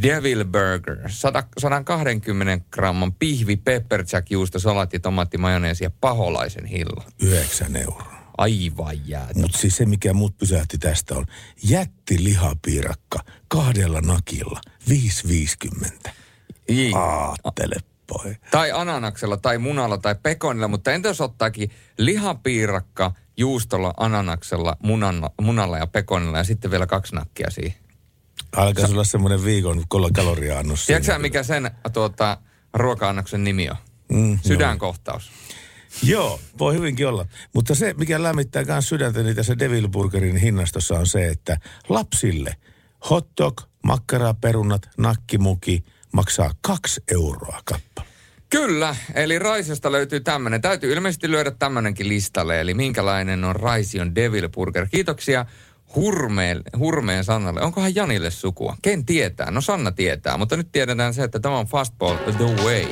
Devil 0.03 0.45
Burger, 0.45 0.97
100, 1.07 1.43
120 1.57 2.65
gramman 2.71 3.13
pihvi, 3.13 3.55
pepper 3.55 4.05
jack, 4.13 4.31
juusto, 4.31 4.59
salatti, 4.59 4.99
tomaatti, 4.99 5.37
majoneesi 5.37 5.83
ja 5.83 5.91
paholaisen 6.01 6.65
hillo. 6.65 7.03
9 7.21 7.75
euroa. 7.75 8.21
Aivan 8.37 9.07
jäätä. 9.07 9.39
Mutta 9.39 9.57
siis 9.57 9.77
se, 9.77 9.85
mikä 9.85 10.13
mut 10.13 10.37
pysähti 10.37 10.77
tästä 10.77 11.15
on 11.15 11.25
jättilihapiirakka 11.63 13.19
kahdella 13.47 14.01
nakilla, 14.01 14.61
5,50. 14.89 16.11
Ii. 16.69 16.91
Aattele, 16.95 17.75
poi. 18.07 18.35
Tai 18.51 18.71
ananaksella, 18.71 19.37
tai 19.37 19.57
munalla, 19.57 19.97
tai 19.97 20.15
pekonilla, 20.23 20.67
mutta 20.67 20.91
entä 20.91 21.07
jos 21.07 21.21
ottaakin 21.21 21.71
lihapiirakka 21.97 23.11
juustolla, 23.37 23.93
ananaksella, 23.97 24.77
munalla, 24.83 25.31
munalla 25.41 25.77
ja 25.77 25.87
pekonilla 25.87 26.37
ja 26.37 26.43
sitten 26.43 26.71
vielä 26.71 26.87
kaksi 26.87 27.15
nakkia 27.15 27.49
siihen. 27.49 27.80
Alkaa 28.55 28.85
olla 28.85 29.03
semmoinen 29.03 29.45
viikon 29.45 29.83
kol- 29.87 30.09
kaloriaannos. 30.13 30.85
Tiedätkö 30.85 31.19
mikä 31.19 31.43
sen 31.43 31.71
tuota, 31.93 32.37
ruoka-annoksen 32.73 33.43
nimi 33.43 33.69
on? 33.69 33.75
Mm, 34.11 34.39
Sydänkohtaus. 34.47 35.31
Joo, 36.03 36.39
voi 36.59 36.73
hyvinkin 36.73 37.07
olla. 37.07 37.25
Mutta 37.53 37.75
se, 37.75 37.93
mikä 37.97 38.23
lämmittää 38.23 38.63
myös 38.63 38.89
sydäntäni 38.89 39.35
tässä 39.35 39.59
Devil 39.59 39.87
Burgerin 39.87 40.37
hinnastossa 40.37 40.99
on 40.99 41.07
se, 41.07 41.27
että 41.27 41.57
lapsille 41.89 42.55
hot 43.09 43.29
dog, 43.41 43.61
makkara, 43.83 44.33
perunat, 44.33 44.89
nakkimuki 44.97 45.83
maksaa 46.13 46.51
kaksi 46.61 47.03
euroa 47.11 47.59
kappale. 47.65 48.07
Kyllä, 48.49 48.95
eli 49.13 49.39
Raisiosta 49.39 49.91
löytyy 49.91 50.19
tämmöinen. 50.19 50.61
Täytyy 50.61 50.93
ilmeisesti 50.93 51.31
lyödä 51.31 51.51
tämmöinenkin 51.51 52.09
listalle, 52.09 52.61
eli 52.61 52.73
minkälainen 52.73 53.43
on 53.43 53.55
Raision 53.55 54.15
Devil 54.15 54.49
Burger. 54.49 54.87
Kiitoksia 54.91 55.45
Hurmeen, 55.95 56.61
Hurmeen 56.77 57.23
Sannalle. 57.23 57.61
Onkohan 57.61 57.95
Janille 57.95 58.31
sukua? 58.31 58.75
Ken 58.81 59.05
tietää? 59.05 59.51
No 59.51 59.61
Sanna 59.61 59.91
tietää, 59.91 60.37
mutta 60.37 60.57
nyt 60.57 60.71
tiedetään 60.71 61.13
se, 61.13 61.23
että 61.23 61.39
tämä 61.39 61.57
on 61.57 61.65
Fastball 61.65 62.15
The 62.15 62.45
Way. 62.63 62.85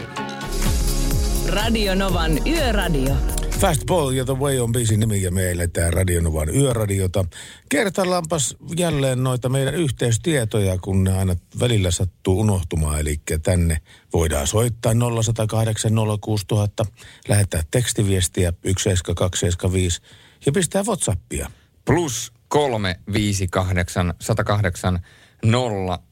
Radio 1.47 1.95
Novan 1.95 2.47
Yöradio. 2.47 3.15
Fastball 3.59 4.11
ja 4.11 4.25
The 4.25 4.33
Way 4.33 4.59
on 4.59 4.71
biisin 4.71 4.99
nimi 4.99 5.21
ja 5.21 5.31
me 5.31 5.51
eletään 5.51 5.93
Radionovan 5.93 6.55
yöradiota. 6.55 7.25
Kertallaanpas 7.69 8.55
jälleen 8.77 9.23
noita 9.23 9.49
meidän 9.49 9.75
yhteystietoja, 9.75 10.77
kun 10.77 11.03
ne 11.03 11.17
aina 11.17 11.35
välillä 11.59 11.91
sattuu 11.91 12.39
unohtumaan. 12.39 12.99
Eli 12.99 13.21
tänne 13.43 13.77
voidaan 14.13 14.47
soittaa 14.47 14.93
0108 15.23 15.91
06000, 16.21 16.85
lähettää 17.27 17.63
tekstiviestiä 17.71 18.51
17275 18.51 20.01
ja 20.45 20.51
pistää 20.51 20.83
Whatsappia. 20.83 21.51
Plus 21.85 22.33
358 22.49 24.13
108 24.21 24.99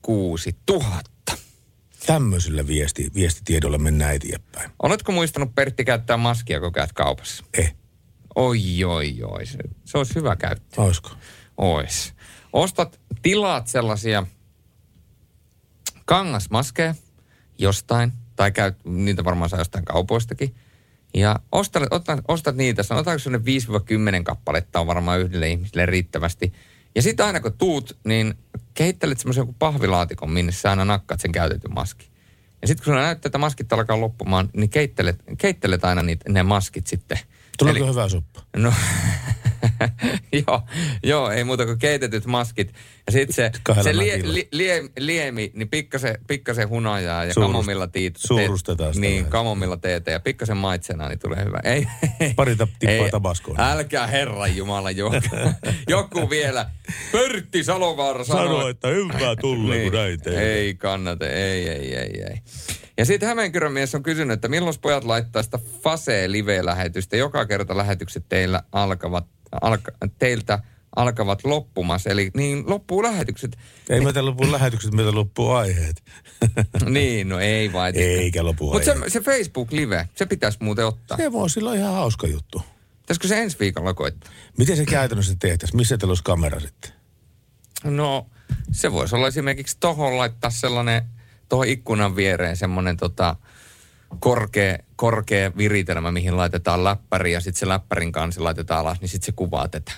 06000. 0.02 1.10
Tämmöisillä 2.06 2.68
viesti, 2.68 3.12
viestitiedolla 3.14 3.78
mennään 3.78 4.16
eteenpäin. 4.16 4.72
Oletko 4.84 5.12
muistanut 5.12 5.56
Pertti 5.56 5.86
käyttää 5.86 6.18
maskia, 6.18 6.60
kun 6.60 6.72
käyt 6.72 6.94
kaupassa? 6.94 7.44
Eh, 7.58 7.76
Oi, 8.36 8.84
oi, 8.84 9.24
oi. 9.24 9.46
Se, 9.46 9.58
se 9.86 9.98
olisi 9.98 10.16
hyvä 10.16 10.36
käyttää. 10.36 10.86
olisiko? 10.86 11.10
Ois. 11.58 12.14
Ostat, 12.54 13.00
tilaat 13.22 13.68
sellaisia 13.68 14.28
kangasmaskeja 16.06 16.96
jostain, 17.58 18.14
tai 18.36 18.52
käyt, 18.52 18.76
niitä 18.86 19.24
varmaan 19.24 19.50
saa 19.50 19.60
jostain 19.60 19.86
kaupoistakin. 19.86 20.56
Ja 21.14 21.40
ostat, 21.52 21.84
ostat, 21.92 22.20
ostat 22.28 22.56
niitä, 22.56 22.84
sanotaanko 22.84 23.20
sinne 23.20 23.38
5-10 23.38 23.42
kappaletta 24.24 24.80
on 24.80 24.88
varmaan 24.88 25.20
yhdelle 25.20 25.50
ihmiselle 25.50 25.86
riittävästi. 25.86 26.54
Ja 26.96 27.02
sitten 27.02 27.26
aina 27.26 27.40
kun 27.40 27.54
tuut, 27.54 27.98
niin 28.04 28.34
kehittelet 28.74 29.20
semmoisen 29.20 29.42
joku 29.42 29.56
pahvilaatikon, 29.60 30.32
minne 30.32 30.52
sä 30.52 30.70
aina 30.70 30.86
nakkaat 30.86 31.22
sen 31.22 31.32
käytetyn 31.32 31.74
maskin. 31.74 32.08
Ja 32.62 32.68
sitten 32.68 32.84
kun 32.84 32.92
sulla 32.94 33.06
näyttää, 33.06 33.28
että 33.28 33.38
maskit 33.38 33.74
alkaa 33.74 34.02
loppumaan, 34.02 34.50
niin 34.54 34.70
keittelet, 34.70 35.24
keittelet 35.38 35.86
aina 35.86 36.02
niitä, 36.02 36.32
ne 36.32 36.44
maskit 36.44 36.88
sitten. 36.88 37.20
Tuleeko 37.58 37.80
Eli- 37.80 37.90
hyvä 37.90 38.10
soppa? 38.10 38.42
No, 38.56 38.74
joo, 40.48 40.62
joo, 41.04 41.32
ei 41.32 41.44
muuta 41.44 41.66
kuin 41.66 41.78
keitetyt 41.80 42.26
maskit. 42.26 42.74
Ja 43.08 43.12
sitten 43.12 43.34
se, 43.36 43.52
Kahdella 43.64 43.92
se 43.92 43.98
lie, 43.98 44.20
li, 44.24 44.48
lie, 44.52 44.84
liemi, 45.00 45.52
niin 45.56 45.70
pikkasen, 45.70 46.18
pikkasen 46.28 46.70
hunajaa 46.70 47.26
ja 47.26 47.32
Suurust- 47.32 47.42
kamomilla 47.42 47.88
tiit, 47.88 48.16
suurustetaan 48.18 48.94
sitä 48.94 49.08
Niin, 49.08 49.18
vähän. 49.18 49.32
kamomilla 49.32 49.78
teetä 49.78 50.12
ja 50.12 50.20
pikkasen 50.20 50.58
maitsena, 50.58 51.10
niin 51.10 51.20
tulee 51.20 51.46
hyvä. 51.46 51.60
Ei, 51.64 51.88
Pari 52.36 52.56
tippaa 52.56 53.06
ei, 53.06 53.12
tabaskoa. 53.12 53.56
Älkää 53.60 54.08
herran 54.08 54.58
jumala 54.58 54.92
joku. 54.92 55.16
joku 55.90 56.30
vielä. 56.30 56.70
Pörtti 57.12 57.64
Salovaara 57.64 58.24
sanoi. 58.24 58.48
Sano, 58.48 58.68
että 58.68 58.88
hyvää 58.88 59.36
tulee, 59.36 59.84
kun 59.84 59.94
näin 59.94 60.22
tehdään. 60.22 60.44
Ei 60.46 60.76
kannata, 60.76 61.28
ei, 61.30 61.70
ei, 61.70 61.96
ei, 61.96 62.24
ei. 62.30 62.38
Ja 62.98 63.06
sitten 63.06 63.30
Hämeenkyrön 63.30 63.72
mies 63.72 63.96
on 63.96 64.04
kysynyt, 64.04 64.34
että 64.34 64.48
milloin 64.48 64.76
pojat 64.82 65.04
laittaa 65.04 65.44
sitä 65.44 65.60
Fase 65.84 66.32
live-lähetystä. 66.32 67.18
Joka 67.18 67.46
kerta 67.46 67.78
lähetykset 67.78 68.24
teillä 68.30 68.64
alkavat, 68.72 69.26
alka, 69.62 69.92
teiltä 70.20 70.60
alkavat 70.96 71.44
loppumassa. 71.44 72.10
Eli 72.10 72.32
niin 72.34 72.64
loppuu 72.68 73.04
lähetykset. 73.04 73.58
Ei 73.90 74.02
meitä 74.02 74.26
lopu 74.26 74.52
lähetykset, 74.52 74.94
meitä 74.94 75.16
loppuu 75.16 75.52
aiheet. 75.52 76.04
niin, 76.86 77.30
no 77.30 77.40
ei 77.40 77.74
vai. 77.74 77.92
Eikä 77.96 78.44
lopu 78.44 78.74
Mutta 78.74 78.94
se, 78.94 79.10
se 79.10 79.20
Facebook 79.20 79.72
live, 79.72 80.10
se 80.16 80.26
pitäisi 80.26 80.58
muuten 80.62 80.86
ottaa. 80.86 81.18
Se 81.18 81.32
voi 81.32 81.50
silloin 81.50 81.80
ihan 81.80 81.94
hauska 81.94 82.28
juttu. 82.28 82.62
Pitäisikö 83.02 83.28
se 83.28 83.42
ensi 83.42 83.60
viikolla 83.60 83.94
koittaa? 83.94 84.32
Miten 84.58 84.78
se 84.78 84.86
käytännössä 84.86 85.36
tehtäisiin? 85.40 85.78
Missä 85.78 85.98
teillä 85.98 86.12
olisi 86.12 86.24
kamera 86.24 86.60
sitten? 86.60 86.92
No, 87.84 88.28
Se 88.72 88.92
voisi 88.92 89.16
olla 89.16 89.28
esimerkiksi 89.28 89.78
tohon 89.80 90.18
laittaa 90.18 90.50
sellainen, 90.50 91.02
tuohon 91.50 91.68
ikkunan 91.68 92.16
viereen 92.16 92.58
semmoinen 92.58 92.98
tota, 92.98 93.36
korkea, 94.20 94.78
korkea 94.96 95.52
viritelmä, 95.58 96.12
mihin 96.12 96.38
laitetaan 96.38 96.84
läppäri 96.84 97.34
ja 97.34 97.42
sitten 97.42 97.60
se 97.60 97.68
läppärin 97.68 98.12
kansi 98.12 98.40
laitetaan 98.40 98.80
alas, 98.80 99.02
niin 99.02 99.10
sitten 99.10 99.26
se 99.26 99.32
kuvaa 99.32 99.68
tätä. 99.68 99.92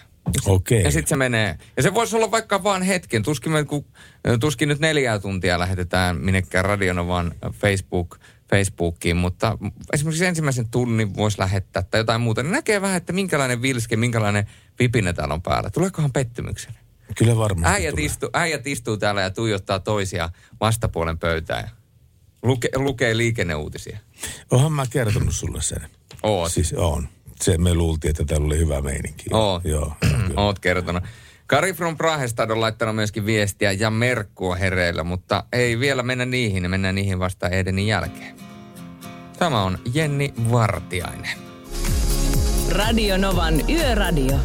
Okei. 0.45 0.83
Ja 0.83 0.91
sitten 0.91 1.09
se 1.09 1.15
menee. 1.15 1.57
Ja 1.77 1.83
se 1.83 1.93
voisi 1.93 2.15
olla 2.15 2.31
vaikka 2.31 2.63
vaan 2.63 2.81
hetken. 2.81 3.23
Tuskin, 3.23 3.51
me, 3.51 3.65
kun, 3.65 3.85
tuskin 4.39 4.69
nyt 4.69 4.79
neljää 4.79 5.19
tuntia 5.19 5.59
lähetetään 5.59 6.17
minnekään 6.17 6.65
Radionovan 6.65 7.35
Facebook, 7.51 8.19
Facebookiin, 8.49 9.17
mutta 9.17 9.57
esimerkiksi 9.93 10.25
ensimmäisen 10.25 10.69
tunnin 10.69 11.15
voisi 11.15 11.39
lähettää 11.39 11.83
tai 11.83 11.99
jotain 11.99 12.21
muuta. 12.21 12.43
Niin 12.43 12.51
näkee 12.51 12.81
vähän, 12.81 12.97
että 12.97 13.13
minkälainen 13.13 13.61
vilske, 13.61 13.95
minkälainen 13.95 14.47
vipinä 14.79 15.13
täällä 15.13 15.33
on 15.33 15.41
päällä. 15.41 15.69
Tuleekohan 15.69 16.11
pettymyksen? 16.11 16.73
Kyllä 17.17 17.35
varmasti 17.35 17.75
Äijät, 17.75 17.99
istu, 17.99 18.29
äijät 18.33 18.67
istuu 18.67 18.97
täällä 18.97 19.21
ja 19.21 19.29
tuijottaa 19.29 19.79
toisia 19.79 20.29
vastapuolen 20.59 21.17
pöytään. 21.17 21.69
Luke, 22.43 22.69
lukee 22.75 23.17
liikenneuutisia. 23.17 23.99
Oonhan 24.51 24.71
mä 24.71 24.85
kertonut 24.89 25.35
sulle 25.35 25.61
sen. 25.61 25.81
Oot. 26.23 26.51
Siis 26.51 26.73
on. 26.73 27.07
Se 27.41 27.57
me 27.57 27.73
luultiin, 27.73 28.09
että 28.09 28.25
täällä 28.25 28.45
oli 28.45 28.57
hyvä 28.57 28.81
meininki. 28.81 29.25
Oot. 29.31 29.65
Joo. 29.65 29.93
joo 30.01 30.11
kyllä. 30.27 30.41
Oot 30.41 30.59
kertonut. 30.59 31.03
Kari 31.47 31.73
from 31.73 31.97
Prahestad 31.97 32.49
on 32.49 32.61
laittanut 32.61 32.95
myöskin 32.95 33.25
viestiä 33.25 33.71
ja 33.71 33.89
merkkua 33.89 34.55
hereillä, 34.55 35.03
mutta 35.03 35.43
ei 35.53 35.79
vielä 35.79 36.03
mennä 36.03 36.25
niihin. 36.25 36.69
Mennään 36.69 36.95
niihin 36.95 37.19
vasta 37.19 37.49
Edenin 37.49 37.87
jälkeen. 37.87 38.35
Tämä 39.39 39.63
on 39.63 39.77
Jenni 39.93 40.33
Vartiainen. 40.51 41.37
Radio 42.69 43.17
Novan 43.17 43.69
Yöradio. 43.69 44.39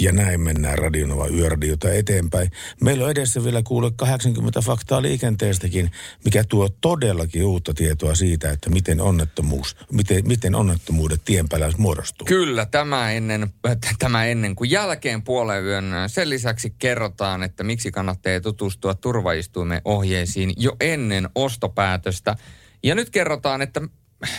Ja 0.00 0.12
näin 0.12 0.40
mennään 0.40 0.78
Radionova 0.78 1.28
Yöradiota 1.28 1.92
eteenpäin. 1.92 2.50
Meillä 2.80 3.04
on 3.04 3.10
edessä 3.10 3.44
vielä 3.44 3.62
kuule 3.62 3.90
80 3.96 4.60
faktaa 4.60 5.02
liikenteestäkin, 5.02 5.90
mikä 6.24 6.44
tuo 6.44 6.68
todellakin 6.80 7.44
uutta 7.44 7.74
tietoa 7.74 8.14
siitä, 8.14 8.50
että 8.50 8.70
miten 8.70 9.00
onnettomuus, 9.00 9.76
miten, 9.92 10.28
miten 10.28 10.54
onnettomuudet 10.54 11.20
tien 11.24 11.48
päällä 11.48 11.72
muodostuu. 11.78 12.24
Kyllä, 12.24 12.66
tämä 12.66 13.12
ennen, 13.12 13.52
tämä 13.98 14.26
ennen 14.26 14.56
kuin 14.56 14.70
jälkeen 14.70 15.22
puolen 15.22 15.64
yön. 15.64 15.84
Sen 16.06 16.30
lisäksi 16.30 16.74
kerrotaan, 16.78 17.42
että 17.42 17.64
miksi 17.64 17.90
kannattaa 17.90 18.40
tutustua 18.40 18.94
turvaistuimen 18.94 19.80
ohjeisiin 19.84 20.52
jo 20.56 20.76
ennen 20.80 21.28
ostopäätöstä. 21.34 22.36
Ja 22.82 22.94
nyt 22.94 23.10
kerrotaan, 23.10 23.62
että 23.62 23.80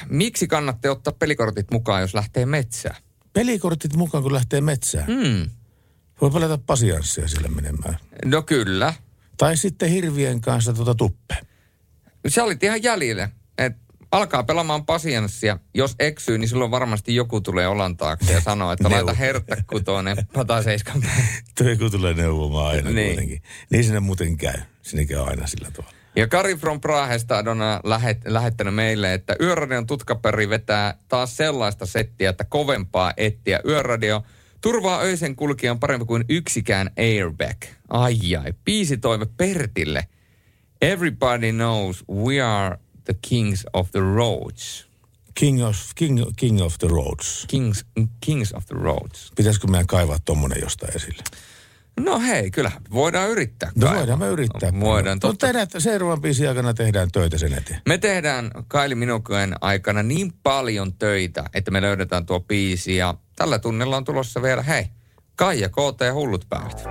miksi 0.10 0.48
kannattaa 0.48 0.92
ottaa 0.92 1.14
pelikortit 1.20 1.72
mukaan, 1.72 2.02
jos 2.02 2.14
lähtee 2.14 2.46
metsään. 2.46 3.11
Pelikortit 3.34 3.96
mukaan, 3.96 4.24
kun 4.24 4.34
lähtee 4.34 4.62
metsään. 4.62 5.06
Hmm. 5.08 5.50
Voi 6.22 6.32
pelata 6.32 6.58
pasianssia 6.66 7.28
sillä 7.28 7.48
menemään. 7.48 7.98
No 8.26 8.42
kyllä. 8.42 8.94
Tai 9.38 9.58
sitten 9.58 9.90
hirvien 9.90 10.42
kanssa 10.42 10.74
tuota 10.74 10.96
tuppe. 10.96 11.36
Se 12.28 12.42
oli 12.42 12.58
ihan 12.62 12.84
jäljelle. 12.84 13.30
Et 13.58 13.74
alkaa 14.12 14.44
pelaamaan 14.44 14.86
pasianssia. 14.86 15.60
Jos 15.74 15.96
eksyy, 16.00 16.38
niin 16.38 16.50
silloin 16.50 16.72
varmasti 16.72 17.16
joku 17.16 17.42
tulee 17.42 17.68
olan 17.68 17.98
taakse 17.98 18.34
ja 18.34 18.42
sanoo, 18.42 18.72
että 18.72 18.90
laita 18.92 19.14
hertta 19.14 19.56
kutonen, 19.70 20.18
pata 20.34 20.64
seiskan 20.64 21.04
joku 21.72 21.90
tulee 21.90 22.14
neuvomaan 22.14 22.68
aina 22.68 22.82
Niin. 22.90 22.96
niin. 22.96 23.08
kuitenkin. 23.08 23.42
Niin 23.70 23.84
sinne 23.84 24.00
muuten 24.00 24.38
käy. 24.38 24.60
Sinne 24.82 25.06
käy 25.06 25.20
aina 25.24 25.48
sillä 25.48 25.72
tavalla. 25.72 25.96
Ja 26.16 26.28
Kari 26.28 26.56
from 26.56 26.82
Prahesta 26.82 27.38
on 27.38 27.62
äh, 27.62 27.80
lähet, 27.84 28.18
lähettänyt 28.26 28.76
meille, 28.76 29.14
että 29.14 29.36
Yöradion 29.42 29.88
tutkaperi 29.88 30.50
vetää 30.50 30.98
taas 31.08 31.38
sellaista 31.38 31.86
settiä, 31.86 32.30
että 32.30 32.44
kovempaa 32.44 33.14
ettiä. 33.18 33.60
Yöradio 33.68 34.24
turvaa 34.62 35.00
öisen 35.02 35.36
kulkijan 35.36 35.80
parempi 35.80 36.06
kuin 36.06 36.26
yksikään 36.30 36.92
airbag. 36.98 37.58
Ai 37.90 38.36
ai, 38.36 38.54
biisitoive 38.66 39.26
Pertille. 39.38 40.08
Everybody 40.82 41.52
knows 41.52 42.06
we 42.10 42.42
are 42.42 42.78
the 43.06 43.16
kings 43.30 43.66
of 43.74 43.92
the 43.92 44.00
roads. 44.00 44.88
King 45.34 45.68
of, 45.68 45.76
king, 45.96 46.24
king 46.36 46.62
of 46.62 46.78
the 46.78 46.88
roads. 46.88 47.46
Kings, 47.48 47.86
kings 48.26 48.54
of 48.54 48.66
the 48.66 48.76
roads. 48.76 49.32
Pitäisikö 49.36 49.68
meidän 49.68 49.88
kaivaa 49.88 50.20
tommonen 50.26 50.62
jostain 50.62 50.96
esille? 50.96 51.24
No 52.00 52.20
hei, 52.20 52.52
kyllä 52.52 52.72
voidaan 52.94 53.30
yrittää. 53.30 53.72
No 53.76 53.82
kaivaa. 53.82 53.98
voidaan 54.00 54.20
me 54.20 54.28
yrittää. 54.28 54.72
Voidaan, 54.80 55.16
no, 55.16 55.20
totta 55.20 55.48
tehdään, 55.48 55.68
seuraavan 55.78 56.22
biisin 56.22 56.50
aikana 56.50 56.74
tehdään 56.74 57.12
töitä 57.12 57.38
sen 57.38 57.54
eteen. 57.54 57.82
Me 57.88 57.98
tehdään 57.98 58.52
Kaili 58.68 58.96
Minukojen 58.96 59.54
aikana 59.62 60.04
niin 60.04 60.34
paljon 60.44 60.94
töitä, 60.94 61.44
että 61.54 61.72
me 61.72 61.82
löydetään 61.82 62.26
tuo 62.26 62.40
biisi 62.40 62.96
ja 62.96 63.14
tällä 63.36 63.60
tunnilla 63.60 63.98
on 63.98 64.04
tulossa 64.04 64.42
vielä, 64.42 64.62
hei, 64.62 64.86
Kaija 65.36 65.70
KT 65.70 66.02
ja 66.02 66.14
Hullut 66.14 66.46
päivät. 66.50 66.84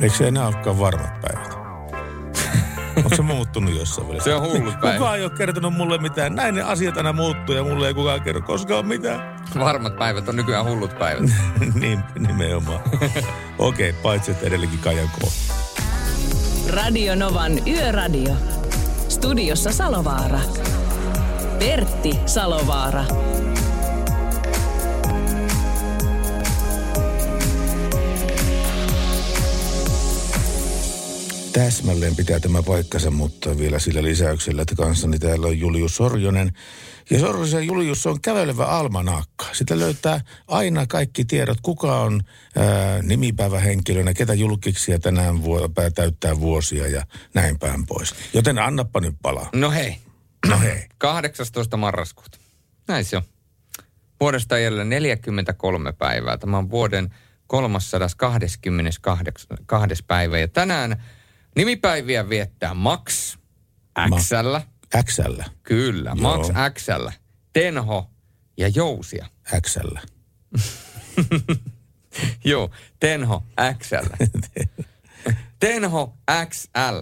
Eikö 0.00 0.16
se 0.16 0.28
enää 0.28 0.46
olekaan 0.46 0.78
varmat 0.78 1.20
päivät? 1.20 1.56
Onko 2.96 3.16
se 3.16 3.22
muuttunut 3.22 3.74
jossain 3.74 4.08
välissä? 4.08 4.30
Se 4.30 4.34
on 4.34 4.42
hullut 4.42 4.80
päivä. 4.80 4.98
Kukaan 4.98 5.16
ei 5.18 5.24
ole 5.24 5.30
kertonut 5.30 5.74
mulle 5.74 5.98
mitään. 5.98 6.34
Näin 6.34 6.54
ne 6.54 6.62
asiat 6.62 6.96
aina 6.96 7.12
muuttuu 7.12 7.54
ja 7.54 7.62
mulle 7.62 7.88
ei 7.88 7.94
kukaan 7.94 8.20
kerro 8.20 8.42
koskaan 8.42 8.86
mitään. 8.86 9.36
Varmat 9.58 9.96
päivät 9.96 10.28
on 10.28 10.36
nykyään 10.36 10.64
Hullut 10.64 10.98
päivät. 10.98 11.30
niin, 11.80 12.00
nimenomaan. 12.18 12.80
Okei, 13.58 13.90
okay, 13.90 14.02
paitsi 14.02 14.30
että 14.30 14.46
edelleenkin 14.46 14.78
Kajan 14.78 15.08
K. 15.08 15.28
Radio 16.70 17.14
Novan 17.14 17.52
Yöradio. 17.68 18.34
Studiossa 19.08 19.72
Salovaara. 19.72 20.40
Pertti 21.58 22.18
Salovaara. 22.26 23.04
Täsmälleen 31.56 32.16
pitää 32.16 32.40
tämä 32.40 32.62
paikkansa, 32.62 33.10
mutta 33.10 33.58
vielä 33.58 33.78
sillä 33.78 34.02
lisäyksellä, 34.02 34.62
että 34.62 34.74
kanssani 34.74 35.18
täällä 35.18 35.46
on 35.46 35.58
Julius 35.58 35.96
Sorjonen. 35.96 36.52
Ja 37.10 37.20
Sorjosen 37.20 37.66
Julius 37.66 38.06
on 38.06 38.20
kävelevä 38.20 38.64
almanakka. 38.64 39.46
Sitä 39.52 39.78
löytää 39.78 40.20
aina 40.48 40.86
kaikki 40.86 41.24
tiedot, 41.24 41.58
kuka 41.62 42.00
on 42.00 42.22
ää, 42.56 43.02
nimipäivähenkilönä, 43.02 44.14
ketä 44.14 44.34
julkiksia 44.34 44.98
tänään 44.98 45.42
vuo, 45.42 45.68
pää 45.68 45.90
täyttää 45.90 46.40
vuosia 46.40 46.88
ja 46.88 47.06
näin 47.34 47.58
päin 47.58 47.86
pois. 47.86 48.14
Joten 48.34 48.58
annappa 48.58 49.00
nyt 49.00 49.14
palaa. 49.22 49.48
No 49.52 49.70
hei, 49.70 49.96
No 50.48 50.58
hei. 50.58 50.86
18. 50.98 51.76
marraskuuta. 51.76 52.38
Näin 52.88 53.04
se 53.04 53.16
on. 53.16 53.22
Vuodesta 54.20 54.58
jäljellä 54.58 54.84
43 54.84 55.92
päivää. 55.92 56.38
Tämä 56.38 56.58
on 56.58 56.70
vuoden 56.70 57.14
322. 57.46 60.04
päivä. 60.06 60.38
Ja 60.38 60.48
tänään 60.48 61.02
nimipäiviä 61.56 62.28
viettää 62.28 62.74
Max 62.74 63.36
XL. 64.20 64.56
XL. 65.04 65.40
Kyllä, 65.62 66.12
Joo. 66.16 66.36
Max 66.38 66.48
XL, 66.74 67.08
Tenho 67.52 68.10
ja 68.56 68.68
Jousia. 68.68 69.26
XL. 69.62 69.96
Joo, 72.44 72.70
Tenho 73.00 73.42
XL. 73.78 74.24
Tenho 75.60 76.16
XL. 76.48 77.00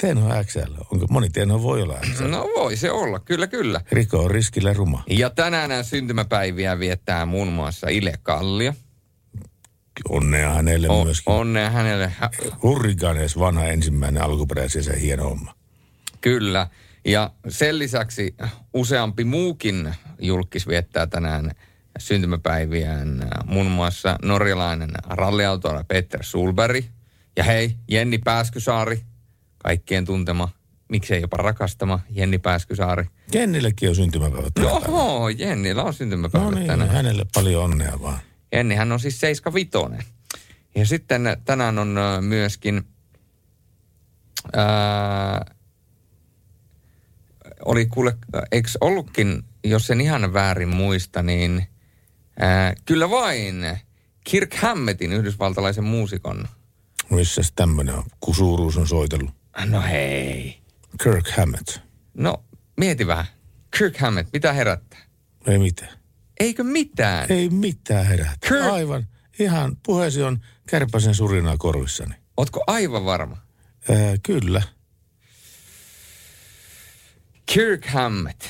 Tenho 0.00 0.44
XL. 0.44 0.74
Onko 0.92 1.06
moni 1.10 1.30
Tenho 1.30 1.62
voi 1.62 1.82
olla 1.82 1.98
XL? 2.12 2.26
No 2.28 2.48
voi 2.56 2.76
se 2.76 2.90
olla, 2.90 3.18
kyllä 3.20 3.46
kyllä. 3.46 3.80
Riko 3.92 4.18
on 4.18 4.30
riskillä 4.30 4.72
ruma. 4.72 5.04
Ja 5.06 5.30
tänään 5.30 5.84
syntymäpäiviä 5.84 6.78
viettää 6.78 7.26
muun 7.26 7.52
muassa 7.52 7.88
Ile 7.88 8.12
Kallio. 8.22 8.74
Onnea 10.12 10.50
hänelle 10.54 10.88
O- 10.88 11.04
myöskin. 11.04 11.32
onnea 11.32 11.70
hänelle. 11.70 12.12
Hä- 12.18 12.30
Hurrikanes, 12.62 13.38
vanha 13.38 13.64
ensimmäinen 13.64 14.22
alkuperäisen 14.22 14.84
se 14.84 15.00
hieno 15.00 15.24
homma. 15.24 15.54
Kyllä. 16.20 16.66
Ja 17.04 17.30
sen 17.48 17.78
lisäksi 17.78 18.34
useampi 18.74 19.24
muukin 19.24 19.94
julkis 20.20 20.68
viettää 20.68 21.06
tänään 21.06 21.50
syntymäpäiviään. 21.98 23.30
Muun 23.46 23.66
muassa 23.70 24.18
norjalainen 24.22 24.90
ralliautoilija 25.08 25.84
Peter 25.84 26.24
Sulberg. 26.24 26.84
Ja 27.36 27.44
hei, 27.44 27.76
Jenni 27.90 28.18
Pääskysaari, 28.18 29.00
kaikkien 29.58 30.04
tuntema, 30.04 30.48
miksei 30.88 31.20
jopa 31.20 31.36
rakastama 31.36 32.00
Jenni 32.10 32.38
Pääskysaari. 32.38 33.04
Kennillekin 33.30 33.88
on 33.88 33.94
syntymäpäivä. 33.94 34.50
tänä 34.54 34.70
päivänä. 34.70 34.88
Oho, 34.92 35.28
Jennillä 35.28 35.82
on 35.82 35.94
syntymäpäivä 35.94 36.44
No 36.44 36.50
niin, 36.50 36.66
tänään. 36.66 36.90
hänelle 36.90 37.26
paljon 37.34 37.64
onnea 37.64 37.98
vaan. 38.02 38.18
Jenni, 38.52 38.74
hän 38.74 38.92
on 38.92 39.00
siis 39.00 39.20
75. 39.20 39.70
Ja 40.74 40.86
sitten 40.86 41.22
tänään 41.44 41.78
on 41.78 41.96
myöskin, 42.20 42.82
ää, 44.52 45.44
oli 47.64 47.86
kuule, 47.86 48.16
eikö 48.52 48.68
ollutkin, 48.80 49.42
jos 49.64 49.90
en 49.90 50.00
ihan 50.00 50.32
väärin 50.32 50.68
muista, 50.68 51.22
niin 51.22 51.66
ää, 52.40 52.74
kyllä 52.84 53.10
vain 53.10 53.78
Kirk 54.24 54.54
Hammettin, 54.54 55.12
yhdysvaltalaisen 55.12 55.84
muusikon. 55.84 56.48
Missäs 57.10 57.52
tämmönen 57.52 57.94
on? 57.94 58.04
Kusuruus 58.20 58.76
on 58.76 58.88
soitellut. 58.88 59.30
No 59.64 59.82
hei. 59.82 60.62
Kirk 61.02 61.28
Hammett. 61.36 61.78
No, 62.14 62.44
mieti 62.76 63.06
vähän. 63.06 63.26
Kirk 63.78 63.98
Hammett, 63.98 64.28
mitä 64.32 64.52
herättää? 64.52 64.98
Ei 65.46 65.58
mitään. 65.58 66.01
Eikö 66.42 66.64
mitään? 66.64 67.32
Ei 67.32 67.48
mitään 67.48 68.06
herätä. 68.06 68.30
Kirk- 68.48 68.72
Aivan 68.72 69.06
ihan 69.38 69.76
puheesi 69.86 70.22
on 70.22 70.40
kärpäsen 70.68 71.14
surinaa 71.14 71.56
korvissani. 71.56 72.14
Ootko 72.36 72.64
aivan 72.66 73.04
varma? 73.04 73.36
Ää, 73.90 74.14
kyllä. 74.22 74.62
Kirk 77.46 77.86
Hammett. 77.86 78.44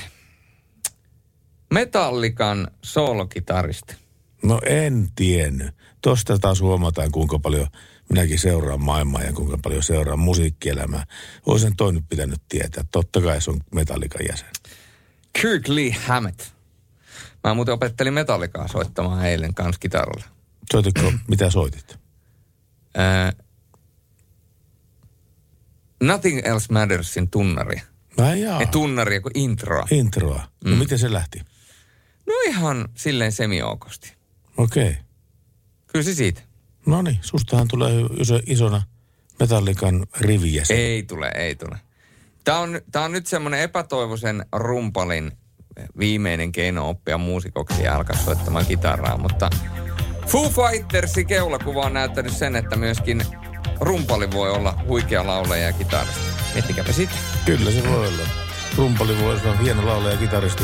Metallikan 1.73 2.67
soolokitaristi. 2.81 3.95
No 4.43 4.61
en 4.65 5.07
tiennyt. 5.15 5.75
Tosta 6.01 6.39
taas 6.39 6.61
huomataan, 6.61 7.11
kuinka 7.11 7.39
paljon 7.39 7.67
minäkin 8.09 8.39
seuraan 8.39 8.81
maailmaa 8.81 9.23
ja 9.23 9.33
kuinka 9.33 9.57
paljon 9.63 9.83
seuraan 9.83 10.19
musiikkielämää. 10.19 11.05
Olisin 11.45 11.75
toinen 11.75 12.03
pitänyt 12.03 12.41
tietää. 12.49 12.83
Totta 12.91 13.21
kai 13.21 13.41
se 13.41 13.51
on 13.51 13.59
Metallikan 13.75 14.21
jäsen. 14.29 14.49
Kirk 15.41 15.67
Lee 15.67 15.91
Hammett. 16.05 16.52
Mä 17.43 17.53
muuten 17.53 17.73
opettelin 17.73 18.13
metallikaa 18.13 18.67
soittamaan 18.67 19.25
eilen 19.25 19.53
kans 19.53 19.79
kitaralla. 19.79 20.25
Soititko, 20.71 21.11
mitä 21.31 21.49
soitit? 21.49 21.99
Ää, 22.95 23.33
Nothing 26.03 26.39
Else 26.47 26.73
Mattersin 26.73 27.29
tunnari. 27.29 27.81
Ai 28.17 28.41
jaa. 28.41 28.59
Ei 28.59 28.65
tunnaria 28.67 29.21
kuin 29.21 29.37
introa. 29.37 29.87
Introa. 29.91 30.47
No 30.65 30.71
Mm. 30.71 30.77
miten 30.77 30.99
se 30.99 31.13
lähti? 31.13 31.39
No 32.27 32.33
ihan 32.47 32.89
silleen 32.95 33.31
semiookosti. 33.31 34.13
Okei. 34.57 34.89
Okay. 34.89 35.03
Kyllä 35.87 36.03
se 36.03 36.13
siitä. 36.13 36.41
No 36.85 37.01
niin, 37.01 37.19
sustahan 37.21 37.67
tulee 37.67 37.93
iso, 38.17 38.39
isona 38.45 38.81
Metallikan 39.39 40.07
rivijäsen. 40.19 40.77
Ei 40.77 41.03
tule, 41.03 41.31
ei 41.35 41.55
tule. 41.55 41.77
Tämä 42.43 42.59
on, 42.59 42.81
tää 42.91 43.03
on 43.03 43.11
nyt 43.11 43.27
semmoinen 43.27 43.59
epätoivoisen 43.61 44.45
rumpalin 44.51 45.31
viimeinen 45.99 46.51
keino 46.51 46.89
oppia 46.89 47.17
muusikoksi 47.17 47.83
ja 47.83 47.95
alkaa 47.95 48.17
soittamaan 48.17 48.65
kitaraa, 48.65 49.17
mutta 49.17 49.49
Foo 50.27 50.49
Fightersin 50.49 51.27
keulakuva 51.27 51.81
on 51.81 51.93
näyttänyt 51.93 52.33
sen, 52.33 52.55
että 52.55 52.75
myöskin 52.75 53.21
rumpali 53.79 54.31
voi 54.31 54.51
olla 54.51 54.83
huikea 54.87 55.27
laulaja 55.27 55.65
ja 55.65 55.73
kitaristi. 55.73 56.19
Miettikääpä 56.53 56.91
sitä. 56.91 57.13
Kyllä 57.45 57.71
se 57.71 57.89
voi 57.89 58.07
olla. 58.07 58.23
Rumpali 58.77 59.19
voi 59.21 59.39
olla 59.45 59.55
hieno 59.55 59.87
laulaja 59.87 60.13
ja 60.13 60.19
kitaristi. 60.19 60.63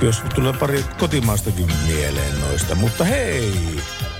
Jos 0.00 0.22
tulee 0.34 0.52
pari 0.52 0.84
kotimaastakin 0.98 1.66
mieleen 1.86 2.40
noista. 2.40 2.74
Mutta 2.74 3.04
hei, 3.04 3.52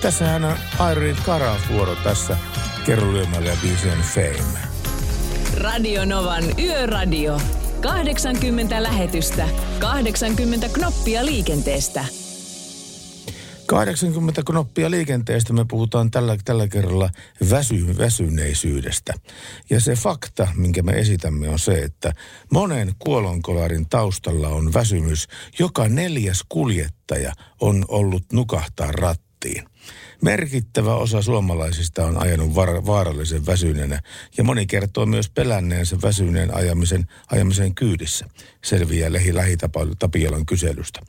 tässähän 0.01 0.45
on 0.45 0.57
Irene 0.93 1.17
Karas 1.27 1.69
vuoro 1.73 1.95
tässä 1.95 2.37
Kerro 2.87 3.13
lyömällä 3.13 3.49
ja 3.49 3.57
biisien 3.63 3.99
Fame. 3.99 4.59
Radio 5.61 6.05
Novan 6.05 6.45
Yöradio. 6.59 7.41
80 7.87 8.83
lähetystä, 8.83 9.49
80 9.79 10.69
knoppia 10.69 11.27
liikenteestä. 11.27 12.05
80 13.67 14.43
knoppia 14.47 14.91
liikenteestä 14.91 15.53
me 15.53 15.65
puhutaan 15.71 16.11
tällä, 16.11 16.37
tällä 16.45 16.69
kerralla 16.69 17.11
väsy, 17.51 17.99
väsyneisyydestä. 17.99 19.15
Ja 19.71 19.81
se 19.81 19.95
fakta, 19.95 20.49
minkä 20.55 20.83
me 20.83 20.93
esitämme, 20.93 21.49
on 21.49 21.59
se, 21.59 21.73
että 21.73 22.13
monen 22.53 22.93
kuolonkolarin 22.99 23.89
taustalla 23.89 24.49
on 24.49 24.75
väsymys. 24.75 25.29
Joka 25.59 25.89
neljäs 25.89 26.45
kuljettaja 26.49 27.33
on 27.61 27.85
ollut 27.89 28.25
nukahtaa 28.33 28.93
rattiin. 28.93 29.65
Merkittävä 30.23 30.95
osa 30.95 31.23
suomalaisista 31.23 32.07
on 32.07 32.23
ajanut 32.23 32.55
var- 32.55 32.87
vaarallisen 32.87 33.47
väsyneenä 33.47 34.03
ja 34.39 34.45
moni 34.45 34.67
kertoo 34.67 35.07
myös 35.07 35.31
pelänneensä 35.31 35.97
väsyneen 36.03 36.55
ajamisen, 36.55 37.07
ajamisen 37.31 37.75
kyydissä, 37.75 38.27
selviää 38.65 39.13
Lehi 39.13 39.35
Lähitapiolan 39.35 40.47
kyselystä. 40.47 41.01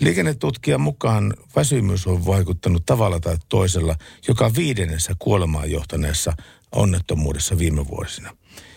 Liikennetutkijan 0.00 0.80
mukaan 0.80 1.34
väsymys 1.56 2.06
on 2.06 2.26
vaikuttanut 2.26 2.86
tavalla 2.86 3.20
tai 3.20 3.36
toisella 3.48 3.96
joka 4.28 4.54
viidennessä 4.54 5.12
kuolemaan 5.18 5.70
johtaneessa 5.70 6.32
onnettomuudessa 6.72 7.58
viime 7.58 7.88
vuosina. 7.88 8.36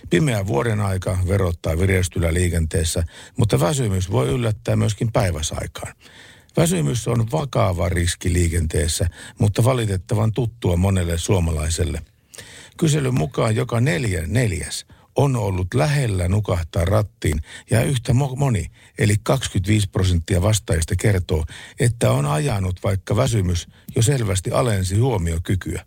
Pimeä 0.09 0.47
vuoden 0.47 0.79
aika 0.79 1.17
verottaa 1.27 1.77
vireystyllä 1.77 2.33
liikenteessä, 2.33 3.03
mutta 3.37 3.59
väsymys 3.59 4.11
voi 4.11 4.27
yllättää 4.27 4.75
myöskin 4.75 5.11
päiväsaikaan. 5.11 5.93
Väsymys 6.57 7.07
on 7.07 7.31
vakava 7.31 7.89
riski 7.89 8.33
liikenteessä, 8.33 9.09
mutta 9.39 9.63
valitettavan 9.63 10.31
tuttua 10.31 10.77
monelle 10.77 11.17
suomalaiselle. 11.17 12.01
Kyselyn 12.77 13.13
mukaan 13.13 13.55
joka 13.55 13.79
neljä, 13.79 14.23
neljäs 14.27 14.85
on 15.15 15.35
ollut 15.35 15.73
lähellä 15.73 16.27
nukahtaa 16.27 16.85
rattiin 16.85 17.41
ja 17.71 17.83
yhtä 17.83 18.13
mo- 18.13 18.35
moni, 18.35 18.65
eli 18.99 19.15
25 19.23 19.89
prosenttia 19.89 20.41
vastaajista 20.41 20.95
kertoo, 20.95 21.45
että 21.79 22.11
on 22.11 22.25
ajanut, 22.25 22.83
vaikka 22.83 23.15
väsymys 23.15 23.67
jo 23.95 24.01
selvästi 24.01 24.51
alensi 24.51 24.97
huomiokykyä. 24.97 25.85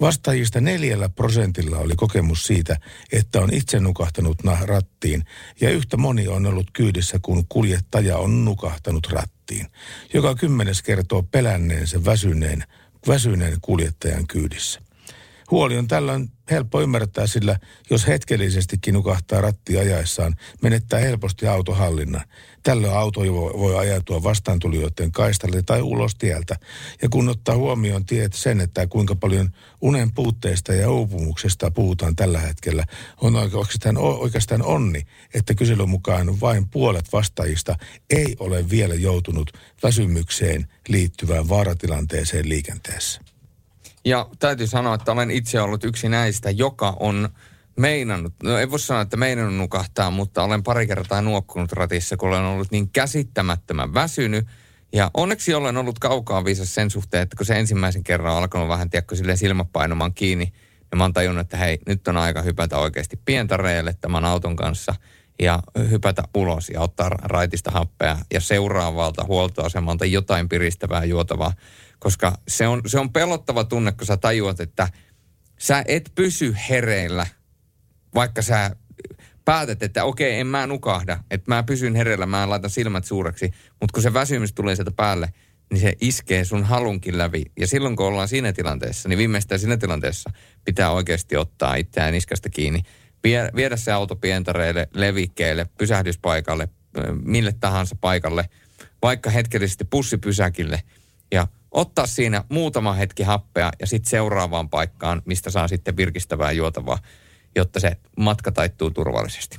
Vastaajista 0.00 0.60
neljällä 0.60 1.08
prosentilla 1.08 1.78
oli 1.78 1.94
kokemus 1.96 2.46
siitä, 2.46 2.76
että 3.12 3.40
on 3.40 3.54
itse 3.54 3.80
nukahtanut 3.80 4.36
rattiin 4.62 5.22
ja 5.60 5.70
yhtä 5.70 5.96
moni 5.96 6.28
on 6.28 6.46
ollut 6.46 6.70
kyydissä, 6.72 7.18
kun 7.22 7.46
kuljettaja 7.48 8.18
on 8.18 8.44
nukahtanut 8.44 9.06
rattiin. 9.10 9.66
Joka 10.14 10.34
kymmenes 10.34 10.82
kertoo 10.82 11.22
pelänneensä 11.22 12.04
väsyneen, 12.04 12.64
väsyneen 13.08 13.58
kuljettajan 13.60 14.26
kyydissä. 14.26 14.83
Huoli 15.50 15.78
on 15.78 15.88
tällöin 15.88 16.30
helppo 16.50 16.80
ymmärtää, 16.80 17.26
sillä 17.26 17.58
jos 17.90 18.06
hetkellisestikin 18.06 18.94
nukahtaa 18.94 19.40
ratti 19.40 19.78
ajaessaan, 19.78 20.34
menettää 20.62 21.00
helposti 21.00 21.46
autohallinnan. 21.46 22.24
Tällöin 22.62 22.92
auto 22.92 23.20
voi, 23.20 23.52
voi 23.58 23.78
ajatua 23.78 24.22
vastaantulijoiden 24.22 25.12
kaistalle 25.12 25.62
tai 25.62 25.82
ulos 25.82 26.14
tieltä. 26.14 26.56
Ja 27.02 27.08
kun 27.08 27.28
ottaa 27.28 27.56
huomioon 27.56 28.06
tiet 28.06 28.32
sen, 28.32 28.60
että 28.60 28.86
kuinka 28.86 29.14
paljon 29.14 29.50
unen 29.80 30.12
puutteista 30.12 30.74
ja 30.74 30.90
uupumuksesta 30.90 31.70
puhutaan 31.70 32.16
tällä 32.16 32.40
hetkellä, 32.40 32.84
on 33.20 33.36
oikeastaan, 33.36 33.96
oikeastaan 33.96 34.62
onni, 34.62 35.02
että 35.34 35.54
kyselyn 35.54 35.88
mukaan 35.88 36.40
vain 36.40 36.68
puolet 36.68 37.12
vastaajista 37.12 37.76
ei 38.10 38.36
ole 38.38 38.70
vielä 38.70 38.94
joutunut 38.94 39.52
väsymykseen 39.82 40.68
liittyvään 40.88 41.48
vaaratilanteeseen 41.48 42.48
liikenteessä. 42.48 43.23
Ja 44.04 44.28
täytyy 44.38 44.66
sanoa, 44.66 44.94
että 44.94 45.12
olen 45.12 45.30
itse 45.30 45.60
ollut 45.60 45.84
yksi 45.84 46.08
näistä, 46.08 46.50
joka 46.50 46.96
on 47.00 47.28
meinannut, 47.76 48.34
no 48.42 48.58
ei 48.58 48.70
voi 48.70 48.78
sanoa, 48.78 49.02
että 49.02 49.16
meinannut 49.16 49.56
nukahtaa, 49.56 50.10
mutta 50.10 50.42
olen 50.42 50.62
pari 50.62 50.86
kertaa 50.86 51.22
nuokkunut 51.22 51.72
ratissa, 51.72 52.16
kun 52.16 52.28
olen 52.28 52.42
ollut 52.42 52.70
niin 52.70 52.90
käsittämättömän 52.90 53.94
väsynyt. 53.94 54.46
Ja 54.92 55.10
onneksi 55.14 55.54
olen 55.54 55.76
ollut 55.76 55.98
kaukaa 55.98 56.44
viisas 56.44 56.74
sen 56.74 56.90
suhteen, 56.90 57.22
että 57.22 57.36
kun 57.36 57.46
se 57.46 57.58
ensimmäisen 57.58 58.04
kerran 58.04 58.32
on 58.32 58.38
alkanut 58.38 58.68
vähän, 58.68 58.90
tiedätkö, 58.90 59.16
silleen 59.16 59.38
silmäpainumaan 59.38 60.14
kiinni, 60.14 60.44
niin 60.44 60.96
mä 60.98 61.04
oon 61.04 61.12
tajunnut, 61.12 61.40
että 61.40 61.56
hei, 61.56 61.78
nyt 61.86 62.08
on 62.08 62.16
aika 62.16 62.42
hypätä 62.42 62.78
oikeasti 62.78 63.20
pientareelle 63.24 63.94
tämän 64.00 64.24
auton 64.24 64.56
kanssa 64.56 64.94
ja 65.42 65.62
hypätä 65.90 66.22
ulos 66.34 66.68
ja 66.68 66.80
ottaa 66.80 67.08
raitista 67.08 67.70
happea 67.70 68.18
ja 68.32 68.40
seuraavalta 68.40 69.24
huoltoasemalta 69.24 70.04
jotain 70.04 70.48
piristävää 70.48 71.04
juotavaa. 71.04 71.52
Koska 71.98 72.38
se 72.48 72.68
on, 72.68 72.82
se 72.86 72.98
on 72.98 73.12
pelottava 73.12 73.64
tunne, 73.64 73.92
kun 73.92 74.06
sä 74.06 74.16
tajuat, 74.16 74.60
että 74.60 74.88
sä 75.58 75.84
et 75.88 76.12
pysy 76.14 76.54
hereillä, 76.68 77.26
vaikka 78.14 78.42
sä 78.42 78.76
päätät, 79.44 79.82
että 79.82 80.04
okei, 80.04 80.40
en 80.40 80.46
mä 80.46 80.66
nukahda, 80.66 81.18
että 81.30 81.54
mä 81.54 81.62
pysyn 81.62 81.94
hereillä, 81.94 82.26
mä 82.26 82.48
laitan 82.48 82.70
silmät 82.70 83.04
suureksi, 83.04 83.50
mutta 83.80 83.92
kun 83.92 84.02
se 84.02 84.14
väsymys 84.14 84.52
tulee 84.52 84.76
sieltä 84.76 84.90
päälle, 84.96 85.32
niin 85.70 85.80
se 85.80 85.92
iskee 86.00 86.44
sun 86.44 86.64
halunkin 86.64 87.18
läpi. 87.18 87.44
Ja 87.58 87.66
silloin 87.66 87.96
kun 87.96 88.06
ollaan 88.06 88.28
siinä 88.28 88.52
tilanteessa, 88.52 89.08
niin 89.08 89.18
viimeistään 89.18 89.58
siinä 89.58 89.76
tilanteessa 89.76 90.30
pitää 90.64 90.90
oikeasti 90.90 91.36
ottaa 91.36 91.74
itseään 91.74 92.12
niskasta 92.12 92.50
kiinni, 92.50 92.82
vie, 93.24 93.50
viedä 93.56 93.76
se 93.76 93.92
auto 93.92 94.16
pientareille, 94.16 94.88
levikkeelle, 94.94 95.66
pysähdyspaikalle, 95.78 96.68
mille 97.22 97.54
tahansa 97.60 97.96
paikalle, 98.00 98.48
vaikka 99.02 99.30
hetkellisesti 99.30 99.84
pussipysäkille. 99.84 100.82
Ja 101.32 101.46
ottaa 101.74 102.06
siinä 102.06 102.44
muutama 102.48 102.92
hetki 102.92 103.22
happea 103.22 103.70
ja 103.80 103.86
sitten 103.86 104.10
seuraavaan 104.10 104.68
paikkaan, 104.68 105.22
mistä 105.24 105.50
saa 105.50 105.68
sitten 105.68 105.96
virkistävää 105.96 106.52
juotavaa, 106.52 106.98
jotta 107.56 107.80
se 107.80 107.96
matka 108.16 108.52
taittuu 108.52 108.90
turvallisesti. 108.90 109.58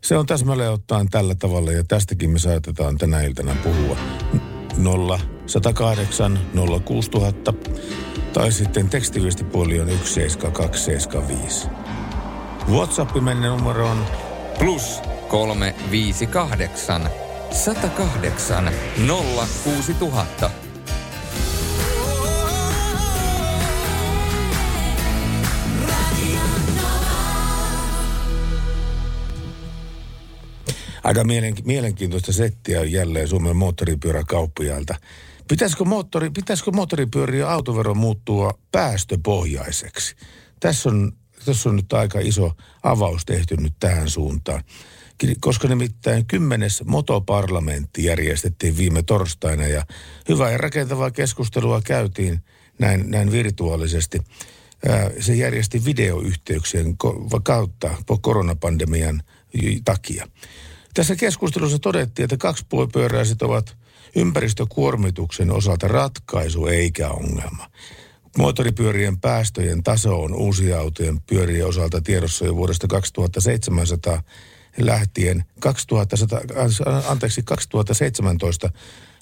Se 0.00 0.16
on 0.16 0.26
täsmälleen 0.26 0.70
ottaen 0.70 1.08
tällä 1.08 1.34
tavalla 1.34 1.72
ja 1.72 1.84
tästäkin 1.84 2.30
me 2.30 2.38
saatetaan 2.38 2.98
tänä 2.98 3.22
iltana 3.22 3.56
puhua. 3.64 3.96
0 4.76 5.20
108 5.46 6.40
06000 6.84 7.52
tai 8.32 8.52
sitten 8.52 8.88
tekstiviestipuoli 8.88 9.80
on 9.80 9.88
17275. 9.88 11.68
WhatsApp 12.68 13.14
menne 13.20 13.48
numero 13.48 13.88
on 13.88 14.06
Plus 14.58 15.00
358 15.28 17.10
108 17.50 18.72
06000. 19.64 20.65
aika 31.06 31.24
mielen, 31.24 31.54
mielenkiintoista 31.64 32.32
settiä 32.32 32.84
jälleen 32.84 33.28
Suomen 33.28 33.56
moottoripyöräkauppiailta. 33.56 34.94
Pitäisikö, 35.48 35.84
moottori, 35.84 36.30
pitäisikö 36.30 36.70
moottoripyöriä 36.70 37.50
autovero 37.50 37.94
muuttua 37.94 38.58
päästöpohjaiseksi? 38.72 40.16
Tässä 40.60 40.88
on, 40.88 41.12
tässä 41.44 41.68
on 41.68 41.76
nyt 41.76 41.92
aika 41.92 42.18
iso 42.20 42.52
avaus 42.82 43.24
tehty 43.24 43.56
nyt 43.56 43.72
tähän 43.80 44.10
suuntaan. 44.10 44.64
Koska 45.40 45.68
nimittäin 45.68 46.26
kymmenes 46.26 46.84
motoparlamentti 46.84 48.04
järjestettiin 48.04 48.76
viime 48.76 49.02
torstaina 49.02 49.66
ja 49.66 49.86
hyvää 50.28 50.50
ja 50.50 50.58
rakentavaa 50.58 51.10
keskustelua 51.10 51.80
käytiin 51.84 52.40
näin, 52.78 53.10
näin 53.10 53.32
virtuaalisesti. 53.32 54.20
Se 55.20 55.34
järjesti 55.34 55.84
videoyhteyksien 55.84 56.96
kautta 57.42 57.90
koronapandemian 58.20 59.22
takia. 59.84 60.26
Tässä 60.96 61.16
keskustelussa 61.16 61.78
todettiin, 61.78 62.24
että 62.24 62.36
kaksipyöräiset 62.36 63.42
ovat 63.42 63.76
ympäristökuormituksen 64.14 65.50
osalta 65.50 65.88
ratkaisu 65.88 66.66
eikä 66.66 67.08
ongelma. 67.08 67.70
Moottoripyörien 68.38 69.20
päästöjen 69.20 69.82
taso 69.82 70.22
on 70.22 70.34
uusia 70.34 70.80
autojen 70.80 71.20
pyörien 71.20 71.66
osalta 71.66 72.00
tiedossa 72.00 72.44
jo 72.44 72.56
vuodesta 72.56 72.86
2700 72.86 74.22
lähtien, 74.78 75.44
2100, 75.60 76.40
anteeksi, 77.08 77.42
2017 77.42 78.70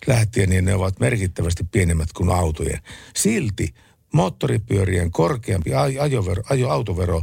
lähtien, 0.06 0.48
niin 0.48 0.64
ne 0.64 0.74
ovat 0.74 1.00
merkittävästi 1.00 1.64
pienemmät 1.64 2.12
kuin 2.12 2.30
autojen. 2.30 2.80
Silti 3.16 3.74
moottoripyörien 4.12 5.10
korkeampi 5.10 5.70
ajovero, 6.00 6.42
ajo, 6.50 6.68
autovero 6.68 7.22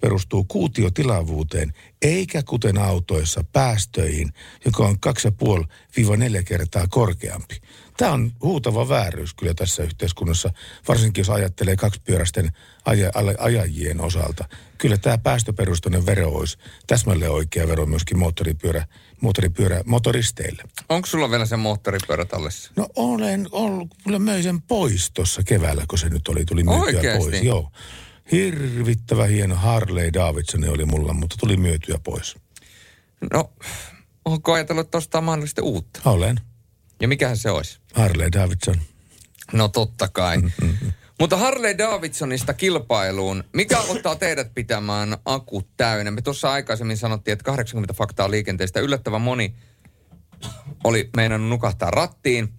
perustuu 0.00 0.44
kuutiotilavuuteen, 0.44 1.72
eikä 2.02 2.42
kuten 2.42 2.78
autoissa 2.78 3.44
päästöihin, 3.52 4.32
joka 4.64 4.86
on 4.86 4.96
2,5-4 5.06 6.42
kertaa 6.44 6.86
korkeampi. 6.88 7.60
Tämä 7.96 8.12
on 8.12 8.32
huutava 8.42 8.88
vääryys 8.88 9.34
kyllä 9.34 9.54
tässä 9.54 9.82
yhteiskunnassa, 9.82 10.50
varsinkin 10.88 11.20
jos 11.20 11.30
ajattelee 11.30 11.76
kaksipyöräisten 11.76 12.50
aja, 12.84 13.10
ajajien 13.38 14.00
osalta. 14.00 14.44
Kyllä 14.78 14.96
tämä 14.96 15.18
päästöperusteinen 15.18 16.06
vero 16.06 16.28
olisi 16.28 16.58
täsmälleen 16.86 17.30
oikea 17.30 17.68
vero 17.68 17.86
myöskin 17.86 18.18
moottoripyörä, 18.18 18.86
moottoripyörä 19.20 19.80
motoristeille. 19.86 20.62
Onko 20.88 21.06
sulla 21.06 21.30
vielä 21.30 21.46
se 21.46 21.56
moottoripyörä 21.56 22.24
tallessa? 22.24 22.72
No 22.76 22.88
olen 22.96 23.46
ollut, 23.52 23.94
kyllä 24.04 24.18
möin 24.18 24.42
sen 24.42 24.62
pois 24.62 25.10
tuossa 25.10 25.42
keväällä, 25.42 25.84
kun 25.88 25.98
se 25.98 26.08
nyt 26.08 26.28
oli, 26.28 26.44
tuli 26.44 26.62
myytyä 26.62 27.18
pois. 27.18 27.42
Joo. 27.42 27.70
Hirvittävä 28.32 29.24
hieno 29.26 29.54
Harley 29.54 30.12
Davidson 30.12 30.68
oli 30.68 30.84
mulla, 30.84 31.12
mutta 31.12 31.36
tuli 31.40 31.56
myytyä 31.56 31.98
pois. 32.04 32.36
No, 33.32 33.52
onko 34.24 34.52
ajatellut 34.52 34.90
tuosta 34.90 35.20
mahdollisesti 35.20 35.60
uutta? 35.60 36.00
Olen. 36.04 36.40
Ja 37.00 37.08
mikähän 37.08 37.36
se 37.36 37.50
olisi? 37.50 37.80
Harley 37.94 38.32
Davidson. 38.32 38.76
No 39.52 39.68
totta 39.68 40.08
kai. 40.08 40.38
Mm-hmm. 40.38 40.92
Mutta 41.20 41.36
Harley 41.36 41.78
Davidsonista 41.78 42.54
kilpailuun. 42.54 43.44
Mikä 43.52 43.78
ottaa 43.78 44.16
teidät 44.16 44.54
pitämään 44.54 45.16
akut 45.24 45.68
täynnä? 45.76 46.10
Me 46.10 46.22
tuossa 46.22 46.52
aikaisemmin 46.52 46.96
sanottiin, 46.96 47.32
että 47.32 47.44
80 47.44 47.94
faktaa 47.94 48.30
liikenteestä. 48.30 48.80
Yllättävän 48.80 49.20
moni 49.20 49.54
oli 50.84 51.10
meinannut 51.16 51.48
nukahtaa 51.48 51.90
rattiin. 51.90 52.52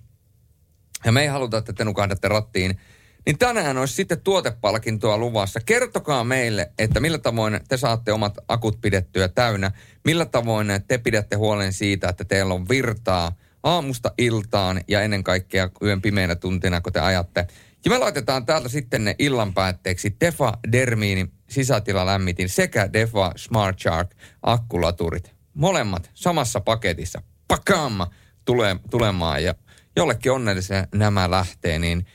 Ja 1.06 1.12
me 1.12 1.22
ei 1.22 1.28
haluta, 1.28 1.58
että 1.58 1.74
te 1.74 1.86
nukahdatte 1.86 2.28
rattiin. 2.28 2.80
Niin 3.26 3.38
tänään 3.38 3.78
olisi 3.78 3.94
sitten 3.94 4.22
tuotepalkintoa 4.22 5.18
luvassa. 5.18 5.60
Kertokaa 5.66 6.24
meille, 6.24 6.72
että 6.78 7.00
millä 7.00 7.18
tavoin 7.18 7.60
te 7.68 7.78
saatte 7.78 8.12
omat 8.12 8.38
akut 8.48 8.82
pidettyä 8.82 9.28
täynnä. 9.28 9.72
Millä 10.06 10.26
tavoin 10.26 10.68
te 10.88 10.98
pidätte 10.98 11.36
huolen 11.36 11.74
siitä, 11.74 12.10
että 12.10 12.26
teillä 12.26 12.54
on 12.54 12.70
virtaa 12.70 13.32
aamusta 13.64 14.12
iltaan 14.18 14.82
ja 14.88 15.02
ennen 15.02 15.24
kaikkea 15.24 15.70
yön 15.84 16.02
pimeinä 16.02 16.36
tuntina, 16.36 16.82
kun 16.82 16.94
te 16.94 17.00
ajatte. 17.00 17.48
Ja 17.86 17.92
me 17.92 17.98
laitetaan 17.98 18.46
täältä 18.46 18.70
sitten 18.70 19.04
ne 19.04 19.16
illan 19.20 19.54
päätteeksi 19.54 20.16
Defa 20.20 20.54
Dermiini 20.72 21.28
sisätilalämmitin 21.50 22.50
sekä 22.50 22.94
Defa 22.94 23.32
Smart 23.36 23.80
Shark 23.80 24.16
akkulaturit. 24.42 25.34
Molemmat 25.54 26.12
samassa 26.14 26.60
paketissa. 26.62 27.22
Pakam! 27.48 28.00
Tule, 28.46 28.76
tulemaan 28.92 29.44
ja 29.44 29.56
jollekin 29.96 30.32
onnellisen 30.32 30.88
nämä 30.96 31.32
lähtee, 31.32 31.80
niin 31.80 32.06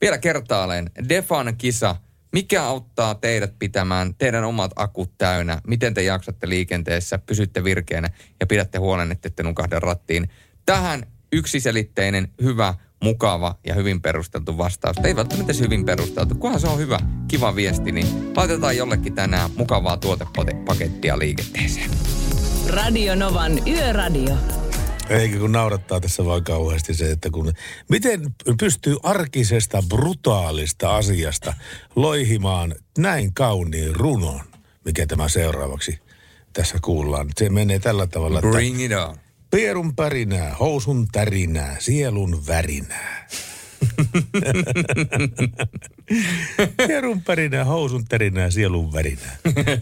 vielä 0.00 0.18
kertaalleen 0.18 0.90
Defan 1.08 1.56
kisa. 1.56 1.96
Mikä 2.32 2.64
auttaa 2.64 3.14
teidät 3.14 3.58
pitämään 3.58 4.14
teidän 4.14 4.44
omat 4.44 4.70
akut 4.76 5.12
täynnä? 5.18 5.60
Miten 5.66 5.94
te 5.94 6.02
jaksatte 6.02 6.48
liikenteessä, 6.48 7.18
pysytte 7.18 7.64
virkeänä 7.64 8.10
ja 8.40 8.46
pidätte 8.46 8.78
huolen, 8.78 9.12
että 9.12 9.28
ette 9.28 9.42
nukahda 9.42 9.80
rattiin? 9.80 10.30
Tähän 10.66 11.06
yksiselitteinen, 11.32 12.28
hyvä, 12.42 12.74
mukava 13.02 13.58
ja 13.66 13.74
hyvin 13.74 14.02
perusteltu 14.02 14.58
vastaus. 14.58 14.96
Ei 15.04 15.16
välttämättä 15.16 15.52
hyvin 15.60 15.84
perusteltu, 15.84 16.34
kunhan 16.34 16.60
se 16.60 16.66
on 16.66 16.78
hyvä, 16.78 16.98
kiva 17.28 17.56
viesti, 17.56 17.92
niin 17.92 18.32
laitetaan 18.36 18.76
jollekin 18.76 19.14
tänään 19.14 19.50
mukavaa 19.56 19.96
tuotepakettia 19.96 21.18
liikenteeseen. 21.18 21.90
Radio 22.68 23.14
Novan 23.14 23.68
Yöradio. 23.68 24.36
Eikä 25.10 25.38
kun 25.38 25.52
naurattaa 25.52 26.00
tässä 26.00 26.24
vaan 26.24 26.44
kauheasti 26.44 26.94
se, 26.94 27.10
että 27.10 27.30
kun, 27.30 27.52
miten 27.88 28.34
pystyy 28.60 28.96
arkisesta 29.02 29.82
brutaalista 29.88 30.96
asiasta 30.96 31.54
loihimaan 31.96 32.74
näin 32.98 33.34
kauniin 33.34 33.96
runon, 33.96 34.40
mikä 34.84 35.06
tämä 35.06 35.28
seuraavaksi 35.28 35.98
tässä 36.52 36.78
kuullaan. 36.82 37.28
Se 37.36 37.48
menee 37.48 37.78
tällä 37.78 38.06
tavalla. 38.06 38.40
Bring 38.40 38.84
it 38.84 38.92
on. 38.92 39.16
Pierun 39.50 39.96
pärinää, 39.96 40.54
housun 40.54 41.08
tärinää, 41.12 41.76
sielun 41.78 42.46
värinää. 42.46 43.28
Pierun 46.86 47.22
pärinää, 47.22 47.64
housun 47.64 48.04
tärinää, 48.04 48.50
sielun 48.50 48.92
värinää. 48.92 49.36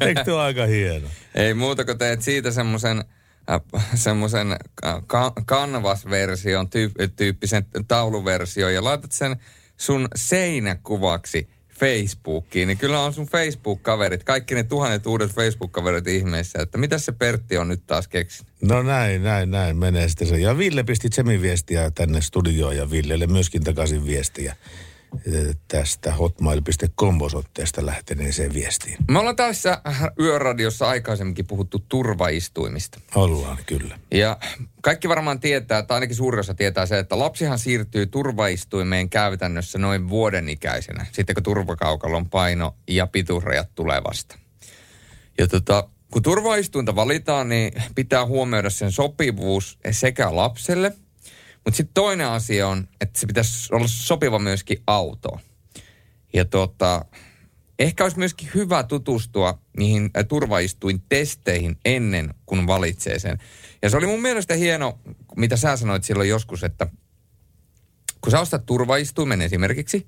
Eikö 0.07 0.25
tuo 0.25 0.39
aika 0.39 0.67
hieno? 0.67 1.09
Ei 1.35 1.55
muuta 1.55 1.85
kuin 1.85 1.99
teet 1.99 2.23
siitä 2.23 2.51
semmoisen 2.51 3.05
semmoisen 3.95 4.53
äh, 4.53 5.03
canvas-version, 5.47 6.69
tyyppisen 7.17 7.67
tauluversion 7.89 8.75
ja 8.75 8.85
laitat 8.85 9.13
sen 9.13 9.37
sun 9.77 10.09
seinäkuvaksi 10.15 11.49
Facebookiin, 11.79 12.69
niin 12.69 12.79
kyllä 12.79 13.01
on 13.01 13.13
sun 13.13 13.27
Facebook-kaverit, 13.27 14.25
kaikki 14.25 14.55
ne 14.55 14.63
tuhannet 14.63 15.07
uudet 15.07 15.33
Facebook-kaverit 15.33 16.07
ihmeissä, 16.07 16.59
että 16.63 16.79
mitä 16.79 16.99
se 16.99 17.13
Pertti 17.13 17.59
on 17.59 17.69
nyt 17.69 17.87
taas 17.87 18.09
keksinyt? 18.09 18.53
No 18.63 18.83
näin, 18.83 19.23
näin, 19.23 19.51
näin 19.51 19.77
menee 19.77 20.09
sitten 20.09 20.29
se. 20.29 20.39
Ja 20.39 20.59
Ville 20.59 20.85
pisti 20.85 21.09
Tsemin 21.09 21.43
viestiä 21.43 21.91
tänne 21.91 22.21
studioon 22.21 22.77
ja 22.77 22.91
Villelle 22.91 23.27
myöskin 23.27 23.65
takaisin 23.65 24.07
viestiä 24.07 24.57
tästä 25.69 26.13
hotmail.com-osoitteesta 26.13 27.87
lähteneeseen 27.87 28.55
viestiin. 28.55 28.97
Me 29.11 29.19
ollaan 29.19 29.37
tässä 29.37 29.83
Yöradiossa 30.21 30.89
aikaisemminkin 30.89 31.47
puhuttu 31.47 31.79
turvaistuimista. 31.89 33.01
Ollaan, 33.15 33.59
kyllä. 33.67 33.99
Ja 34.11 34.39
kaikki 34.83 35.09
varmaan 35.09 35.41
tietää, 35.41 35.83
tai 35.83 35.95
ainakin 35.97 36.17
suurin 36.17 36.41
osa 36.41 36.55
tietää 36.55 36.87
se, 36.87 36.99
että 36.99 37.19
lapsihan 37.19 37.59
siirtyy 37.59 38.07
turvaistuimeen 38.07 39.11
käytännössä 39.11 39.79
noin 39.79 40.09
vuoden 40.09 40.49
ikäisenä, 40.49 41.07
sitten 41.13 41.35
kun 41.35 41.43
turvakaukalon 41.43 42.31
paino 42.31 42.75
ja 42.89 43.07
pituusrajat 43.07 43.75
tulee 43.75 44.01
vasta. 44.05 44.39
Ja 45.39 45.49
tota, 45.49 45.89
kun 46.13 46.23
turvaistuinta 46.23 46.97
valitaan, 46.97 47.49
niin 47.49 47.73
pitää 47.95 48.27
huomioida 48.27 48.71
sen 48.71 48.93
sopivuus 48.93 49.79
sekä 49.91 50.37
lapselle– 50.37 50.93
mutta 51.65 51.77
sitten 51.77 51.95
toinen 51.95 52.29
asia 52.29 52.69
on, 52.69 52.89
että 53.01 53.21
se 53.21 53.27
pitäisi 53.27 53.75
olla 53.75 53.87
sopiva 53.89 54.39
myöskin 54.39 54.79
auto. 54.87 55.41
Ja 56.33 56.45
tota, 56.45 57.05
ehkä 57.79 58.05
olisi 58.05 58.19
myöskin 58.19 58.51
hyvä 58.55 58.83
tutustua 58.83 59.59
niihin 59.77 60.11
turvaistuin 60.29 61.03
testeihin 61.09 61.77
ennen 61.85 62.35
kuin 62.47 62.67
valitsee 62.67 63.19
sen. 63.19 63.39
Ja 63.83 63.91
se 63.91 63.97
oli 63.97 64.07
mun 64.07 64.23
mielestä 64.23 64.55
hieno, 64.55 64.99
mitä 65.37 65.57
sä 65.57 65.77
sanoit 65.77 66.05
silloin 66.05 66.29
joskus, 66.29 66.65
että 66.65 66.87
kun 68.21 68.31
sä 68.31 68.41
ostat 68.41 68.67
turvaistuimen 68.67 69.43
esimerkiksi, 69.43 70.07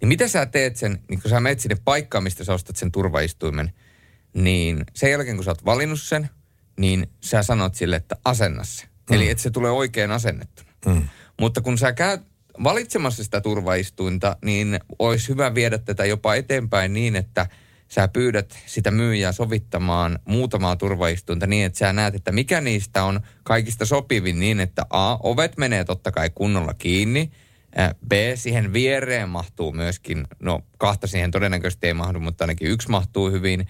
niin 0.00 0.08
mitä 0.08 0.28
sä 0.28 0.46
teet 0.46 0.76
sen, 0.76 1.02
niin 1.08 1.22
kun 1.22 1.30
sä 1.30 1.40
menet 1.40 1.60
sinne 1.60 1.76
paikkaan, 1.84 2.24
mistä 2.24 2.44
sä 2.44 2.54
ostat 2.54 2.76
sen 2.76 2.92
turvaistuimen, 2.92 3.72
niin 4.34 4.84
sen 4.94 5.10
jälkeen 5.10 5.36
kun 5.36 5.44
sä 5.44 5.50
oot 5.50 5.64
valinnut 5.64 6.00
sen, 6.00 6.30
niin 6.78 7.10
sä 7.20 7.42
sanot 7.42 7.74
sille, 7.74 7.96
että 7.96 8.16
asenna 8.24 8.64
se. 8.64 8.84
Mm. 8.84 9.16
Eli 9.16 9.30
että 9.30 9.42
se 9.42 9.50
tulee 9.50 9.70
oikein 9.70 10.10
asennettu. 10.10 10.62
Mm. 10.86 11.08
Mutta 11.40 11.60
kun 11.60 11.78
sä 11.78 11.92
käyt 11.92 12.20
valitsemassa 12.64 13.24
sitä 13.24 13.40
turvaistuinta, 13.40 14.36
niin 14.44 14.80
olisi 14.98 15.28
hyvä 15.28 15.54
viedä 15.54 15.78
tätä 15.78 16.04
jopa 16.04 16.34
eteenpäin 16.34 16.92
niin, 16.92 17.16
että 17.16 17.46
sä 17.88 18.08
pyydät 18.08 18.58
sitä 18.66 18.90
myyjää 18.90 19.32
sovittamaan 19.32 20.18
muutamaa 20.24 20.76
turvaistuinta 20.76 21.46
niin, 21.46 21.66
että 21.66 21.78
sä 21.78 21.92
näet, 21.92 22.14
että 22.14 22.32
mikä 22.32 22.60
niistä 22.60 23.04
on 23.04 23.20
kaikista 23.42 23.86
sopivin 23.86 24.40
niin, 24.40 24.60
että 24.60 24.86
A, 24.90 25.16
ovet 25.16 25.56
menee 25.56 25.84
totta 25.84 26.12
kai 26.12 26.30
kunnolla 26.34 26.74
kiinni, 26.74 27.30
B, 28.08 28.12
siihen 28.34 28.72
viereen 28.72 29.28
mahtuu 29.28 29.72
myöskin, 29.72 30.24
no 30.42 30.60
kahta 30.78 31.06
siihen 31.06 31.30
todennäköisesti 31.30 31.86
ei 31.86 31.94
mahdu, 31.94 32.20
mutta 32.20 32.44
ainakin 32.44 32.70
yksi 32.70 32.90
mahtuu 32.90 33.30
hyvin, 33.30 33.66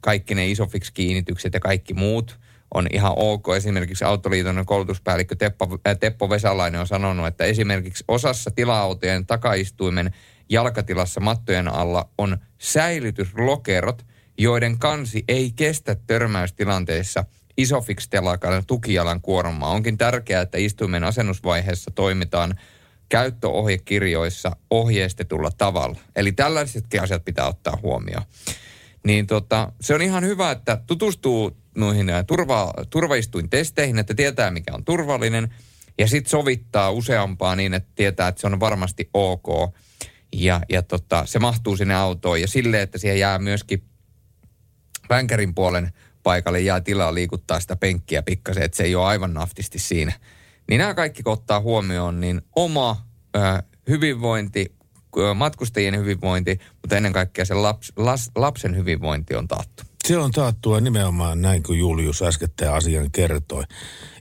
kaikki 0.00 0.34
ne 0.34 0.46
isofix-kiinnitykset 0.46 1.54
ja 1.54 1.60
kaikki 1.60 1.94
muut 1.94 2.38
on 2.74 2.86
ihan 2.92 3.12
ok. 3.16 3.48
Esimerkiksi 3.56 4.04
Autoliiton 4.04 4.66
koulutuspäällikkö 4.66 5.36
Teppo, 5.36 5.78
äh, 5.88 5.96
Teppo 5.98 6.30
Vesalainen 6.30 6.80
on 6.80 6.86
sanonut, 6.86 7.26
että 7.26 7.44
esimerkiksi 7.44 8.04
osassa 8.08 8.50
tila-autojen 8.50 9.26
takaistuimen 9.26 10.10
jalkatilassa 10.48 11.20
mattojen 11.20 11.68
alla 11.68 12.08
on 12.18 12.38
säilytyslokerot, 12.58 14.06
joiden 14.38 14.78
kansi 14.78 15.24
ei 15.28 15.52
kestä 15.56 15.96
törmäystilanteessa 16.06 17.24
isofix-telakan 17.56 18.62
tukijalan 18.66 19.20
kuormaa. 19.20 19.70
Onkin 19.70 19.98
tärkeää, 19.98 20.42
että 20.42 20.58
istuimen 20.58 21.04
asennusvaiheessa 21.04 21.90
toimitaan 21.90 22.54
käyttöohjekirjoissa 23.08 24.56
ohjeistetulla 24.70 25.50
tavalla. 25.58 25.98
Eli 26.16 26.32
tällaisetkin 26.32 27.02
asiat 27.02 27.24
pitää 27.24 27.48
ottaa 27.48 27.78
huomioon. 27.82 28.24
Niin 29.06 29.26
tota, 29.26 29.72
se 29.80 29.94
on 29.94 30.02
ihan 30.02 30.24
hyvä, 30.24 30.50
että 30.50 30.78
tutustuu 30.86 31.56
noihin 31.76 32.06
turva, 32.26 32.72
turvaistuintesteihin, 32.90 33.98
että 33.98 34.14
tietää 34.14 34.50
mikä 34.50 34.74
on 34.74 34.84
turvallinen 34.84 35.54
ja 35.98 36.08
sitten 36.08 36.30
sovittaa 36.30 36.90
useampaa 36.90 37.56
niin, 37.56 37.74
että 37.74 37.92
tietää, 37.94 38.28
että 38.28 38.40
se 38.40 38.46
on 38.46 38.60
varmasti 38.60 39.10
ok 39.14 39.74
ja, 40.32 40.60
ja 40.68 40.82
tota, 40.82 41.26
se 41.26 41.38
mahtuu 41.38 41.76
sinne 41.76 41.94
autoon 41.94 42.40
ja 42.40 42.48
sille, 42.48 42.82
että 42.82 42.98
siihen 42.98 43.18
jää 43.18 43.38
myöskin 43.38 43.82
vänkärin 45.08 45.54
puolen 45.54 45.92
paikalle 46.22 46.60
jää 46.60 46.80
tilaa 46.80 47.14
liikuttaa 47.14 47.60
sitä 47.60 47.76
penkkiä 47.76 48.22
pikkasen, 48.22 48.62
että 48.62 48.76
se 48.76 48.84
ei 48.84 48.94
ole 48.94 49.06
aivan 49.06 49.34
naftisti 49.34 49.78
siinä. 49.78 50.12
Niin 50.68 50.78
nämä 50.78 50.94
kaikki 50.94 51.22
kun 51.22 51.32
ottaa 51.32 51.60
huomioon, 51.60 52.20
niin 52.20 52.42
oma 52.56 53.06
ö, 53.36 53.62
hyvinvointi, 53.88 54.74
matkustajien 55.34 55.98
hyvinvointi, 55.98 56.60
mutta 56.82 56.96
ennen 56.96 57.12
kaikkea 57.12 57.44
se 57.44 57.54
laps, 57.54 57.92
las, 57.96 58.30
lapsen 58.34 58.76
hyvinvointi 58.76 59.34
on 59.34 59.48
taattu. 59.48 59.82
Se 60.06 60.18
on 60.18 60.30
taattua 60.30 60.80
nimenomaan 60.80 61.42
näin 61.42 61.62
kuin 61.62 61.78
Julius 61.78 62.22
äskettäin 62.22 62.72
asian 62.72 63.10
kertoi. 63.10 63.64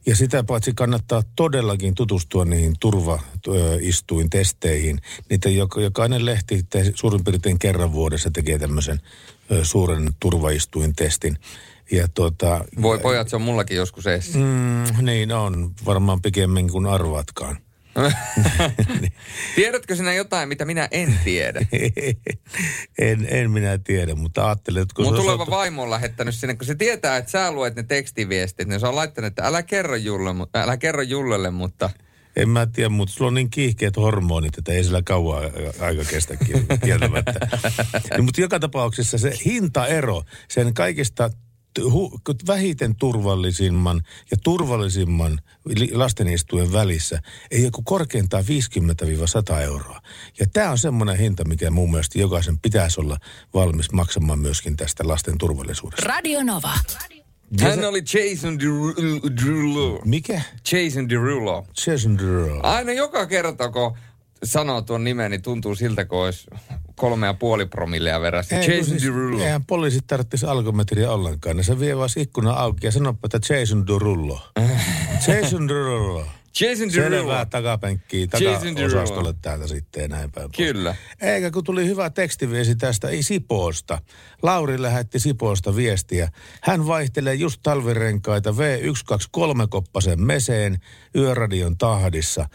Ja 0.06 0.16
sitä 0.16 0.44
paitsi 0.44 0.74
kannattaa 0.74 1.24
todellakin 1.36 1.96
tutustua 1.96 2.46
niihin 2.46 2.74
turvaistuintesteihin. 2.80 5.00
Niitä 5.30 5.50
jokainen 5.82 6.26
lehti 6.26 6.64
te, 6.64 6.92
suurin 6.96 7.24
piirtein 7.24 7.60
kerran 7.60 7.94
vuodessa 7.94 8.32
tekee 8.32 8.60
tämmöisen 8.60 9.02
suuren 9.64 10.10
turvaistuintestin. 10.20 11.38
Ja 11.92 12.08
tuota, 12.08 12.66
Voi 12.82 13.00
pojat, 13.00 13.30
se 13.30 13.36
on 13.36 13.42
mullakin 13.42 13.78
joskus 13.78 14.08
eessä. 14.08 14.38
Mm, 14.38 14.84
niin 15.02 15.32
on, 15.32 15.72
varmaan 15.86 16.22
pikemmin 16.22 16.72
kuin 16.72 16.86
arvatkaan. 16.86 17.58
Tiedätkö 19.56 19.96
sinä 19.96 20.14
jotain, 20.14 20.50
mitä 20.50 20.66
minä 20.66 20.88
en 20.92 21.20
tiedä? 21.24 21.62
en, 23.00 23.28
en 23.30 23.52
minä 23.52 23.78
tiedä, 23.78 24.16
mutta 24.16 24.46
ajattelin, 24.46 24.82
että 24.82 24.96
kun 24.96 25.06
Mun 25.06 25.16
tuleva 25.16 25.34
osattu... 25.34 25.52
vaimo 25.52 25.84
on 25.84 25.90
lähettänyt 25.90 26.36
sinne, 26.36 26.56
kun 26.56 26.66
se 26.66 26.76
tietää, 26.76 27.18
että 27.18 27.32
sä 27.32 27.52
luet 27.52 27.76
ne 27.76 27.84
tekstiviestit, 27.84 28.68
niin 28.68 28.80
se 28.80 28.88
on 28.88 28.96
laittanut, 28.96 29.28
että 29.28 29.44
älä 29.44 29.64
kerro, 29.64 29.96
Julle, 29.96 30.30
älä 30.56 30.78
kerro 30.78 31.02
Jullelle, 31.02 31.52
mutta... 31.52 31.90
En 32.36 32.50
mä 32.50 32.66
tiedä, 32.66 32.90
mutta 32.90 33.14
sulla 33.14 33.28
on 33.28 33.34
niin 33.34 33.50
kiihkeät 33.50 33.98
hormonit, 33.98 34.58
että 34.58 34.72
ei 34.72 34.84
sillä 34.84 35.02
kauan 35.02 35.44
aika 35.80 36.04
kestä 36.04 36.38
kieltämättä. 36.84 37.34
niin, 38.12 38.24
mutta 38.24 38.42
joka 38.42 38.60
tapauksessa 38.60 39.18
se 39.18 39.34
hintaero 39.46 40.24
sen 40.48 40.74
kaikista 40.74 41.30
hu, 41.84 42.20
vähiten 42.48 42.96
turvallisimman 42.96 44.02
ja 44.32 44.38
turvallisimman 44.44 45.40
lastenistujen 45.92 46.74
välissä 46.74 47.20
ei 47.52 47.64
joku 47.64 47.82
korkeintaan 47.82 48.44
50-100 49.58 49.62
euroa. 49.62 50.02
Ja 50.40 50.46
tämä 50.54 50.72
on 50.72 50.78
semmoinen 50.78 51.18
hinta, 51.18 51.46
mikä 51.46 51.72
mun 51.72 51.92
mielestä 51.92 52.20
jokaisen 52.20 52.60
pitäisi 52.60 53.02
olla 53.02 53.18
valmis 53.54 53.92
maksamaan 53.92 54.40
myöskin 54.40 54.78
tästä 54.78 55.08
lasten 55.08 55.38
turvallisuudesta. 55.38 56.06
Radio 56.06 56.44
Nova. 56.44 56.74
Hän 57.62 57.86
oli 57.86 58.04
Jason 58.14 58.60
Derulo. 58.60 60.02
Mikä? 60.06 60.42
Jason 60.72 61.10
Derulo. 61.10 61.68
Jason 61.88 62.18
Derulo. 62.18 62.60
Aina 62.64 62.92
joka 62.92 63.26
kerta, 63.26 63.72
kun 63.72 63.98
sanoo 64.46 64.82
tuon 64.82 65.04
nimen, 65.04 65.32
niin 65.32 65.42
tuntuu 65.42 65.76
siltä, 65.76 66.06
kun 66.06 66.26
olisi 66.26 66.48
kolme 66.96 67.28
ja 67.28 67.34
puoli 67.34 67.66
promillea 67.66 68.22
verrassa. 68.22 68.56
Ei, 68.56 68.78
Jason 68.78 68.86
siis, 68.86 69.04
Derulo. 69.04 69.44
Eihän 69.44 69.66
poliisit 69.66 70.08
tarvitsisi 70.08 70.46
alkometriä 70.46 71.12
ollenkaan. 71.12 71.58
Ne 71.58 71.64
se 71.64 71.80
vie 71.80 71.98
vaan 71.98 72.10
ikkuna 72.18 72.52
auki 72.52 72.88
ja 72.88 72.92
sanoo, 72.92 73.16
että 73.24 73.40
Jason 73.54 73.88
Derulo. 73.88 74.42
Jason 75.28 75.68
Derulo. 75.68 76.26
Jason 76.62 76.90
Derulo. 76.94 77.10
Selvää 77.10 77.46
takapenkkiä, 77.46 78.28
takaosastolle 78.28 79.34
täältä 79.42 79.68
sitten 79.68 80.02
ja 80.02 80.08
näin 80.08 80.32
päin. 80.32 80.52
Kyllä. 80.52 80.96
Eikä 81.22 81.52
kun 81.52 81.64
tuli 81.64 81.88
hyvä 81.88 82.10
tekstiviesi 82.10 82.76
tästä 82.76 83.08
Sipoosta. 83.22 84.02
Lauri 84.42 84.82
lähetti 84.82 85.20
Sipoosta 85.20 85.76
viestiä. 85.76 86.30
Hän 86.62 86.88
vaihtelee 86.88 87.34
just 87.34 87.60
talvirenkaita 87.64 88.52
V123-koppasen 88.52 90.22
meseen 90.22 90.78
yöradion 91.16 91.78
tahdissa. 91.78 92.50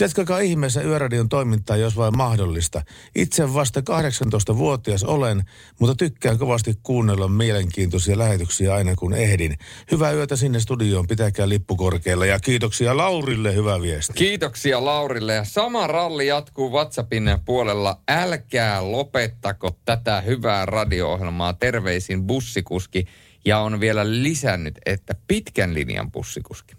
Jatkakaa 0.00 0.38
ihmeessä 0.38 0.82
Yöradion 0.82 1.28
toimintaa, 1.28 1.76
jos 1.76 1.96
vain 1.96 2.16
mahdollista. 2.16 2.82
Itse 3.14 3.54
vasta 3.54 3.80
18-vuotias 3.80 5.04
olen, 5.04 5.42
mutta 5.80 5.94
tykkään 5.94 6.38
kovasti 6.38 6.74
kuunnella 6.82 7.28
mielenkiintoisia 7.28 8.18
lähetyksiä 8.18 8.74
aina 8.74 8.96
kun 8.96 9.14
ehdin. 9.14 9.58
Hyvää 9.90 10.12
yötä 10.12 10.36
sinne 10.36 10.60
studioon, 10.60 11.06
pitäkää 11.06 11.48
lippu 11.48 11.76
korkealla 11.76 12.26
ja 12.26 12.40
kiitoksia 12.40 12.96
Laurille, 12.96 13.54
hyvä 13.54 13.80
viesti. 13.80 14.12
Kiitoksia 14.12 14.84
Laurille 14.84 15.34
ja 15.34 15.44
sama 15.44 15.86
ralli 15.86 16.26
jatkuu 16.26 16.72
WhatsAppin 16.72 17.38
puolella. 17.44 18.00
Älkää 18.08 18.92
lopettako 18.92 19.78
tätä 19.84 20.20
hyvää 20.20 20.66
radio-ohjelmaa. 20.66 21.52
Terveisin 21.52 22.26
bussikuski 22.26 23.04
ja 23.44 23.58
on 23.58 23.80
vielä 23.80 24.10
lisännyt, 24.10 24.78
että 24.86 25.14
pitkän 25.28 25.74
linjan 25.74 26.12
bussikuski. 26.12 26.76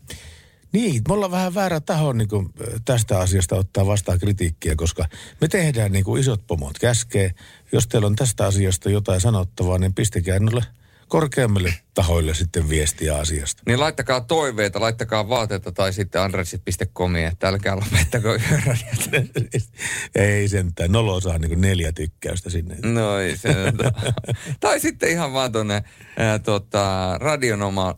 Niin, 0.78 1.02
me 1.08 1.14
ollaan 1.14 1.32
vähän 1.32 1.54
väärä 1.54 1.80
taho 1.80 2.14
niin 2.14 2.28
kuin 2.28 2.50
tästä 2.86 3.20
asiasta 3.20 3.56
ottaa 3.56 3.86
vastaan 3.86 4.20
kritiikkiä, 4.20 4.76
koska 4.76 5.06
me 5.42 5.48
tehdään 5.48 5.92
niin 5.92 6.04
kuin 6.04 6.22
isot 6.22 6.48
pomot 6.48 6.80
käskee. 6.80 7.32
Jos 7.72 7.88
teillä 7.88 8.08
on 8.08 8.16
tästä 8.16 8.46
asiasta 8.46 8.90
jotain 8.90 9.22
sanottavaa, 9.22 9.78
niin 9.78 9.94
pistikää 9.94 10.40
noille 10.40 10.64
korkeammille 11.08 11.74
tahoille 11.94 12.34
sitten 12.34 12.70
viestiä 12.70 13.18
asiasta. 13.18 13.64
Niin 13.66 13.80
laittakaa 13.80 14.22
toiveita, 14.22 14.82
laittakaa 14.82 15.30
vaateita 15.30 15.72
tai 15.72 15.94
sitten 15.94 16.22
andresit.comi, 16.22 17.24
että 17.24 17.48
älkää 17.48 17.76
lopettako 17.76 18.28
yöradiot. 18.28 19.32
ei 20.16 20.48
sentään, 20.48 20.92
nolo 20.92 21.22
saa 21.22 21.38
niin 21.38 21.62
neljä 21.62 21.92
tykkäystä 21.92 22.50
sinne. 22.50 22.76
No 22.84 23.20
ei 23.20 23.38
se. 23.38 23.50
tai 24.60 24.80
sitten 24.80 25.10
ihan 25.10 25.34
vaan 25.34 25.52
tuonne 25.52 25.84
tota, 26.44 27.18
Radionoma, 27.20 27.96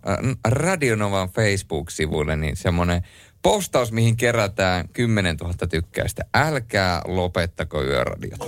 Radionovan 0.47 1.30
Facebook-sivuille, 1.30 2.36
niin 2.36 2.55
semmoinen 2.55 3.01
postaus, 3.41 3.91
mihin 3.91 4.18
kerätään 4.18 4.89
10 4.89 5.36
000 5.36 5.53
tykkäystä. 5.70 6.26
Älkää 6.34 7.01
lopettako 7.05 7.84
yöradiot. 7.84 8.39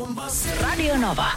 Radio 0.61 0.97
Nova. 0.97 1.31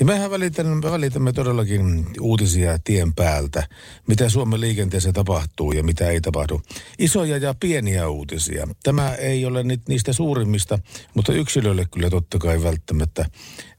Ja 0.00 0.04
mehän 0.06 0.30
välitämme, 0.30 0.90
välitämme 0.90 1.32
todellakin 1.32 2.06
uutisia 2.20 2.78
tien 2.84 3.14
päältä, 3.14 3.68
mitä 4.06 4.28
Suomen 4.28 4.60
liikenteessä 4.60 5.12
tapahtuu 5.12 5.72
ja 5.72 5.82
mitä 5.82 6.10
ei 6.10 6.20
tapahdu. 6.20 6.62
Isoja 6.98 7.36
ja 7.36 7.54
pieniä 7.60 8.08
uutisia. 8.08 8.68
Tämä 8.82 9.14
ei 9.14 9.46
ole 9.46 9.64
niistä 9.88 10.12
suurimmista, 10.12 10.78
mutta 11.14 11.32
yksilölle 11.32 11.86
kyllä 11.90 12.10
totta 12.10 12.38
kai 12.38 12.62
välttämättä 12.62 13.24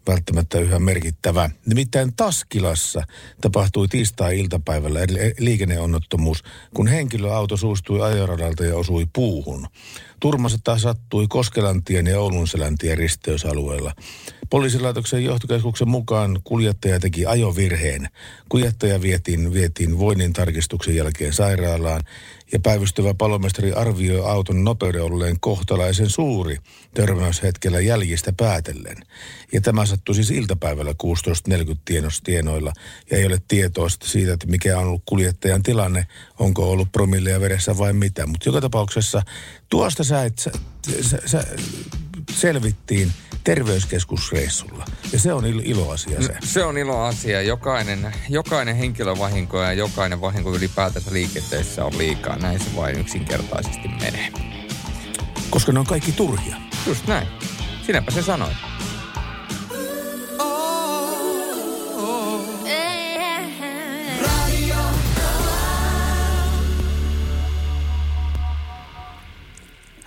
välttämättä 0.08 0.60
yhä 0.60 0.80
merkittävä. 0.80 1.50
Nimittäin 1.66 2.16
Taskilassa 2.16 3.04
tapahtui 3.42 3.88
tiistai-iltapäivällä 3.88 5.00
liikenneonnottomuus, 5.40 6.44
kun 6.74 6.88
henkilöauto 6.88 7.58
suustui 7.58 8.02
ajoradalta 8.02 8.66
ja 8.66 8.76
osui 8.76 9.08
puuhun. 9.14 9.68
Turmassa 10.20 10.78
sattui 10.78 11.26
Koskelantien 11.30 12.08
ja 12.08 12.20
Oulunseläntien 12.20 12.98
risteysalueella. 12.98 13.94
Poliisilaitoksen 14.50 15.24
johtokeskuksen 15.24 15.90
mukaan 15.90 16.40
kuljettaja 16.44 17.00
teki 17.00 17.26
ajovirheen. 17.26 18.10
Kuljettaja 18.50 19.02
vietiin, 19.02 19.54
vietiin 19.54 20.00
voinnin 20.00 20.34
tarkistuksen 20.34 20.96
jälkeen 20.96 21.34
sairaalaan 21.34 22.02
ja 22.52 22.60
päivystävä 22.60 23.14
palomestari 23.14 23.72
arvioi 23.74 24.30
auton 24.30 24.64
nopeuden 24.64 25.04
olleen 25.04 25.40
kohtalaisen 25.40 26.10
suuri 26.10 26.58
törmäyshetkellä 26.94 27.80
jäljistä 27.80 28.34
päätellen. 28.38 28.98
Ja 29.54 29.62
tämä 29.62 29.86
sattui 29.86 30.16
siis 30.16 30.32
iltapäivällä 30.32 30.92
16.40 30.92 30.98
tienoilla 32.24 32.74
ja 33.12 33.18
ei 33.18 33.26
ole 33.26 33.38
tietoa 33.48 33.88
siitä, 34.04 34.34
että 34.34 34.48
mikä 34.48 34.80
on 34.80 34.86
ollut 34.86 35.04
kuljettajan 35.06 35.64
tilanne, 35.64 36.08
onko 36.40 36.72
ollut 36.72 36.92
promilleja 36.92 37.42
veressä 37.42 37.78
vai 37.78 37.94
mitä. 37.94 38.28
Mutta 38.28 38.50
joka 38.50 38.62
tapauksessa 38.62 39.22
tuosta 39.70 40.04
sä, 40.04 40.24
et, 40.24 40.40
sä, 40.40 40.52
sä, 41.02 41.22
sä 41.26 41.46
selvittiin 42.32 43.12
terveyskeskusreissulla. 43.44 44.86
Ja 45.14 45.20
se 45.20 45.34
on 45.34 45.44
il- 45.44 45.62
iloasia 45.64 46.22
se. 46.22 46.34
No, 46.34 46.40
se 46.44 46.64
on 46.64 46.78
iloasia. 46.78 47.42
Jokainen, 47.42 48.14
jokainen 48.30 48.76
henkilövahinko 48.76 49.62
ja 49.62 49.74
jokainen 49.74 50.22
vahinko 50.22 50.56
ylipäätänsä 50.56 51.14
liikenteessä 51.14 51.86
on 51.86 51.98
liikaa. 51.98 52.36
Näin 52.38 52.60
se 52.60 52.76
vain 52.76 53.00
yksinkertaisesti 53.00 53.88
menee. 53.88 54.32
Koska 55.50 55.72
ne 55.72 55.80
on 55.80 55.86
kaikki 55.86 56.12
turhia. 56.12 56.56
Just 56.88 57.08
näin. 57.08 57.28
Sinäpä 57.86 58.12
se 58.12 58.22
sanoi. 58.24 58.52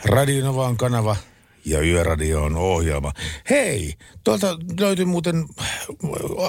Radionovaan 0.05 0.77
kanava 0.77 1.16
ja 1.65 1.81
Yöradio 1.81 2.43
on 2.43 2.57
ohjelma. 2.57 3.13
Hei, 3.51 3.95
tuolta 4.25 4.59
löytyi 4.81 5.05
muuten 5.05 5.45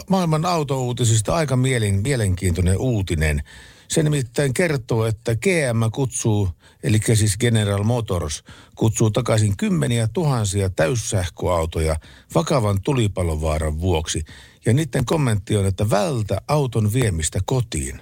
maailman 0.10 0.46
autouutisista 0.46 1.36
aika 1.36 1.56
mielen, 1.56 2.02
mielenkiintoinen 2.04 2.78
uutinen. 2.78 3.44
Se 3.88 4.04
nimittäin 4.04 4.54
kertoo, 4.54 5.06
että 5.06 5.36
GM 5.36 5.92
kutsuu, 5.92 6.50
eli 6.84 7.00
siis 7.14 7.38
General 7.38 7.84
Motors, 7.84 8.44
kutsuu 8.76 9.12
takaisin 9.12 9.58
kymmeniä 9.58 10.08
tuhansia 10.14 10.70
täyssähköautoja 10.70 11.96
vakavan 12.36 12.82
tulipallovaaran 12.82 13.82
vuoksi. 13.82 14.24
Ja 14.66 14.74
niiden 14.74 15.06
kommentti 15.06 15.58
on, 15.58 15.66
että 15.66 15.90
vältä 15.90 16.42
auton 16.48 16.94
viemistä 16.94 17.40
kotiin. 17.46 18.02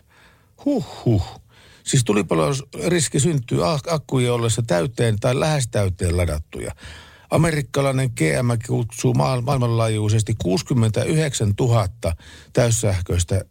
Huh 0.66 1.06
huh. 1.06 1.39
Siis 1.90 2.04
tulipaloriski 2.04 3.20
syntyy 3.20 3.60
akkujen 3.88 4.34
ollessa 4.34 4.62
täyteen 4.68 5.20
tai 5.20 5.40
lähes 5.40 5.68
täyteen 5.68 6.18
ladattuja. 6.18 6.72
Amerikkalainen 7.30 8.10
GM 8.16 8.68
kutsuu 8.68 9.14
maailmanlaajuisesti 9.14 10.36
69 10.44 11.54
000 11.60 11.88
täyssähköistä 12.54 13.46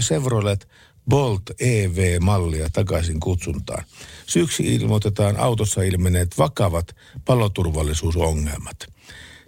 Chevrolet 0.00 0.68
Bolt 1.08 1.42
EV-mallia 1.60 2.68
takaisin 2.72 3.20
kutsuntaan. 3.20 3.84
Syyksi 4.26 4.74
ilmoitetaan 4.74 5.36
autossa 5.36 5.82
ilmenneet 5.82 6.38
vakavat 6.38 6.96
paloturvallisuusongelmat. 7.24 8.76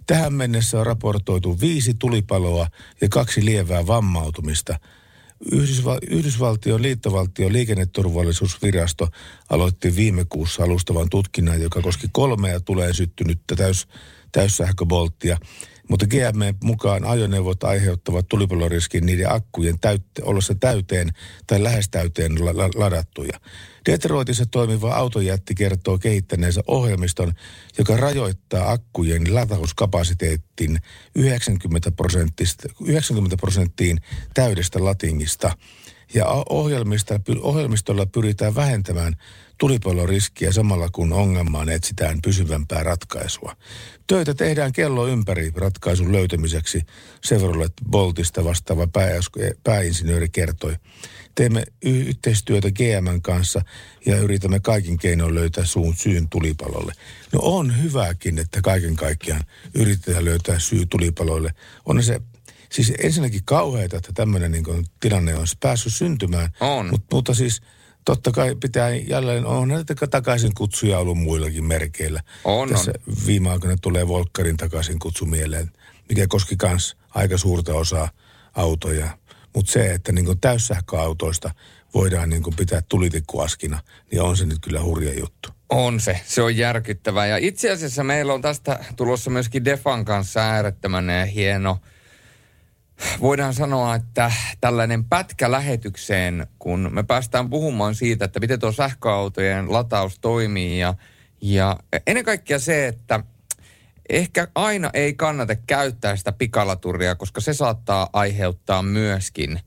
Tähän 0.07 0.33
mennessä 0.33 0.79
on 0.79 0.85
raportoitu 0.85 1.59
viisi 1.59 1.93
tulipaloa 1.93 2.67
ja 3.01 3.09
kaksi 3.09 3.45
lievää 3.45 3.87
vammautumista– 3.87 4.79
Yhdysval- 5.51 6.07
Yhdysvaltion 6.09 6.81
liittovaltion 6.81 7.53
liikenneturvallisuusvirasto 7.53 9.07
aloitti 9.49 9.95
viime 9.95 10.25
kuussa 10.29 10.63
alustavan 10.63 11.09
tutkinnan, 11.09 11.61
joka 11.61 11.81
koski 11.81 12.07
kolmea 12.11 12.59
tulee 12.59 12.93
syttynyttä 12.93 13.55
täys, 13.55 13.87
täyssähköbolttia. 14.31 15.37
Mutta 15.89 16.07
GM 16.07 16.55
mukaan 16.63 17.05
ajoneuvot 17.05 17.63
aiheuttavat 17.63 18.27
tulipaloriskin 18.27 19.05
niiden 19.05 19.31
akkujen 19.31 19.79
täytte, 19.79 20.23
ollessa 20.23 20.55
täyteen 20.55 21.09
tai 21.47 21.63
lähes 21.63 21.89
täyteen 21.89 22.45
la, 22.45 22.57
la, 22.57 22.69
ladattuja. 22.75 23.39
Detroitissa 23.85 24.45
toimiva 24.45 24.95
autojätti 24.95 25.55
kertoo 25.55 25.97
kehittäneensä 25.97 26.63
ohjelmiston, 26.67 27.33
joka 27.77 27.97
rajoittaa 27.97 28.71
akkujen 28.71 29.35
latauskapasiteettin 29.35 30.79
90, 31.15 31.91
90 32.85 33.37
prosenttiin 33.37 33.99
täydestä 34.33 34.85
latingista. 34.85 35.57
Ja 36.13 36.25
ohjelmistolla 37.41 38.05
pyritään 38.05 38.55
vähentämään 38.55 39.15
tulipaloriskiä 39.57 40.51
samalla 40.51 40.89
kun 40.89 41.13
ongelmaan 41.13 41.69
etsitään 41.69 42.21
pysyvämpää 42.21 42.83
ratkaisua. 42.83 43.55
Töitä 44.07 44.33
tehdään 44.33 44.71
kello 44.71 45.07
ympäri 45.07 45.51
ratkaisun 45.55 46.11
löytämiseksi, 46.11 46.81
Chevrolet 47.27 47.73
Boltista 47.89 48.43
vastaava 48.43 48.87
pääinsinööri 49.63 50.29
kertoi. 50.29 50.75
Teemme 51.35 51.63
yhteistyötä 51.81 52.71
GMn 52.71 53.21
kanssa 53.21 53.61
ja 54.05 54.17
yritämme 54.17 54.59
kaikin 54.59 54.97
keinoin 54.97 55.35
löytää 55.35 55.65
suun 55.65 55.95
syyn 55.95 56.29
tulipalolle. 56.29 56.93
No 57.33 57.39
on 57.43 57.83
hyväkin, 57.83 58.39
että 58.39 58.61
kaiken 58.61 58.95
kaikkiaan 58.95 59.43
yritetään 59.73 60.25
löytää 60.25 60.59
syy 60.59 60.85
tulipaloille. 60.85 61.53
On 61.85 62.03
se 62.03 62.21
siis 62.71 62.93
ensinnäkin 63.03 63.41
kauheita, 63.45 63.97
että 63.97 64.11
tämmöinen 64.13 64.51
niin 64.51 64.65
tilanne 64.99 65.35
on 65.35 65.45
päässyt 65.59 65.93
syntymään. 65.93 66.49
On. 66.59 66.89
Mut, 66.89 67.01
mutta 67.11 67.33
siis 67.33 67.61
totta 68.05 68.31
kai 68.31 68.55
pitää 68.55 68.89
jälleen, 68.89 69.45
on 69.45 69.67
näitä 69.67 70.07
takaisin 70.07 70.53
kutsuja 70.53 70.99
ollut 70.99 71.17
muillakin 71.17 71.63
merkeillä. 71.63 72.21
On, 72.43 72.69
Tässä 72.69 72.91
on. 73.07 73.15
viime 73.27 73.49
aikoina 73.49 73.75
tulee 73.81 74.07
Volkkarin 74.07 74.57
takaisin 74.57 74.99
kutsu 74.99 75.25
mieleen, 75.25 75.71
mikä 76.09 76.25
koski 76.27 76.55
myös 76.63 76.97
aika 77.09 77.37
suurta 77.37 77.73
osaa 77.73 78.09
autoja. 78.55 79.17
Mutta 79.55 79.71
se, 79.71 79.93
että 79.93 80.11
niin 80.11 80.39
täyssähköautoista 80.41 81.51
voidaan 81.93 82.29
niin 82.29 82.43
pitää 82.57 82.81
tulitikkuaskina, 82.89 83.79
niin 84.11 84.21
on 84.21 84.37
se 84.37 84.45
nyt 84.45 84.59
kyllä 84.61 84.81
hurja 84.81 85.19
juttu. 85.19 85.49
On 85.69 85.99
se, 85.99 86.19
se 86.25 86.41
on 86.41 86.57
järkyttävää. 86.57 87.27
Ja 87.27 87.37
itse 87.37 87.71
asiassa 87.71 88.03
meillä 88.03 88.33
on 88.33 88.41
tästä 88.41 88.85
tulossa 88.95 89.29
myöskin 89.29 89.65
Defan 89.65 90.05
kanssa 90.05 90.41
äärettömän 90.41 91.27
hieno– 91.27 91.77
voidaan 93.21 93.53
sanoa, 93.53 93.95
että 93.95 94.31
tällainen 94.61 95.05
pätkä 95.05 95.51
lähetykseen, 95.51 96.47
kun 96.59 96.89
me 96.91 97.03
päästään 97.03 97.49
puhumaan 97.49 97.95
siitä, 97.95 98.25
että 98.25 98.39
miten 98.39 98.59
tuo 98.59 98.71
sähköautojen 98.71 99.73
lataus 99.73 100.19
toimii 100.19 100.79
ja, 100.79 100.93
ja 101.41 101.77
ennen 102.07 102.25
kaikkea 102.25 102.59
se, 102.59 102.87
että 102.87 103.19
ehkä 104.09 104.47
aina 104.55 104.89
ei 104.93 105.13
kannata 105.13 105.55
käyttää 105.55 106.15
sitä 106.15 106.31
pikalaturia, 106.31 107.15
koska 107.15 107.41
se 107.41 107.53
saattaa 107.53 108.09
aiheuttaa 108.13 108.83
myöskin 108.83 109.59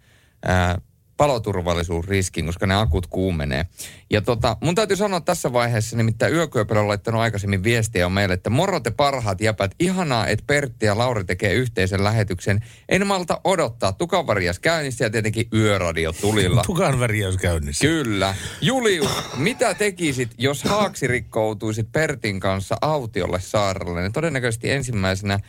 ää, 0.45 0.79
paloturvallisuusriskin, 1.17 2.47
koska 2.47 2.67
ne 2.67 2.75
akut 2.75 3.07
kuumenee. 3.07 3.67
Ja 4.11 4.23
tota, 4.23 4.57
mun 4.61 4.75
täytyy 4.75 4.97
sanoa 4.97 5.21
tässä 5.21 5.53
vaiheessa, 5.53 5.97
nimittäin 5.97 6.35
Yökyöpelä 6.35 6.81
on 6.81 6.89
laittanut 6.89 7.21
aikaisemmin 7.21 7.65
viestiä 7.65 8.07
on 8.07 8.13
meille, 8.13 8.35
että 8.35 8.51
moro 8.51 8.81
te 8.81 8.91
parhaat 8.91 9.41
jäpät, 9.41 9.75
ihanaa, 9.81 10.27
että 10.27 10.45
Pertti 10.47 10.87
ja 10.87 10.99
Lauri 10.99 11.25
tekee 11.25 11.55
yhteisen 11.55 12.05
lähetyksen. 12.05 12.65
En 12.89 13.07
malta 13.07 13.41
odottaa, 13.45 13.93
tukanvarjas 13.93 14.59
käynnissä 14.59 15.05
ja 15.05 15.11
tietenkin 15.11 15.49
yöradio 15.55 16.13
tulilla. 16.13 16.63
tukanvarjas 16.67 17.37
käynnissä. 17.37 17.87
Kyllä. 17.87 18.35
Julius, 18.61 19.11
mitä 19.37 19.75
tekisit, 19.75 20.31
jos 20.39 20.65
haaksi 20.65 21.07
rikkoutuisit 21.07 21.93
Pertin 21.93 22.41
kanssa 22.41 22.77
autiolle 22.81 23.41
saarelle? 23.41 24.03
Ne 24.03 24.11
todennäköisesti 24.11 24.71
ensimmäisenä 24.71 25.41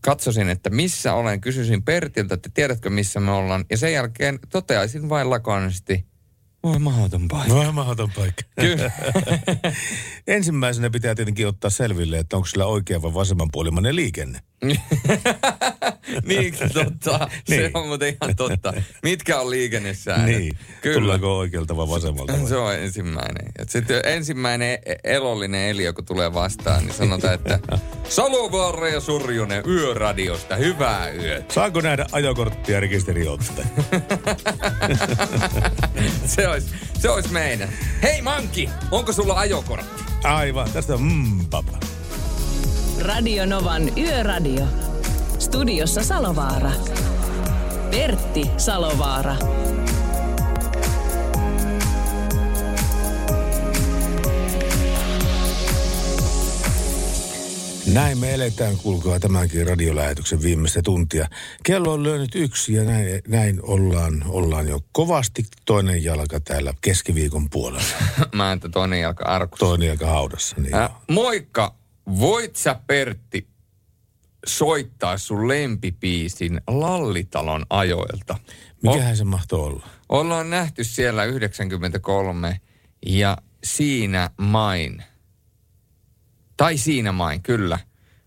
katsosin, 0.00 0.48
että 0.48 0.70
missä 0.70 1.14
olen, 1.14 1.40
kysyisin 1.40 1.82
Pertiltä, 1.82 2.34
että 2.34 2.50
tiedätkö 2.54 2.90
missä 2.90 3.20
me 3.20 3.30
ollaan. 3.30 3.64
Ja 3.70 3.78
sen 3.78 3.92
jälkeen 3.92 4.38
toteaisin 4.50 5.08
vain 5.08 5.30
lakonisesti, 5.30 6.06
voi 6.62 6.78
mahdoton 6.78 7.28
paikka. 7.28 7.54
Voi 7.54 7.72
mahdoton 7.72 8.10
paikka. 8.16 8.42
Kyllä. 8.60 8.90
Ensimmäisenä 10.26 10.90
pitää 10.90 11.14
tietenkin 11.14 11.46
ottaa 11.46 11.70
selville, 11.70 12.18
että 12.18 12.36
onko 12.36 12.46
sillä 12.46 12.66
oikea 12.66 13.02
vai 13.02 13.14
vasemmanpuolimainen 13.14 13.96
liikenne. 13.96 14.40
niin, 16.28 16.54
totta. 16.72 17.28
niin. 17.48 17.60
Se 17.62 17.70
on 17.74 17.86
muuten 17.86 18.08
ihan 18.08 18.36
totta. 18.36 18.72
Mitkä 19.02 19.40
on 19.40 19.50
liikennesäännöt? 19.50 20.38
Niin. 20.38 20.58
Kyllä. 20.82 21.00
Tullaanko 21.00 21.38
oikealta 21.38 21.76
vai 21.76 21.88
vasemmalta? 21.88 22.32
Vai? 22.32 22.48
Se 22.48 22.56
on 22.56 22.74
ensimmäinen. 22.74 23.52
Sitten 23.68 24.00
ensimmäinen 24.04 24.78
e- 24.86 24.96
elollinen 25.04 25.68
Elio, 25.70 25.92
kun 25.92 26.04
tulee 26.04 26.34
vastaan, 26.34 26.84
niin 26.84 26.94
sanotaan, 26.94 27.34
että 27.34 27.58
Salovaara 28.08 28.88
ja 28.88 29.00
Surjunen 29.00 29.62
yöradiosta, 29.66 30.56
hyvää 30.56 31.10
yötä. 31.10 31.54
Saanko 31.54 31.80
nähdä 31.80 32.06
ajokorttia 32.12 32.80
rekisteriotta? 32.80 33.52
se 36.36 36.48
olisi 36.48 36.68
se 36.98 37.10
olis 37.10 37.30
meidän. 37.30 37.68
Hei 38.02 38.22
Manki, 38.22 38.68
onko 38.90 39.12
sulla 39.12 39.34
ajokortti? 39.34 40.02
Aivan, 40.24 40.70
tästä 40.70 40.94
on 40.94 41.02
mm, 41.02 41.46
papa. 41.50 41.78
Radio 43.00 43.46
Novan 43.46 43.98
Yöradio. 43.98 44.66
Studiossa 45.38 46.04
Salovaara. 46.04 46.70
Pertti 47.90 48.50
Salovaara. 48.56 49.36
Näin 57.92 58.18
me 58.18 58.34
eletään, 58.34 58.76
kuulkaa 58.76 59.20
tämänkin 59.20 59.66
radiolähetyksen 59.66 60.42
viimeistä 60.42 60.82
tuntia. 60.82 61.28
Kello 61.62 61.92
on 61.92 62.02
lyönyt 62.02 62.34
yksi 62.34 62.72
ja 62.72 62.84
näin, 62.84 63.22
näin 63.28 63.60
ollaan, 63.62 64.24
ollaan 64.28 64.68
jo 64.68 64.80
kovasti 64.92 65.44
toinen 65.64 66.04
jalka 66.04 66.40
täällä 66.40 66.74
keskiviikon 66.80 67.50
puolella. 67.50 67.94
Mä 68.34 68.52
en 68.52 68.60
toinen 68.60 69.00
jalka 69.00 69.24
arkussa. 69.24 69.66
Toinen 69.66 69.88
jalka 69.88 70.06
haudassa, 70.06 70.56
niin 70.60 70.74
äh, 70.74 70.90
Moikka, 71.10 71.79
voit 72.18 72.56
sä 72.56 72.80
Pertti 72.86 73.48
soittaa 74.46 75.18
sun 75.18 75.48
lempipiisin 75.48 76.60
Lallitalon 76.66 77.66
ajoilta? 77.70 78.38
Mikähän 78.82 79.12
o- 79.12 79.16
se 79.16 79.24
mahtoi 79.24 79.60
olla? 79.60 79.88
Ollaan 80.08 80.50
nähty 80.50 80.84
siellä 80.84 81.24
93 81.24 82.60
ja 83.06 83.38
siinä 83.64 84.30
main. 84.38 85.02
Tai 86.56 86.76
siinä 86.78 87.12
main, 87.12 87.42
kyllä. 87.42 87.78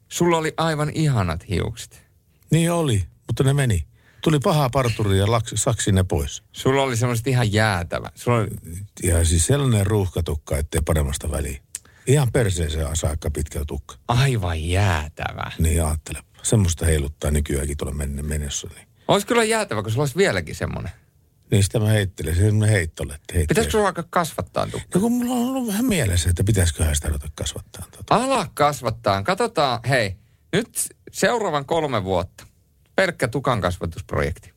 Sulla 0.09 0.38
oli 0.38 0.53
aivan 0.57 0.89
ihanat 0.93 1.49
hiukset. 1.49 2.03
Niin 2.51 2.71
oli, 2.71 3.03
mutta 3.27 3.43
ne 3.43 3.53
meni. 3.53 3.86
Tuli 4.21 4.39
paha 4.39 4.69
parturi 4.69 5.17
ja 5.17 5.31
laks, 5.31 5.51
saksi 5.55 5.91
ne 5.91 6.03
pois. 6.03 6.43
Sulla 6.51 6.81
oli 6.81 6.97
semmoista 6.97 7.29
ihan 7.29 7.53
jäätävä. 7.53 8.11
Sulla 8.15 8.38
oli... 8.38 8.49
Ja 9.03 9.25
siis 9.25 9.45
sellainen 9.45 9.86
ruuhkatukka, 9.88 10.57
ettei 10.57 10.81
paremmasta 10.86 11.31
väliä. 11.31 11.61
Ihan 12.08 12.32
perseeseen 12.32 12.95
saakka 12.95 13.32
pitkä 13.32 13.66
tukka. 13.68 13.95
Aivan 14.08 14.64
jäätävä. 14.64 15.51
Niin 15.60 15.86
ajattele. 15.86 16.20
Semmoista 16.43 16.86
heiluttaa 16.86 17.32
nykyäänkin 17.32 17.78
tuolla 17.78 18.06
mennessä. 18.22 18.68
Niin. 18.76 18.88
Olisi 19.08 19.28
kyllä 19.28 19.43
jäätävä, 19.43 19.82
kun 19.82 19.91
sulla 19.91 20.01
olisi 20.01 20.16
vieläkin 20.16 20.56
semmoinen. 20.56 20.91
Niin 21.51 21.64
sitä 21.64 21.80
mä 21.80 21.88
heittelen, 21.88 22.36
se 22.36 22.47
on 22.47 22.64
heittolle. 22.64 23.20
Pitäisikö 23.47 23.72
sun 23.72 23.86
alkaa 23.86 24.04
kasvattaa 24.10 24.66
tukkaa? 24.66 24.88
No 24.95 25.01
kun 25.01 25.12
mulla 25.12 25.34
on 25.34 25.47
ollut 25.47 25.68
vähän 25.68 25.86
mielessä, 25.86 26.30
että 26.30 26.43
pitäisiköhän 26.43 26.95
sitä 26.95 27.08
ruveta 27.08 27.28
kasvattaa. 27.36 27.86
Tota. 27.91 28.16
Ala 28.16 28.47
kasvattaa. 28.54 29.24
Katsotaan, 29.24 29.80
hei, 29.89 30.16
nyt 30.54 30.70
seuraavan 31.12 31.66
kolme 31.66 32.04
vuotta. 32.04 32.47
Pelkkä 32.95 33.28
tukan 33.28 33.62
kasvatusprojekti. 33.62 34.53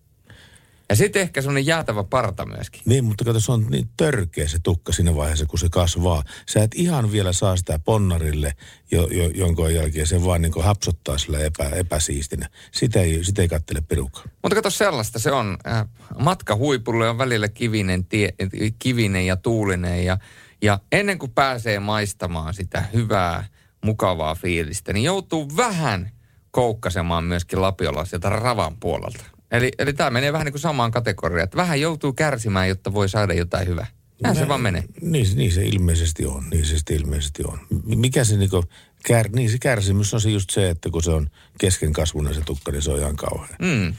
Ja 0.88 0.96
sitten 0.96 1.22
ehkä 1.22 1.42
semmoinen 1.42 1.66
jäätävä 1.66 2.04
parta 2.04 2.46
myöskin. 2.46 2.82
Niin, 2.84 3.04
mutta 3.04 3.24
kato, 3.24 3.40
se 3.40 3.52
on 3.52 3.66
niin 3.70 3.88
törkeä 3.96 4.48
se 4.48 4.58
tukka 4.62 4.92
siinä 4.92 5.14
vaiheessa, 5.14 5.46
kun 5.46 5.58
se 5.58 5.68
kasvaa. 5.70 6.22
Sä 6.48 6.62
et 6.62 6.70
ihan 6.74 7.12
vielä 7.12 7.32
saa 7.32 7.56
sitä 7.56 7.78
ponnarille, 7.78 8.52
jo, 8.90 9.06
jo, 9.06 9.28
jonka 9.34 9.70
jälkeen 9.70 10.06
se 10.06 10.24
vaan 10.24 10.42
niin 10.42 10.52
hapsottaa 10.62 11.18
sillä 11.18 11.38
epä, 11.38 11.68
epäsiistinä. 11.68 12.48
Sitä 12.72 13.00
ei, 13.00 13.24
sitä 13.24 13.42
ei 13.42 13.48
kattele 13.48 13.80
peruka. 13.80 14.20
Mutta 14.42 14.54
kato 14.54 14.70
sellaista, 14.70 15.18
se 15.18 15.32
on 15.32 15.56
äh, 15.66 15.84
matka 16.18 16.56
huipulle 16.56 17.08
on 17.08 17.18
välillä 17.18 17.48
kivinen, 17.48 18.04
tie, 18.04 18.34
kivinen 18.78 19.26
ja 19.26 19.36
tuulinen 19.36 20.04
ja, 20.04 20.18
ja 20.62 20.80
ennen 20.92 21.18
kuin 21.18 21.32
pääsee 21.32 21.80
maistamaan 21.80 22.54
sitä 22.54 22.84
hyvää, 22.92 23.44
mukavaa 23.84 24.34
fiilistä, 24.34 24.92
niin 24.92 25.04
joutuu 25.04 25.48
vähän 25.56 26.10
koukkasemaan 26.50 27.24
myöskin 27.24 27.62
Lapiolla 27.62 28.04
sieltä 28.04 28.28
ravan 28.28 28.76
puolelta. 28.76 29.35
Eli, 29.50 29.70
eli 29.78 29.92
tämä 29.92 30.10
menee 30.10 30.32
vähän 30.32 30.44
niin 30.44 30.52
kuin 30.52 30.60
samaan 30.60 30.90
kategoriaan, 30.90 31.44
että 31.44 31.56
vähän 31.56 31.80
joutuu 31.80 32.12
kärsimään, 32.12 32.68
jotta 32.68 32.92
voi 32.92 33.08
saada 33.08 33.34
jotain 33.34 33.68
hyvää. 33.68 33.86
Näin 34.22 34.36
se 34.36 34.48
vaan 34.48 34.60
menee. 34.60 34.84
Niin, 35.00 35.26
niin 35.36 35.52
se 35.52 35.64
ilmeisesti 35.64 36.26
on, 36.26 36.44
niin 36.50 36.66
se 36.66 36.94
ilmeisesti 36.94 37.42
on. 37.44 37.58
Mikä 37.84 38.24
se 38.24 38.36
niinku, 38.36 38.64
kär, 39.06 39.28
niin 39.28 39.50
se 39.50 39.58
kärsimys 39.58 40.14
on 40.14 40.20
se 40.20 40.30
just 40.30 40.50
se, 40.50 40.70
että 40.70 40.90
kun 40.90 41.02
se 41.02 41.10
on 41.10 41.30
kesken 41.58 41.92
kasvuna 41.92 42.32
se 42.32 42.40
tukka, 42.40 42.72
niin 42.72 42.82
se 42.82 42.90
on 42.90 42.98
ihan 42.98 43.16
kauhean. 43.16 43.56
Mm. 43.58 43.94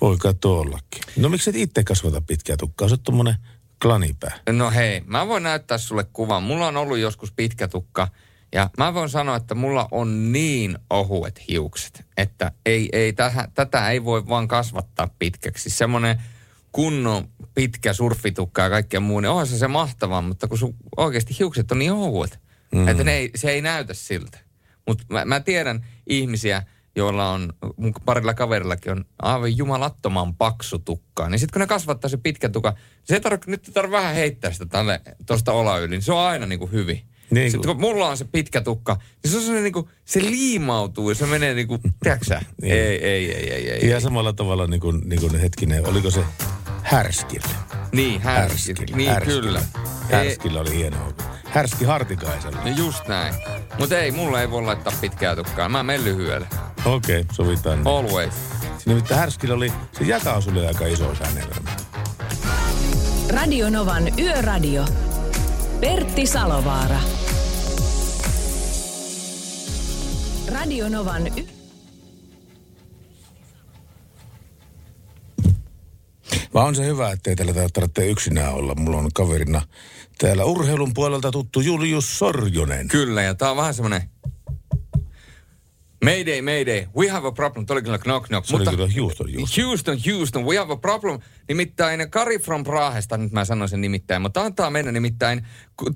Voi 0.00 0.16
katsoa 0.16 0.60
ollakin. 0.60 1.02
No 1.16 1.28
miksi 1.28 1.50
et 1.50 1.56
itse 1.56 1.84
kasvata 1.84 2.20
pitkää 2.20 2.56
tukkaa? 2.56 2.88
Se 2.88 2.94
on 2.94 3.00
tommonen 3.00 3.34
klanipää. 3.82 4.38
No 4.50 4.70
hei, 4.70 5.02
mä 5.06 5.28
voin 5.28 5.42
näyttää 5.42 5.78
sulle 5.78 6.04
kuvan. 6.12 6.42
Mulla 6.42 6.66
on 6.66 6.76
ollut 6.76 6.98
joskus 6.98 7.32
pitkä 7.32 7.68
tukka– 7.68 8.08
ja 8.52 8.70
mä 8.78 8.94
voin 8.94 9.08
sanoa, 9.08 9.36
että 9.36 9.54
mulla 9.54 9.88
on 9.90 10.32
niin 10.32 10.78
ohuet 10.90 11.48
hiukset, 11.48 12.04
että 12.16 12.52
ei, 12.66 12.88
ei 12.92 13.12
tähä, 13.12 13.48
tätä 13.54 13.90
ei 13.90 14.04
voi 14.04 14.28
vaan 14.28 14.48
kasvattaa 14.48 15.08
pitkäksi. 15.18 15.70
Semmoinen 15.70 16.22
kunnon 16.72 17.28
pitkä 17.54 17.92
surfitukka 17.92 18.62
ja 18.62 18.70
kaikkea 18.70 19.00
muu, 19.00 19.20
niin 19.20 19.30
onhan 19.30 19.46
se 19.46 19.58
se 19.58 19.68
mahtavaa, 19.68 20.22
mutta 20.22 20.48
kun 20.48 20.58
sun 20.58 20.74
oikeasti 20.96 21.36
hiukset 21.38 21.72
on 21.72 21.78
niin 21.78 21.92
ohuet, 21.92 22.40
mm. 22.72 22.88
että 22.88 23.04
ne 23.04 23.12
ei, 23.12 23.30
se 23.34 23.50
ei 23.50 23.62
näytä 23.62 23.94
siltä. 23.94 24.38
Mutta 24.86 25.04
mä, 25.08 25.24
mä 25.24 25.40
tiedän 25.40 25.86
ihmisiä, 26.06 26.62
joilla 26.96 27.30
on, 27.30 27.52
mun 27.76 27.92
parilla 28.04 28.34
kaverillakin 28.34 28.92
on 28.92 29.04
aivan 29.22 29.56
jumalattoman 29.56 30.34
paksu 30.34 30.78
tukkaa. 30.78 31.28
Niin 31.28 31.38
sitten 31.38 31.52
kun 31.52 31.60
ne 31.60 31.66
kasvattaa 31.66 32.08
se 32.08 32.16
pitkä 32.16 32.48
tukka, 32.48 32.74
se 33.04 33.14
ei 33.14 33.20
tarvitse, 33.20 33.50
nyt 33.50 33.70
tarvitse 33.74 33.96
vähän 33.96 34.14
heittää 34.14 34.52
sitä 34.52 34.66
tälle 34.66 35.00
tuosta 35.26 35.52
ola 35.52 35.78
yli, 35.78 35.88
niin 35.88 36.02
se 36.02 36.12
on 36.12 36.20
aina 36.20 36.46
niin 36.46 36.58
kuin 36.58 36.72
hyvin. 36.72 37.09
Niin 37.30 37.50
Sitten 37.50 37.68
kun 37.68 37.80
mulla 37.80 38.08
on 38.08 38.16
se 38.16 38.24
pitkä 38.24 38.60
tukka, 38.60 38.96
niin 39.22 39.30
se 39.30 39.36
on 39.36 39.42
sellainen 39.42 39.64
niin 39.64 39.72
kuin, 39.72 39.88
se 40.04 40.22
liimautuu 40.22 41.08
ja 41.08 41.14
se 41.14 41.26
menee 41.26 41.54
niin 41.54 41.68
kuin, 41.68 41.80
tiedätkö 42.02 42.40
niin. 42.62 42.72
Ei, 42.72 43.04
ei, 43.04 43.34
ei, 43.34 43.52
ei, 43.52 43.70
ei. 43.70 43.88
Ihan 43.88 44.00
samalla 44.00 44.32
tavalla 44.32 44.66
niin 44.66 44.80
kuin, 44.80 45.00
niin 45.04 45.20
kuin 45.20 45.40
hetkinen, 45.40 45.88
oliko 45.88 46.10
se 46.10 46.24
härskille? 46.82 47.54
Niin, 47.92 48.20
härskille. 48.20 48.96
Niin, 48.96 49.10
härskille. 49.10 49.40
kyllä. 49.40 49.62
Härskillä 50.10 50.60
oli 50.60 50.76
hieno 50.76 50.96
Härski 51.50 51.84
Hartikaisella. 51.84 52.60
No 52.64 52.70
just 52.76 53.08
näin. 53.08 53.34
Mutta 53.78 53.98
ei, 53.98 54.10
mulla 54.10 54.40
ei 54.40 54.50
voi 54.50 54.62
laittaa 54.62 54.92
pitkää 55.00 55.36
tukkaa. 55.36 55.68
Mä 55.68 55.82
menen 55.82 56.04
lyhyelle. 56.04 56.46
Okei, 56.84 57.20
okay, 57.20 57.34
sovitaan. 57.34 57.78
Niin. 57.78 57.86
Always. 57.86 58.34
Nimittäin 58.86 59.20
Härskillä 59.20 59.54
oli, 59.54 59.72
se 59.92 60.04
jakaus 60.04 60.48
oli 60.48 60.66
aika 60.66 60.86
iso 60.86 61.14
säännellä. 61.14 61.54
Radio 63.28 63.70
Novan 63.70 64.18
Yöradio. 64.18 64.84
Pertti 65.80 66.26
Salovaara. 66.26 67.00
Radio 70.52 70.88
Novan 70.88 71.26
y- 71.26 71.44
Vaan 76.54 76.66
on 76.66 76.74
se 76.74 76.84
hyvä, 76.86 77.10
ettei 77.10 77.36
täällä 77.36 77.68
tarvitse 77.72 78.10
yksinään 78.10 78.54
olla. 78.54 78.74
Mulla 78.74 78.96
on 78.96 79.08
kaverina 79.14 79.62
täällä 80.18 80.44
urheilun 80.44 80.94
puolelta 80.94 81.30
tuttu 81.30 81.60
Julius 81.60 82.18
Sorjonen. 82.18 82.88
Kyllä, 82.88 83.22
ja 83.22 83.34
tää 83.34 83.50
on 83.50 83.56
vähän 83.56 83.74
semmonen 83.74 84.02
Mayday, 86.04 86.40
mayday, 86.40 86.86
we 86.96 87.08
have 87.08 87.28
a 87.28 87.32
problem. 87.32 87.66
Tuo 87.66 87.74
oli 87.74 87.82
kyllä 87.82 87.98
knock 87.98 88.26
knock. 88.26 88.46
Se 88.46 88.52
Mutta, 88.52 88.70
oli 88.70 88.76
kyllä 88.76 88.92
Houston, 89.00 89.26
Houston. 89.34 89.64
Houston, 89.64 89.98
Houston, 90.06 90.46
we 90.46 90.56
have 90.56 90.72
a 90.72 90.76
problem. 90.76 91.18
Nimittäin 91.48 92.10
Kari 92.10 92.38
from 92.38 92.64
Prahesta, 92.64 93.16
nyt 93.16 93.32
mä 93.32 93.44
sanoin 93.44 93.68
sen 93.68 93.80
nimittäin, 93.80 94.22
mutta 94.22 94.42
antaa 94.42 94.70
mennä 94.70 94.92
nimittäin 94.92 95.46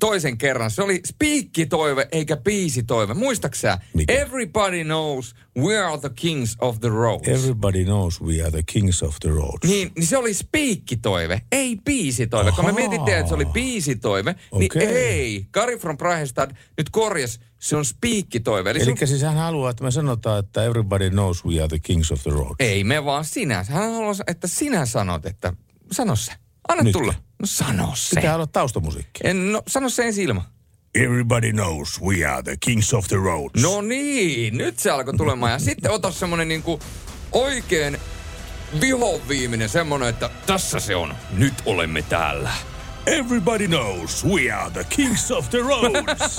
toisen 0.01 0.39
kerran. 0.39 0.71
Se 0.71 0.83
oli 0.83 1.01
spiikkitoive 1.07 2.09
eikä 2.13 2.37
biisitoive. 2.37 3.15
Muistaksä? 3.15 3.79
Everybody 4.09 4.85
knows 4.85 5.35
we 5.59 5.79
are 5.79 5.99
the 5.99 6.11
kings 6.15 6.57
of 6.61 6.81
the 6.81 6.89
road. 6.89 7.27
Everybody 7.27 7.85
knows 7.85 8.23
we 8.23 8.43
are 8.43 8.51
the 8.51 8.63
kings 8.63 9.03
of 9.03 9.17
the 9.21 9.31
road. 9.31 9.59
Niin, 9.65 9.93
niin 9.97 10.07
se 10.07 10.17
oli 10.17 10.35
spiikkitoive, 10.35 11.41
ei 11.53 11.77
biisitoive. 11.85 12.53
Kun 12.53 12.65
me 12.65 12.73
mietittiin, 12.73 13.17
että 13.17 13.29
se 13.29 13.35
oli 13.35 13.47
biisitoive, 13.47 14.35
okay. 14.51 14.69
niin 14.79 14.97
ei. 14.97 15.47
Kari 15.51 15.77
from 15.77 15.97
Prahesta 15.97 16.49
nyt 16.77 16.91
korjas 16.91 17.41
se 17.65 17.77
on 17.77 17.85
spiikkitoive. 17.85 18.71
Eli, 18.71 18.79
Eli 18.83 18.97
sun... 18.99 19.09
siis 19.09 19.23
hän 19.23 19.37
haluaa, 19.37 19.71
että 19.71 19.85
me 19.85 19.91
sanotaan, 19.91 20.39
että 20.39 20.65
everybody 20.65 21.11
knows 21.11 21.45
we 21.45 21.59
are 21.59 21.69
the 21.69 21.79
kings 21.79 22.13
of 22.13 22.23
the 22.23 22.31
road. 22.31 22.55
Ei 22.59 22.85
me 22.85 23.05
vaan 23.05 23.25
sinä. 23.25 23.65
Hän 23.69 23.93
haluaa, 23.93 24.15
että 24.27 24.47
sinä 24.47 24.87
sanot, 24.87 25.27
että 25.27 25.53
sano 25.93 26.17
se. 26.17 26.33
Anna 26.69 26.83
Nyt. 26.83 26.93
tulla. 26.93 27.15
No 27.39 27.47
sano 27.47 27.93
se. 27.95 28.17
Pitää 28.17 28.35
olla 28.35 28.47
taustamusiikki. 28.47 29.21
En, 29.25 29.53
no 29.53 29.63
sano 29.69 29.89
se 29.89 30.07
ensi 30.07 30.23
ilma. 30.23 30.45
Everybody 30.95 31.53
knows 31.53 32.03
we 32.03 32.25
are 32.25 32.43
the 32.43 32.57
kings 32.61 32.95
of 32.95 33.09
the 33.09 33.17
roads. 33.17 33.63
No 33.63 33.81
niin, 33.81 34.59
nyt 34.59 34.79
se 34.79 34.91
alkoi 34.91 35.15
tulemaan. 35.17 35.53
Ja 35.53 35.59
sitten 35.59 35.91
ota 35.91 36.11
semmonen 36.13 36.49
niinku 36.49 36.81
oikein 37.33 37.99
vihoviiminen 38.81 39.69
semmonen, 39.69 40.09
että 40.09 40.31
tässä 40.47 40.81
se 40.81 40.97
on. 40.97 41.15
Nyt 41.31 41.55
olemme 41.67 42.03
täällä. 42.03 42.51
Everybody 43.07 43.67
knows 43.67 44.25
we 44.25 44.51
are 44.51 44.71
the 44.71 44.85
kings 44.85 45.31
of 45.31 45.51
the 45.51 45.59
roads. 45.59 46.39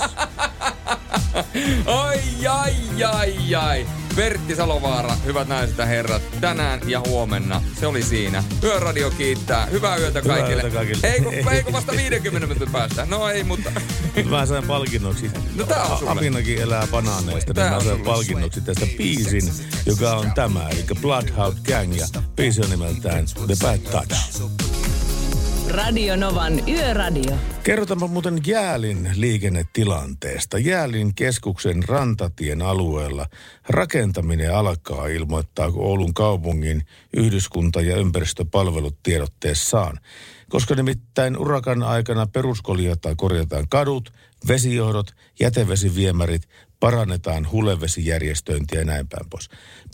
ai, 1.86 2.46
ai, 2.46 2.74
ai, 3.04 3.54
ai. 3.54 3.86
Pertti 4.16 4.56
Salovaara, 4.56 5.16
hyvät 5.24 5.48
naiset 5.48 5.78
ja 5.78 5.86
herrat, 5.86 6.22
tänään 6.40 6.80
ja 6.86 7.02
huomenna. 7.08 7.62
Se 7.80 7.86
oli 7.86 8.02
siinä. 8.02 8.44
Yöradio 8.62 9.10
kiittää. 9.10 9.66
Hyvää 9.66 9.96
yötä 9.96 10.22
kaikille. 10.22 10.62
Hyvää 10.62 10.82
yötä 10.82 10.94
kaikille. 10.94 11.12
Eikö, 11.12 11.50
eikö 11.50 11.72
vasta 11.72 11.92
50 11.92 12.46
minuutin 12.46 12.72
päästä? 12.72 13.06
No 13.06 13.28
ei, 13.28 13.44
mutta... 13.44 13.72
mä 14.30 14.46
sain 14.46 14.66
palkinnoksi. 14.66 15.30
No 15.54 15.64
tää 15.64 15.84
on 15.84 15.98
sulle. 15.98 16.12
Apinakin 16.12 16.58
elää 16.58 16.86
banaaneista, 16.90 17.52
niin 17.52 17.72
mä 17.72 17.80
sain 17.80 18.00
palkinnoksi 18.00 18.60
tästä 18.60 18.86
biisin, 18.98 19.52
joka 19.86 20.14
on 20.16 20.32
tämä, 20.34 20.68
eli 20.68 20.84
Bloodhound 21.00 21.58
Gang, 21.66 21.96
ja 21.96 22.06
biisi 22.36 22.60
on 22.60 22.70
nimeltään 22.70 23.24
The 23.46 23.56
Bad 23.62 23.78
Touch. 23.78 24.42
Radio 25.68 26.16
Novan 26.16 26.68
Yöradio. 26.68 27.36
Kerrotaanpa 27.62 28.06
muuten 28.06 28.40
Jäälin 28.46 29.10
liikennetilanteesta. 29.14 30.58
Jäälin 30.58 31.14
keskuksen 31.14 31.88
rantatien 31.88 32.62
alueella 32.62 33.26
rakentaminen 33.68 34.54
alkaa 34.54 35.06
ilmoittaa 35.06 35.72
Oulun 35.74 36.14
kaupungin 36.14 36.82
yhdyskunta- 37.16 37.80
ja 37.80 37.96
ympäristöpalvelut 37.96 39.02
tiedotteessaan. 39.02 39.98
Koska 40.48 40.74
nimittäin 40.74 41.38
urakan 41.38 41.82
aikana 41.82 42.26
peruskoljataan 42.26 43.16
korjataan 43.16 43.68
kadut, 43.68 44.12
vesijohdot, 44.48 45.14
jätevesiviemärit, 45.40 46.42
parannetaan 46.80 47.50
hulevesijärjestöintiä 47.52 48.78
ja 48.78 48.84
näin 48.84 49.08
päin 49.08 49.30
pois. 49.30 49.48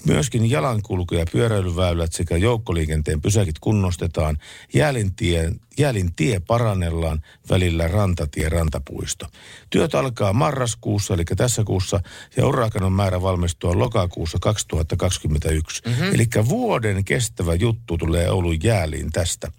Myöskin 0.06 0.50
jalankulku- 0.50 1.14
ja 1.14 1.24
pyöräilyväylät 1.32 2.12
sekä 2.12 2.36
joukkoliikenteen 2.36 3.20
pysäkit 3.20 3.58
kunnostetaan. 3.58 4.38
Jäälintien 4.74 5.60
Jäälin 5.78 6.14
tie 6.14 6.40
parannellaan 6.40 7.22
välillä 7.50 7.88
rantatie 7.88 8.48
rantapuisto. 8.48 9.26
Työt 9.70 9.94
alkaa 9.94 10.32
marraskuussa, 10.32 11.14
eli 11.14 11.24
tässä 11.24 11.64
kuussa, 11.64 12.00
ja 12.36 12.46
urakan 12.46 12.82
on 12.82 12.92
määrä 12.92 13.22
valmistua 13.22 13.78
lokakuussa 13.78 14.38
2021. 14.40 15.82
Mm-hmm. 15.86 16.14
Eli 16.14 16.26
vuoden 16.48 17.04
kestävä 17.04 17.54
juttu 17.54 17.98
tulee 17.98 18.30
Oulun 18.30 18.62
Jääliin 18.62 19.12
tästä. 19.12 19.52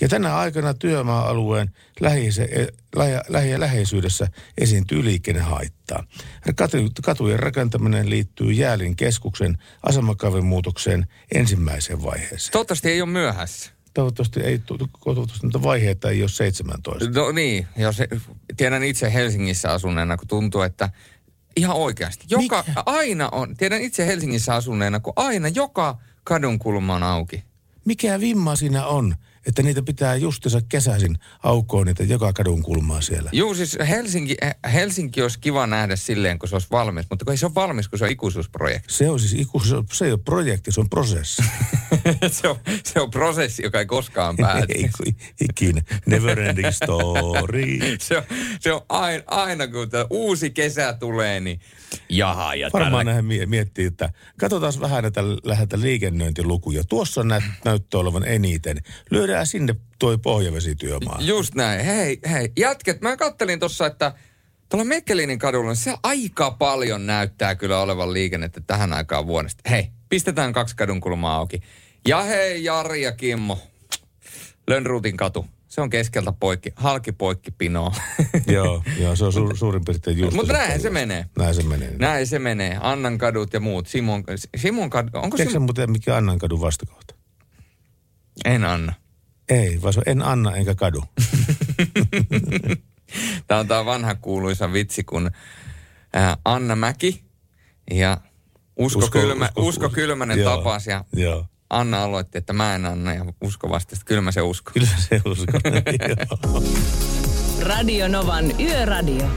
Ja 0.00 0.08
tänä 0.08 0.36
aikana 0.36 0.74
työmaa-alueen 0.74 1.70
lähi- 2.00 2.30
lähi- 2.96 3.24
lähi- 3.28 3.60
läheisyydessä 3.60 4.28
esiintyy 4.58 5.04
liikennehaittaa. 5.04 6.04
Katujen 7.02 7.38
rakentaminen 7.38 8.10
liittyy 8.10 8.52
Jäälin 8.52 8.96
keskuksen 8.96 9.58
asemakaven 9.90 10.44
ensimmäiseen 11.34 12.02
vaiheeseen. 12.02 12.52
Toivottavasti 12.52 12.90
ei 12.90 13.02
ole 13.02 13.10
myöhässä 13.10 13.70
toivottavasti 13.94 14.40
ei, 14.40 14.58
toivottavasti 14.58 15.46
niitä 15.46 15.62
vaiheita 15.62 16.10
ei 16.10 16.22
ole 16.22 16.28
17. 16.28 17.20
No 17.20 17.32
niin, 17.32 17.66
jos 17.76 17.96
tiedän 18.56 18.82
itse 18.82 19.12
Helsingissä 19.12 19.72
asuneena, 19.72 20.16
kun 20.16 20.28
tuntuu, 20.28 20.62
että 20.62 20.90
ihan 21.56 21.76
oikeasti. 21.76 22.26
Joka, 22.30 22.64
Mikä? 22.68 22.82
aina 22.86 23.28
on, 23.32 23.56
tiedän 23.56 23.82
itse 23.82 24.06
Helsingissä 24.06 24.54
asuneena, 24.54 25.00
kun 25.00 25.12
aina 25.16 25.48
joka 25.48 25.98
kadun 26.24 26.58
kulma 26.58 26.94
on 26.94 27.02
auki. 27.02 27.44
Mikä 27.84 28.20
vimma 28.20 28.56
siinä 28.56 28.86
on, 28.86 29.14
että 29.46 29.62
niitä 29.62 29.82
pitää 29.82 30.16
justiinsa 30.16 30.60
kesäisin 30.68 31.18
aukoon 31.42 31.86
niitä 31.86 32.04
joka 32.04 32.32
kadun 32.32 32.62
kulmaa 32.62 33.00
siellä. 33.00 33.30
Juu, 33.32 33.54
siis 33.54 33.78
Helsinki, 33.88 34.36
eh, 34.42 34.54
Helsinki 34.72 35.22
olisi 35.22 35.38
kiva 35.40 35.66
nähdä 35.66 35.96
silleen, 35.96 36.38
kun 36.38 36.48
se 36.48 36.54
olisi 36.54 36.68
valmis, 36.70 37.06
mutta 37.10 37.24
kun 37.24 37.32
ei 37.32 37.38
se 37.38 37.46
ole 37.46 37.54
valmis, 37.54 37.88
kun 37.88 37.98
se 37.98 38.04
on 38.04 38.10
ikuisuusprojekti. 38.10 38.92
Se 38.92 39.10
on 39.10 39.20
siis 39.20 39.32
iku, 39.32 39.62
se, 39.92 40.04
ei 40.04 40.12
ole 40.12 40.20
projekti, 40.24 40.72
se 40.72 40.80
on 40.80 40.90
prosessi. 40.90 41.42
se, 42.40 42.48
on, 42.48 42.56
se 42.84 43.00
on 43.00 43.10
prosessi, 43.10 43.62
joka 43.62 43.78
ei 43.78 43.86
koskaan 43.86 44.36
pääty. 44.36 44.72
ei 44.74 44.90
ikinä. 45.40 45.82
Never 46.06 46.40
ending 46.40 46.70
story. 46.70 47.78
se 48.00 48.16
on, 48.16 48.22
se 48.60 48.72
on 48.72 48.80
aina, 48.88 49.22
aina 49.26 49.68
kun 49.68 49.90
tämä 49.90 50.06
uusi 50.10 50.50
kesä 50.50 50.92
tulee, 50.92 51.40
niin 51.40 51.60
jaha. 52.08 52.54
Ja 52.54 52.70
Varmaan 52.72 53.06
tällä- 53.06 53.22
mie- 53.22 53.46
miettii, 53.46 53.86
että 53.86 54.12
katsotaan 54.40 54.72
vähän 54.80 55.02
näitä 55.02 55.20
läheltä 55.44 55.80
liikennöintilukuja. 55.80 56.84
Tuossa 56.84 57.24
nä, 57.24 57.42
näyttää 57.64 58.00
olevan 58.00 58.24
eniten. 58.24 58.82
Lyödään 59.10 59.29
sinne 59.44 59.76
toi 59.98 60.18
pohjavesityömaa. 60.18 61.18
Just 61.20 61.54
näin. 61.54 61.84
Hei, 61.84 62.18
hei. 62.30 62.52
Jätket, 62.58 63.00
mä 63.00 63.16
kattelin 63.16 63.58
tuossa, 63.60 63.86
että 63.86 64.12
tuolla 64.68 64.84
Mekkelinin 64.84 65.38
kadulla, 65.38 65.70
niin 65.70 65.76
se 65.76 65.94
aika 66.02 66.50
paljon 66.50 67.06
näyttää 67.06 67.54
kyllä 67.54 67.80
olevan 67.80 68.12
liikennettä 68.12 68.60
tähän 68.66 68.92
aikaan 68.92 69.26
vuodesta. 69.26 69.70
Hei, 69.70 69.88
pistetään 70.08 70.52
kaksi 70.52 70.76
kadun 70.76 71.00
kulmaa 71.00 71.36
auki. 71.36 71.60
Ja 72.08 72.22
hei, 72.22 72.64
Jari 72.64 73.02
ja 73.02 73.12
Kimmo. 73.12 73.58
Lönnruutin 74.68 75.16
katu. 75.16 75.46
Se 75.68 75.80
on 75.80 75.90
keskeltä 75.90 76.32
poikki, 76.32 76.72
halki 76.76 77.12
poikki 77.12 77.50
pinoa. 77.50 77.94
joo, 78.46 78.82
joo, 78.98 79.16
se 79.16 79.24
on 79.24 79.32
su, 79.32 79.56
suurin 79.56 79.84
piirtein 79.84 80.18
just. 80.18 80.36
Mutta 80.36 80.52
näin 80.52 80.80
se 80.80 80.90
menee. 80.90 81.26
Näin 81.38 81.54
se 81.54 81.62
menee. 81.62 81.96
Näin 81.98 82.26
se 82.26 82.38
menee. 82.38 82.78
Annan 82.80 83.18
kadut 83.18 83.52
ja 83.52 83.60
muut. 83.60 83.86
Simon, 83.86 84.24
Simon 84.56 84.90
kadu, 84.90 85.10
onko 85.14 85.36
Tiedätkö 85.36 85.50
se? 85.50 85.52
sä 85.52 85.60
muuten 85.60 85.90
mikä 85.90 86.16
Annan 86.16 86.38
kadun 86.38 86.60
vastakohta? 86.60 87.14
En 88.44 88.64
anna. 88.64 88.92
Ei, 89.50 89.82
vaan 89.82 89.92
se 89.92 90.00
en 90.06 90.22
anna 90.22 90.56
enkä 90.56 90.74
kadu. 90.74 91.04
Tämä 93.46 93.60
on 93.60 93.68
tämä 93.68 93.84
vanha 93.84 94.14
kuuluisa 94.14 94.72
vitsi, 94.72 95.04
kun 95.04 95.30
ää, 96.12 96.36
Anna 96.44 96.76
Mäki 96.76 97.24
ja 97.90 98.18
Usko, 98.76 98.98
Usko- 98.98 99.10
Kylmä, 99.20 99.44
Usko- 99.46 99.62
Usko 99.62 99.88
Kylmänen 99.88 100.38
Joo. 100.38 100.56
tapasi 100.56 100.90
ja 100.90 101.04
Joo. 101.12 101.46
Anna 101.70 102.04
aloitti, 102.04 102.38
että 102.38 102.52
mä 102.52 102.74
en 102.74 102.86
anna 102.86 103.14
ja 103.14 103.24
Usko 103.40 103.68
vastasi, 103.70 104.00
että 104.00 104.08
kyllä 104.08 104.20
mä 104.20 104.32
se 104.32 104.42
uskon. 104.42 104.72
Kyllä 104.74 104.88
se 104.98 105.20
usko. 105.24 105.58
Radio 107.68 108.08
Novan 108.08 108.60
Yöradio. 108.60 109.28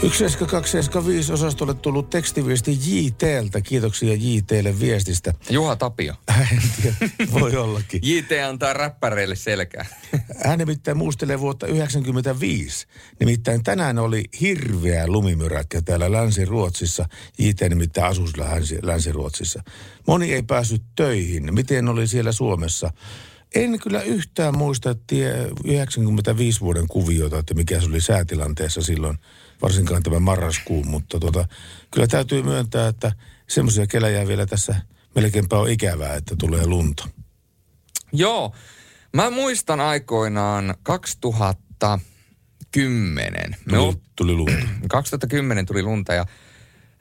17275 0.00 1.32
osastolle 1.32 1.74
tullut 1.74 2.10
tekstiviesti 2.10 2.78
JTltä. 2.86 3.60
Kiitoksia 3.60 4.14
JTlle 4.14 4.80
viestistä. 4.80 5.34
Juha 5.50 5.76
Tapio. 5.76 6.14
En 6.52 6.62
tiedä, 6.82 7.32
voi 7.32 7.56
ollakin. 7.56 8.00
JT 8.08 8.32
antaa 8.48 8.72
räppäreille 8.72 9.36
selkää. 9.36 9.86
Hän 10.46 10.58
nimittäin 10.58 10.96
muistelee 10.96 11.40
vuotta 11.40 11.66
1995. 11.66 12.86
Nimittäin 13.20 13.62
tänään 13.62 13.98
oli 13.98 14.24
hirveä 14.40 15.06
lumimyräkkä 15.06 15.82
täällä 15.82 16.12
Länsi-Ruotsissa. 16.12 17.08
JT 17.38 17.60
nimittäin 17.68 18.06
asui 18.06 18.28
Länsi-Ruotsissa. 18.82 19.62
Moni 20.06 20.32
ei 20.32 20.42
päässyt 20.42 20.82
töihin. 20.96 21.54
Miten 21.54 21.88
oli 21.88 22.06
siellä 22.06 22.32
Suomessa? 22.32 22.90
En 23.54 23.80
kyllä 23.80 24.02
yhtään 24.02 24.58
muista 24.58 24.94
tie 25.06 25.48
95 25.64 26.60
vuoden 26.60 26.88
kuviota, 26.88 27.38
että 27.38 27.54
mikä 27.54 27.80
se 27.80 27.86
oli 27.86 28.00
säätilanteessa 28.00 28.82
silloin, 28.82 29.18
varsinkaan 29.62 30.02
tämä 30.02 30.20
marraskuun, 30.20 30.88
mutta 30.88 31.20
tota, 31.20 31.48
kyllä 31.90 32.06
täytyy 32.06 32.42
myöntää, 32.42 32.88
että 32.88 33.12
semmoisia 33.48 33.86
kelejä 33.86 34.28
vielä 34.28 34.46
tässä 34.46 34.74
melkeinpä 35.14 35.58
on 35.58 35.70
ikävää, 35.70 36.14
että 36.14 36.36
tulee 36.38 36.66
lunta. 36.66 37.08
Joo, 38.12 38.54
mä 39.16 39.30
muistan 39.30 39.80
aikoinaan 39.80 40.74
2010. 40.82 43.50
Me 43.50 43.56
Tuli, 43.68 43.78
ol- 43.78 43.92
tuli 44.16 44.34
lunta. 44.34 44.66
2010 44.88 45.66
tuli 45.66 45.82
lunta 45.82 46.14
ja 46.14 46.26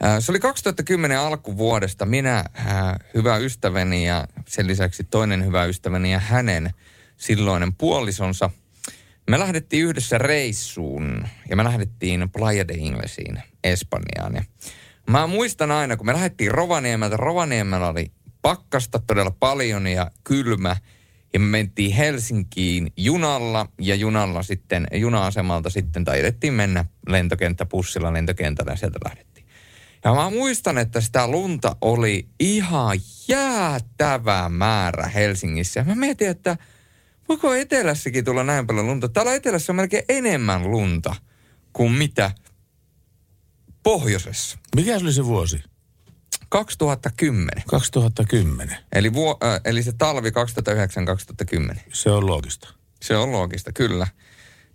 ää, 0.02 0.22
se 0.22 0.32
oli 0.32 0.40
2010 0.40 1.20
alkuvuodesta. 1.20 2.06
Minä, 2.06 2.46
ää, 2.54 3.00
hyvä 3.14 3.38
ystäväni 3.38 4.08
ja 4.08 4.28
sen 4.48 4.68
lisäksi 4.68 5.04
toinen 5.04 5.46
hyvä 5.46 5.66
ystäväni 5.66 6.12
ja 6.12 6.20
hänen 6.20 6.74
silloinen 7.18 7.74
puolisonsa. 7.74 8.50
Me 9.30 9.40
lähdettiin 9.40 9.84
yhdessä 9.84 10.18
reissuun 10.18 11.28
ja 11.50 11.56
me 11.56 11.64
lähdettiin 11.64 12.30
Playa 12.30 12.68
de 12.68 12.74
Inglesiin, 12.74 13.44
Espanjaan. 13.64 14.36
Ja 14.36 14.44
mä 15.10 15.28
muistan 15.28 15.72
aina, 15.72 15.98
kun 15.98 16.06
me 16.06 16.14
lähdettiin 16.14 16.52
Rovaniemeltä, 16.52 17.18
Rovaniemellä 17.18 17.88
oli 17.88 18.12
pakkasta 18.42 19.00
todella 19.08 19.32
paljon 19.40 19.88
ja 19.88 20.12
kylmä. 20.24 20.76
Ja 21.34 21.40
me 21.40 21.46
mentiin 21.46 21.96
Helsinkiin 21.96 22.94
junalla 22.98 23.68
ja 23.82 23.96
junalla 23.96 24.44
sitten, 24.44 24.88
juna-asemalta 24.94 25.70
sitten 25.70 26.06
taidettiin 26.06 26.54
mennä 26.54 26.86
lentokenttäpussilla 27.08 28.14
lentokentällä 28.14 28.72
ja 28.72 28.76
sieltä 28.76 29.00
lähdettiin. 29.06 29.48
Ja 30.04 30.14
mä 30.14 30.30
muistan, 30.30 30.78
että 30.78 31.02
sitä 31.02 31.28
lunta 31.28 31.76
oli 31.82 32.28
ihan 32.40 32.98
jäätävä 33.28 34.50
määrä 34.50 35.08
Helsingissä. 35.08 35.80
Ja 35.80 35.84
mä 35.84 35.96
mietin, 35.96 36.30
että 36.30 36.58
voiko 37.30 37.54
etelässäkin 37.54 38.26
tulla 38.26 38.44
näin 38.44 38.68
paljon 38.68 38.88
lunta? 38.88 39.10
Täällä 39.10 39.36
etelässä 39.36 39.72
on 39.72 39.76
melkein 39.76 40.06
enemmän 40.10 40.72
lunta 40.72 41.16
kuin 41.74 41.92
mitä 41.92 42.32
pohjoisessa. 43.84 44.58
Mikä 44.76 45.00
se 45.00 45.06
oli 45.06 45.14
se 45.14 45.26
vuosi? 45.26 45.64
2010. 46.50 47.64
2010. 47.68 48.78
Eli, 48.92 49.14
vuo, 49.14 49.38
äh, 49.44 49.62
eli 49.66 49.84
se 49.84 49.92
talvi 49.98 50.30
2009-2010. 50.30 51.80
Se 51.94 52.12
on 52.12 52.28
loogista. 52.28 52.74
Se 53.02 53.18
on 53.18 53.32
loogista, 53.32 53.72
kyllä. 53.72 54.08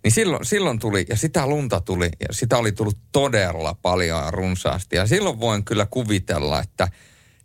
Niin 0.03 0.11
silloin, 0.11 0.45
silloin 0.45 0.79
tuli, 0.79 1.05
ja 1.09 1.17
sitä 1.17 1.47
lunta 1.47 1.81
tuli, 1.81 2.09
ja 2.19 2.27
sitä 2.31 2.57
oli 2.57 2.71
tullut 2.71 2.97
todella 3.11 3.75
paljon 3.81 4.23
ja 4.23 4.31
runsaasti. 4.31 4.95
Ja 4.95 5.07
silloin 5.07 5.39
voin 5.39 5.65
kyllä 5.65 5.87
kuvitella, 5.89 6.59
että 6.59 6.87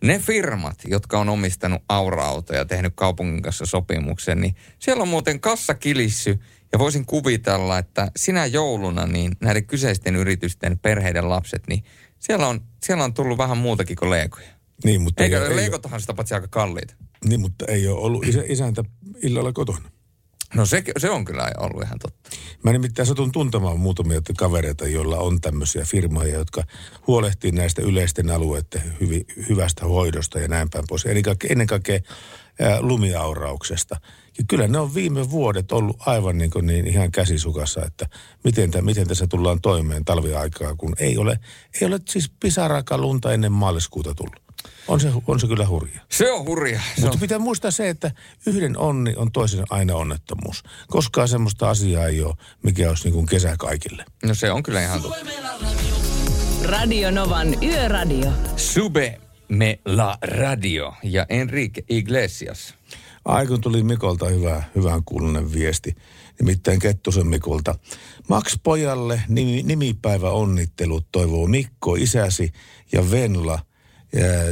ne 0.05 0.19
firmat, 0.19 0.79
jotka 0.85 1.19
on 1.19 1.29
omistanut 1.29 1.83
aura-autoja 1.89 2.59
ja 2.59 2.65
tehnyt 2.65 2.93
kaupungin 2.97 3.43
kanssa 3.43 3.67
sopimuksen, 3.67 4.41
niin 4.41 4.55
siellä 4.79 5.03
on 5.03 5.09
muuten 5.09 5.41
kassa 5.41 5.75
kilissy. 5.75 6.39
Ja 6.73 6.79
voisin 6.79 7.07
kuvitella, 7.07 7.79
että 7.79 8.11
sinä 8.17 8.47
jouluna 8.47 9.07
niin 9.07 9.33
näiden 9.41 9.67
kyseisten 9.67 10.17
yritysten 10.17 10.79
perheiden 10.79 11.29
lapset, 11.29 11.63
niin 11.69 11.85
siellä 12.19 12.49
on, 12.49 12.61
siellä 12.83 13.05
on 13.05 13.15
tullut 13.15 13.39
vähän 13.39 13.59
muutakin 13.59 13.97
kuin 13.97 14.11
leikoja. 14.11 14.49
Niin, 14.85 15.01
mutta 15.01 15.25
ei, 15.25 15.35
Eikö 15.35 15.61
ei, 15.61 16.01
sitä 16.01 16.15
paitsi 16.15 16.35
aika 16.35 16.49
kalliita? 16.49 16.95
niin, 17.25 17.41
mutta 17.41 17.65
ei 17.69 17.89
ole 17.89 18.01
ollut 18.01 18.27
isä, 18.27 18.43
isäntä 18.47 18.85
illalla 19.23 19.53
kotona. 19.53 19.91
No 20.55 20.67
se, 20.67 20.83
se 20.99 21.11
on 21.11 21.25
kyllä 21.25 21.53
ollut 21.57 21.83
ihan 21.83 21.99
totta. 21.99 22.31
Mä 22.63 22.73
nimittäin 22.73 23.07
satun 23.07 23.33
tuntemaan 23.33 23.81
muutamia 23.81 24.21
kavereita, 24.39 24.89
joilla 24.89 25.19
on 25.19 25.41
tämmöisiä 25.41 25.85
firmoja, 25.85 26.39
jotka 26.39 26.65
huolehtii 27.07 27.53
näistä 27.53 27.83
yleisten 27.83 28.31
alueiden 28.31 28.97
hyvi, 29.01 29.25
hyvästä 29.49 29.87
hoidosta 29.87 30.39
ja 30.41 30.49
näin 30.49 30.71
päin 30.71 30.85
pois. 30.89 31.07
Eli 31.07 31.23
ennen 31.51 31.67
kaikkea 31.67 32.01
lumiaurauksesta. 32.81 34.01
Ja 34.39 34.45
kyllä 34.49 34.69
ne 34.69 34.79
on 34.79 34.95
viime 34.95 35.31
vuodet 35.31 35.73
ollut 35.73 35.97
aivan 36.07 36.39
niin, 36.39 36.51
kuin 36.51 36.67
niin 36.67 36.87
ihan 36.87 37.11
käsisukassa, 37.13 37.85
että 37.85 38.07
miten, 38.45 38.71
tä, 38.71 38.83
miten 38.83 39.09
tässä 39.09 39.27
tullaan 39.27 39.61
toimeen 39.61 40.05
talviaikaa, 40.05 40.75
kun 40.75 40.95
ei 41.01 41.19
ole, 41.19 41.39
ei 41.81 41.87
ole 41.87 42.01
siis 42.09 42.31
pisarakaan 42.41 43.01
lunta 43.01 43.33
ennen 43.33 43.53
maaliskuuta 43.53 44.15
tullut. 44.15 44.43
On 44.89 45.01
se, 45.01 45.13
on 45.27 45.41
se 45.41 45.47
kyllä 45.47 45.67
hurja. 45.67 46.01
Se 46.09 46.33
on 46.33 46.47
hurja. 46.47 46.81
Se 46.95 47.01
Mutta 47.01 47.17
on, 47.17 47.21
pitää 47.21 47.39
muistaa 47.39 47.71
se, 47.71 47.89
että 47.89 48.11
yhden 48.47 48.79
onni 48.79 49.15
on 49.17 49.33
toisen 49.33 49.65
aina 49.71 49.95
onnettomuus. 49.95 50.63
Koskaan 50.89 51.29
semmoista 51.29 51.71
asiaa 51.71 52.07
ei 52.07 52.23
ole, 52.23 52.35
mikä 52.63 52.89
olisi 52.89 53.05
niin 53.05 53.15
kuin 53.15 53.27
kesä 53.27 53.57
kaikille. 53.59 54.05
no 54.25 54.35
se 54.35 54.53
on 54.53 54.63
kyllä 54.63 54.83
ihan 54.83 55.03
totta. 55.03 55.27
Radio 56.65 57.11
Novan 57.11 57.63
Yöradio. 57.63 58.33
Sube 58.57 59.21
me 59.49 59.79
la 59.85 60.19
radio 60.23 60.95
ja 61.03 61.27
Enrique 61.29 61.85
Iglesias. 61.89 62.75
Aikun 63.29 63.61
tuli 63.61 63.83
Mikolta 63.83 64.27
hyvä, 64.29 64.63
hyvän 64.75 65.05
kuulunen 65.05 65.53
viesti, 65.53 65.97
nimittäin 66.41 66.79
Kettusen 66.79 67.27
Mikolta. 67.27 67.75
Max 68.29 68.59
pojalle 68.63 69.23
nimi, 69.29 69.63
nimipäivä 69.63 70.31
onnittelut 70.31 71.07
toivoo 71.13 71.47
Mikko, 71.47 71.95
isäsi 71.95 72.53
ja 72.93 73.11
Venla 73.11 73.59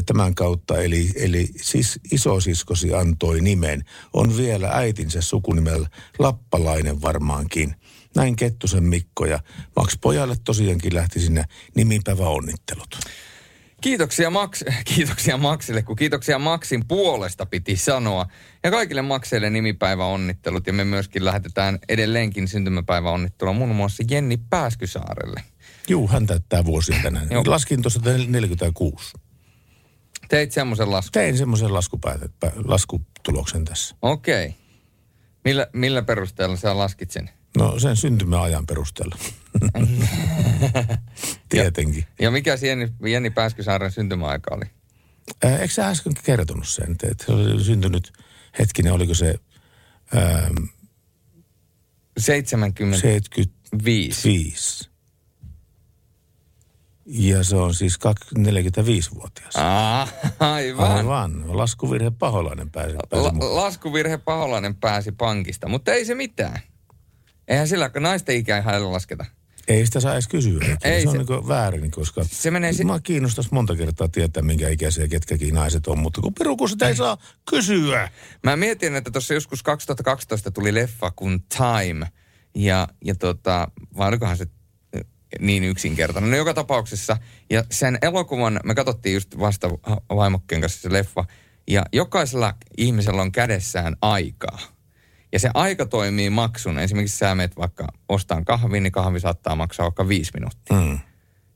tämän 0.07 0.35
kautta, 0.35 0.79
eli, 0.81 1.11
eli 1.15 1.49
siis 1.63 2.01
isosiskosi 2.13 2.95
antoi 2.95 3.41
nimen. 3.41 3.85
On 4.13 4.37
vielä 4.37 4.69
äitinsä 4.69 5.21
sukunimellä 5.21 5.89
Lappalainen 6.19 7.03
varmaankin. 7.03 7.75
Näin 8.17 8.37
Kettusen 8.37 8.85
Mikko 8.85 9.27
ja 9.27 9.41
Max 9.77 9.99
pojalle 10.01 10.37
tosiaankin 10.45 10.95
lähti 10.95 11.21
sinne 11.21 11.45
nimipäivä 11.75 12.29
onnittelut. 12.29 12.99
Kiitoksia, 13.81 14.31
Max, 14.31 14.63
kiitoksia 14.95 15.37
Maxille, 15.37 15.83
kun 15.83 15.97
kiitoksia 15.97 16.39
Maxin 16.39 16.89
puolesta 16.89 17.47
piti 17.47 17.77
sanoa. 17.77 18.27
Ja 18.65 18.71
kaikille 18.71 19.03
Maxeille 19.03 19.51
nimipäivä 19.51 20.07
onnittelut 20.07 20.67
ja 20.67 20.73
me 20.73 20.85
myöskin 20.85 21.25
lähetetään 21.25 21.79
edelleenkin 21.89 22.49
syntymäpäivä 22.49 23.11
onnittelua 23.11 23.53
muun 23.53 23.77
muassa 23.77 24.05
Jenni 24.11 24.37
Pääskysaarelle. 24.51 25.43
Juu, 25.89 26.09
hän 26.09 26.27
täyttää 26.27 26.65
vuosia 26.65 26.97
tänään. 27.03 27.29
Joo. 27.31 27.43
Laskin 27.47 27.83
tuossa 27.83 28.01
46. 28.27 29.13
Teit 30.29 30.53
semmoisen 30.53 30.91
laskun. 30.91 31.13
Tein 31.13 31.39
semmoisen 31.39 31.75
laskutuloksen 32.65 33.65
tässä. 33.65 33.97
Okei. 34.03 34.55
Millä, 35.45 35.67
millä 35.73 36.03
perusteella 36.03 36.57
sä 36.57 36.79
laskit 36.79 37.11
sen? 37.11 37.31
No 37.57 37.79
sen 37.79 37.97
syntymäajan 37.97 38.67
perusteella. 38.67 39.17
Tietenkin. 41.49 42.05
Ja 42.21 42.31
mikä 42.31 42.57
se 42.57 42.67
Jenni, 42.67 42.89
Jenni 43.07 43.31
Pääskysaaren 43.31 43.93
syntymäaika 43.93 44.55
oli? 44.55 44.65
Ää, 45.45 45.59
eikö 45.59 45.75
sä 45.75 45.89
äsken 45.89 46.13
kertonut 46.25 46.69
sen, 46.69 46.93
että 46.93 47.07
että 47.11 47.25
se 47.27 47.33
oli 47.33 47.65
syntynyt, 47.65 48.13
hetkinen, 48.59 48.93
oliko 48.93 49.15
se 49.15 49.35
ää, 50.15 50.51
75. 52.19 53.01
75? 53.01 54.91
Ja 57.07 57.45
se 57.45 57.57
on 57.57 57.75
siis 57.75 57.99
kak- 58.07 58.39
45-vuotias. 58.39 59.55
Ah, 59.57 60.15
aivan. 60.41 60.91
Aivan. 60.93 61.57
Laskuvirhe 61.57 62.11
paholainen 62.11 62.71
pääsi, 62.71 62.97
pääsi 63.11 63.25
La, 63.25 63.33
laskuvirhe 63.63 64.19
paholainen 64.19 64.75
pääsi 64.75 65.13
pankista, 65.13 65.69
mutta 65.69 65.93
ei 65.93 66.05
se 66.05 66.15
mitään. 66.15 66.61
Eihän 67.49 67.69
sillä 67.69 67.91
naisten 68.01 68.37
ikää 68.37 68.63
hänellä 68.63 68.93
lasketa. 68.93 69.25
Ei 69.69 69.87
sitä 69.87 70.01
saa 70.01 70.13
edes 70.13 70.29
kysyä. 70.29 70.61
Ei 70.85 70.93
Ei 70.93 71.03
se 71.03 71.09
on 71.09 71.13
se- 71.13 71.19
niin 71.19 71.49
väärin, 71.49 71.91
koska 71.91 72.25
Se 72.31 72.51
menee 72.51 72.73
si- 72.73 72.85
Mä 72.85 73.01
kiinnostaisi 73.01 73.51
monta 73.53 73.77
kertaa 73.77 74.09
tietää, 74.09 74.43
minkä 74.43 74.69
ikäisiä 74.69 75.09
ketkäkin 75.09 75.55
naiset 75.55 75.87
on, 75.87 75.99
mutta 75.99 76.21
kun 76.21 76.35
peru, 76.35 76.57
kun 76.57 76.69
sitä 76.69 76.89
ei 76.89 76.97
saa 76.97 77.19
kysyä. 77.51 78.11
Mä 78.43 78.57
mietin, 78.57 78.97
että 78.97 79.11
tuossa 79.11 79.35
joskus 79.35 79.63
2012 79.63 80.51
tuli 80.51 80.75
leffa 80.75 81.11
kuin 81.11 81.43
Time. 81.43 82.07
Ja, 82.55 82.89
ja 83.05 83.15
tota, 83.15 83.69
vai 83.97 84.09
olikohan 84.09 84.37
se 84.37 84.47
niin 85.41 85.65
yksinkertainen. 85.65 86.31
No 86.31 86.37
joka 86.37 86.55
tapauksessa. 86.55 87.17
Ja 87.51 87.65
sen 87.71 87.99
elokuvan, 88.03 88.61
me 88.65 88.75
katsottiin 88.75 89.15
just 89.15 89.39
vasta 89.39 89.71
vaimokkeen 90.17 90.61
kanssa 90.61 90.81
se 90.81 90.93
leffa. 90.93 91.25
Ja 91.69 91.83
jokaisella 91.93 92.55
ihmisellä 92.77 93.23
on 93.23 93.33
kädessään 93.33 93.97
aikaa. 94.03 94.59
Ja 95.37 95.41
se 95.41 95.51
aika 95.55 95.87
toimii 95.87 96.31
maksuna. 96.31 96.83
Esimerkiksi 96.83 97.19
sä 97.19 97.35
menet 97.35 97.57
vaikka 97.57 97.89
ostaan 98.09 98.45
kahvin, 98.45 98.83
niin 98.83 98.93
kahvi 98.93 99.21
saattaa 99.21 99.57
maksaa 99.57 99.85
vaikka 99.85 100.09
viisi 100.09 100.31
minuuttia. 100.35 100.77
Mm. 100.77 100.99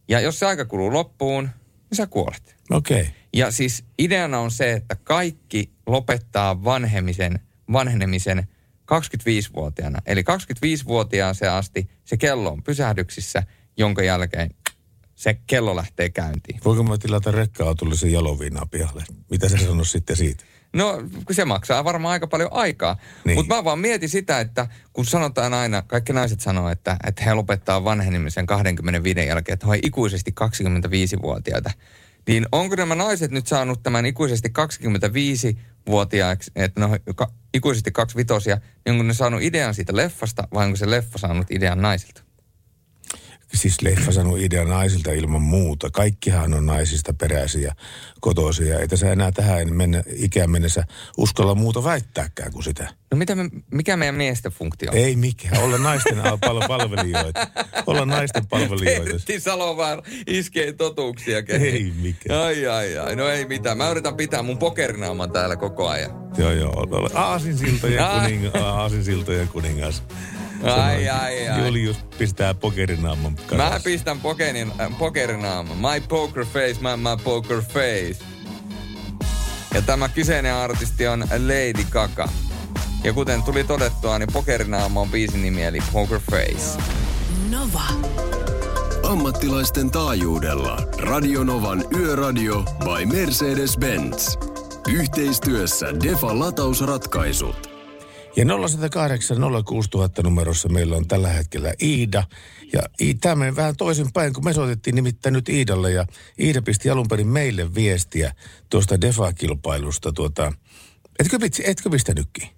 Ja 0.08 0.20
jos 0.20 0.38
se 0.38 0.46
aika 0.46 0.64
kuluu 0.64 0.92
loppuun, 0.92 1.44
niin 1.90 1.96
sä 1.96 2.06
kuolet. 2.06 2.56
Okei. 2.70 3.00
Okay. 3.00 3.12
Ja 3.32 3.50
siis 3.50 3.84
ideana 3.98 4.38
on 4.38 4.50
se, 4.50 4.72
että 4.72 4.96
kaikki 5.04 5.72
lopettaa 5.86 6.64
vanhemisen, 6.64 7.40
vanhenemisen 7.72 8.48
25-vuotiaana. 8.92 9.98
Eli 10.06 10.22
25-vuotiaaseen 10.22 11.52
asti 11.52 11.90
se 12.04 12.16
kello 12.16 12.50
on 12.50 12.62
pysähdyksissä, 12.62 13.42
jonka 13.76 14.02
jälkeen 14.02 14.50
se 15.14 15.34
kello 15.46 15.76
lähtee 15.76 16.10
käyntiin. 16.10 16.60
Voinko 16.64 16.82
mä 16.82 16.98
tilata 16.98 17.30
rekka-autollisen 17.30 18.12
jaloviinaa 18.12 18.66
pihalle? 18.66 19.04
Mitä 19.30 19.48
sä 19.48 19.56
sanot 19.56 19.88
sitten 19.88 20.16
siitä? 20.16 20.44
No, 20.72 21.02
se 21.30 21.44
maksaa 21.44 21.84
varmaan 21.84 22.12
aika 22.12 22.26
paljon 22.26 22.52
aikaa. 22.52 22.96
Niin. 23.24 23.38
Mutta 23.38 23.54
mä 23.54 23.64
vaan 23.64 23.78
mietin 23.78 24.08
sitä, 24.08 24.40
että 24.40 24.66
kun 24.92 25.04
sanotaan 25.04 25.54
aina, 25.54 25.82
kaikki 25.82 26.12
naiset 26.12 26.40
sanoo, 26.40 26.68
että, 26.68 26.96
että 27.06 27.24
he 27.24 27.34
lopettaa 27.34 27.84
vanhenemisen 27.84 28.46
25 28.46 29.26
jälkeen, 29.26 29.54
että 29.54 29.66
he 29.66 29.70
ovat 29.70 29.80
ikuisesti 29.82 30.34
25-vuotiaita. 30.40 31.70
Niin 32.28 32.46
onko 32.52 32.76
nämä 32.76 32.94
naiset 32.94 33.30
nyt 33.30 33.46
saanut 33.46 33.82
tämän 33.82 34.06
ikuisesti 34.06 34.48
25-vuotiaaksi, 34.48 36.50
että 36.56 36.80
ne 36.80 36.86
on 36.86 36.98
ikuisesti 37.54 37.90
kaksi 37.90 38.16
vitosia, 38.16 38.56
niin 38.56 38.92
onko 38.92 39.02
ne 39.02 39.14
saanut 39.14 39.42
idean 39.42 39.74
siitä 39.74 39.96
leffasta 39.96 40.48
vai 40.54 40.64
onko 40.64 40.76
se 40.76 40.90
leffa 40.90 41.18
saanut 41.18 41.50
idean 41.50 41.82
naisilta? 41.82 42.22
Siis 43.54 43.82
leffa 43.82 44.12
sanoi 44.12 44.44
idea 44.44 44.64
naisilta 44.64 45.12
ilman 45.12 45.42
muuta. 45.42 45.90
Kaikkihan 45.90 46.54
on 46.54 46.66
naisista 46.66 47.14
peräisiä 47.14 47.74
kotoisia. 48.20 48.78
Ei 48.78 48.88
tässä 48.88 49.12
enää 49.12 49.32
tähän 49.32 49.74
mennä, 49.74 50.02
ikään 50.16 50.50
mennessä 50.50 50.84
uskalla 51.16 51.54
muuta 51.54 51.84
väittääkään 51.84 52.52
kuin 52.52 52.64
sitä. 52.64 52.94
No 53.10 53.16
mitä 53.16 53.34
me, 53.34 53.50
mikä 53.70 53.96
meidän 53.96 54.14
miesten 54.14 54.52
funktio 54.52 54.90
on? 54.90 54.96
Ei 54.96 55.16
mikään. 55.16 55.62
Olla 55.62 55.78
naisten 55.78 56.16
pal- 56.40 56.68
palvelijoita. 56.68 57.46
Olla 57.86 58.06
naisten 58.06 58.46
palvelijoita. 58.46 59.10
Pertti 59.10 59.40
Salovaara 59.40 60.02
iskee 60.26 60.72
totuuksia 60.72 61.42
kehiin. 61.42 61.74
Ei 61.74 61.92
mikään. 62.02 62.40
Ai, 62.40 62.66
ai, 62.66 62.98
ai. 62.98 63.16
No 63.16 63.28
ei 63.28 63.46
mitään. 63.46 63.78
Mä 63.78 63.90
yritän 63.90 64.16
pitää 64.16 64.42
mun 64.42 64.58
pokerinaaman 64.58 65.32
täällä 65.32 65.56
koko 65.56 65.88
ajan. 65.88 66.10
Joo, 66.38 66.52
joo. 66.52 66.86
Aasinsiltojen, 67.14 68.04
Ai. 68.04 68.20
kuninga, 68.20 68.58
aasinsiltojen 68.58 69.48
kuningas. 69.48 70.02
Ai, 70.62 71.08
ai, 71.08 71.48
ai. 71.48 71.66
Julius 71.66 71.96
pistää 72.18 72.54
pokerinaaman 72.54 73.36
Mä 73.56 73.80
pistän 73.84 74.20
pokerin, 74.20 74.72
äh, 74.80 74.98
pokerinaaman. 74.98 75.76
My 75.76 76.00
poker 76.08 76.44
face, 76.44 76.76
my, 76.80 76.96
my 76.96 77.24
poker 77.24 77.62
face. 77.62 78.24
Ja 79.74 79.82
tämä 79.82 80.08
kyseinen 80.08 80.54
artisti 80.54 81.06
on 81.06 81.20
Lady 81.20 81.84
Gaga. 81.90 82.28
Ja 83.04 83.12
kuten 83.12 83.42
tuli 83.42 83.64
todettua, 83.64 84.18
niin 84.18 84.32
Pokerinaama 84.32 85.00
on 85.00 85.08
biisin 85.08 85.42
nimi, 85.42 85.62
eli 85.62 85.78
Poker 85.92 86.20
Face. 86.30 86.78
Nova. 87.50 87.82
Ammattilaisten 89.02 89.90
taajuudella 89.90 90.76
Radionovan 90.98 91.84
Yöradio 91.98 92.62
by 92.62 93.04
Mercedes-Benz. 93.04 94.38
Yhteistyössä 94.88 95.86
Defa 96.04 96.38
latausratkaisut. 96.38 97.69
Ja 98.36 98.44
0806000 98.44 98.48
numerossa 100.22 100.68
meillä 100.68 100.96
on 100.96 101.08
tällä 101.08 101.28
hetkellä 101.28 101.74
Iida. 101.82 102.24
Ja 102.72 102.82
tämä 103.20 103.34
meni 103.34 103.56
vähän 103.56 103.76
toisinpäin, 103.76 104.32
kun 104.32 104.44
me 104.44 104.52
soitettiin 104.52 104.94
nimittäin 104.94 105.32
nyt 105.32 105.48
Iidalle. 105.48 105.92
Ja 105.92 106.06
Iida 106.40 106.62
pisti 106.62 106.90
alun 106.90 107.08
perin 107.08 107.26
meille 107.26 107.74
viestiä 107.74 108.32
tuosta 108.70 109.00
DEFA-kilpailusta. 109.00 110.12
Tuota, 110.12 110.52
etkö, 111.18 111.38
etkö 111.64 111.90
pistänytkin? 111.90 112.48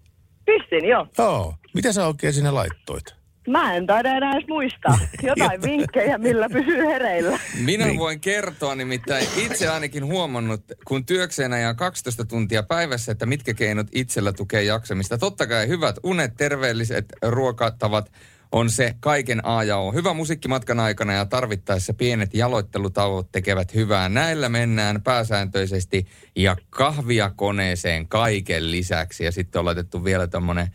Pistin, 0.47 0.89
joo. 0.89 1.07
Joo. 1.19 1.55
Mitä 1.75 1.93
sä 1.93 2.07
oikein 2.07 2.33
sinne 2.33 2.51
laittoit? 2.51 3.22
Mä 3.49 3.75
en 3.75 3.87
taida 3.87 4.17
enää 4.17 4.33
edes 4.33 4.49
muistaa. 4.49 4.99
Jotain 5.23 5.63
vinkkejä, 5.63 6.19
millä 6.19 6.49
pysyy 6.53 6.79
hereillä. 6.87 7.39
Minä 7.65 7.87
Niin. 7.87 7.99
voin 7.99 8.21
kertoa 8.21 8.75
nimittäin 8.75 9.27
itse 9.37 9.69
ainakin 9.69 10.05
huomannut, 10.07 10.61
kun 10.85 11.07
työkseen 11.07 11.53
ajaa 11.53 11.75
12 11.75 12.25
tuntia 12.25 12.63
päivässä, 12.63 13.13
että 13.13 13.27
mitkä 13.27 13.55
keinot 13.55 13.87
itsellä 13.93 14.33
tukee 14.33 14.63
jaksamista. 14.63 15.19
Totta 15.19 15.47
kai 15.47 15.69
hyvät 15.69 15.97
unet, 16.03 16.37
terveelliset 16.37 17.05
ruokatavat 17.23 18.13
on 18.53 18.71
se 18.71 18.95
kaiken 19.01 19.47
A 19.47 19.65
ja 19.65 19.77
O. 19.77 19.93
Hyvä 19.93 20.13
musiikki 20.15 20.49
matkan 20.49 20.81
aikana 20.81 21.13
ja 21.13 21.27
tarvittaessa 21.27 21.95
pienet 21.95 22.35
jaloittelutauot 22.35 23.33
tekevät 23.33 23.75
hyvää. 23.75 24.09
Näillä 24.09 24.49
mennään 24.49 25.03
pääsääntöisesti 25.03 26.07
ja 26.37 26.57
kahvia 26.71 27.31
koneeseen 27.37 28.09
kaiken 28.09 28.71
lisäksi. 28.71 29.25
Ja 29.25 29.33
sitten 29.33 29.59
on 29.59 29.65
laitettu 29.65 30.05
vielä 30.05 30.27
tämmöinen 30.27 30.69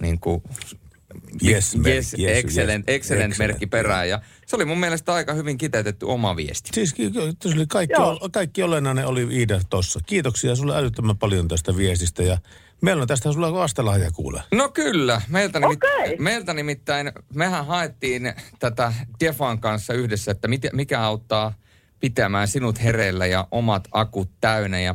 niin 0.00 0.20
kuin 0.20 0.42
Yes, 1.46 1.76
merkki, 1.76 1.90
yes, 1.90 2.14
yes, 2.14 2.14
excellent, 2.14 2.18
yes, 2.18 2.44
excellent, 2.44 2.88
excellent, 2.88 3.38
merkki 3.38 3.66
perään. 3.66 4.08
Ja 4.08 4.20
se 4.46 4.56
oli 4.56 4.64
mun 4.64 4.80
mielestä 4.80 5.12
aika 5.14 5.32
hyvin 5.32 5.58
kiteytetty 5.58 6.06
oma 6.06 6.36
viesti. 6.36 6.70
Siis 6.74 6.94
oli 7.44 7.66
kaikki, 7.68 7.92
Joo. 7.92 8.28
kaikki 8.32 8.62
olennainen 8.62 9.06
oli 9.06 9.28
Iida 9.30 9.60
tossa. 9.70 10.00
Kiitoksia 10.06 10.56
sulle 10.56 10.76
älyttömän 10.76 11.18
paljon 11.18 11.48
tästä 11.48 11.76
viestistä 11.76 12.22
ja 12.22 12.38
meillä 12.80 13.02
on 13.02 13.08
tästä 13.08 13.32
sulla 13.32 13.52
vastalahja 13.52 14.10
kuule. 14.10 14.42
No 14.52 14.68
kyllä, 14.68 15.22
meiltä, 15.28 15.60
nimit, 15.60 15.84
Okei. 15.84 16.16
meiltä 16.18 16.54
nimittäin, 16.54 17.12
mehän 17.34 17.66
haettiin 17.66 18.32
tätä 18.58 18.92
Defan 19.20 19.60
kanssa 19.60 19.94
yhdessä, 19.94 20.30
että 20.30 20.48
mit, 20.48 20.62
mikä 20.72 21.00
auttaa 21.00 21.54
pitämään 22.00 22.48
sinut 22.48 22.82
hereillä 22.82 23.26
ja 23.26 23.48
omat 23.50 23.88
akut 23.92 24.30
täynnä. 24.40 24.80
Ja 24.80 24.94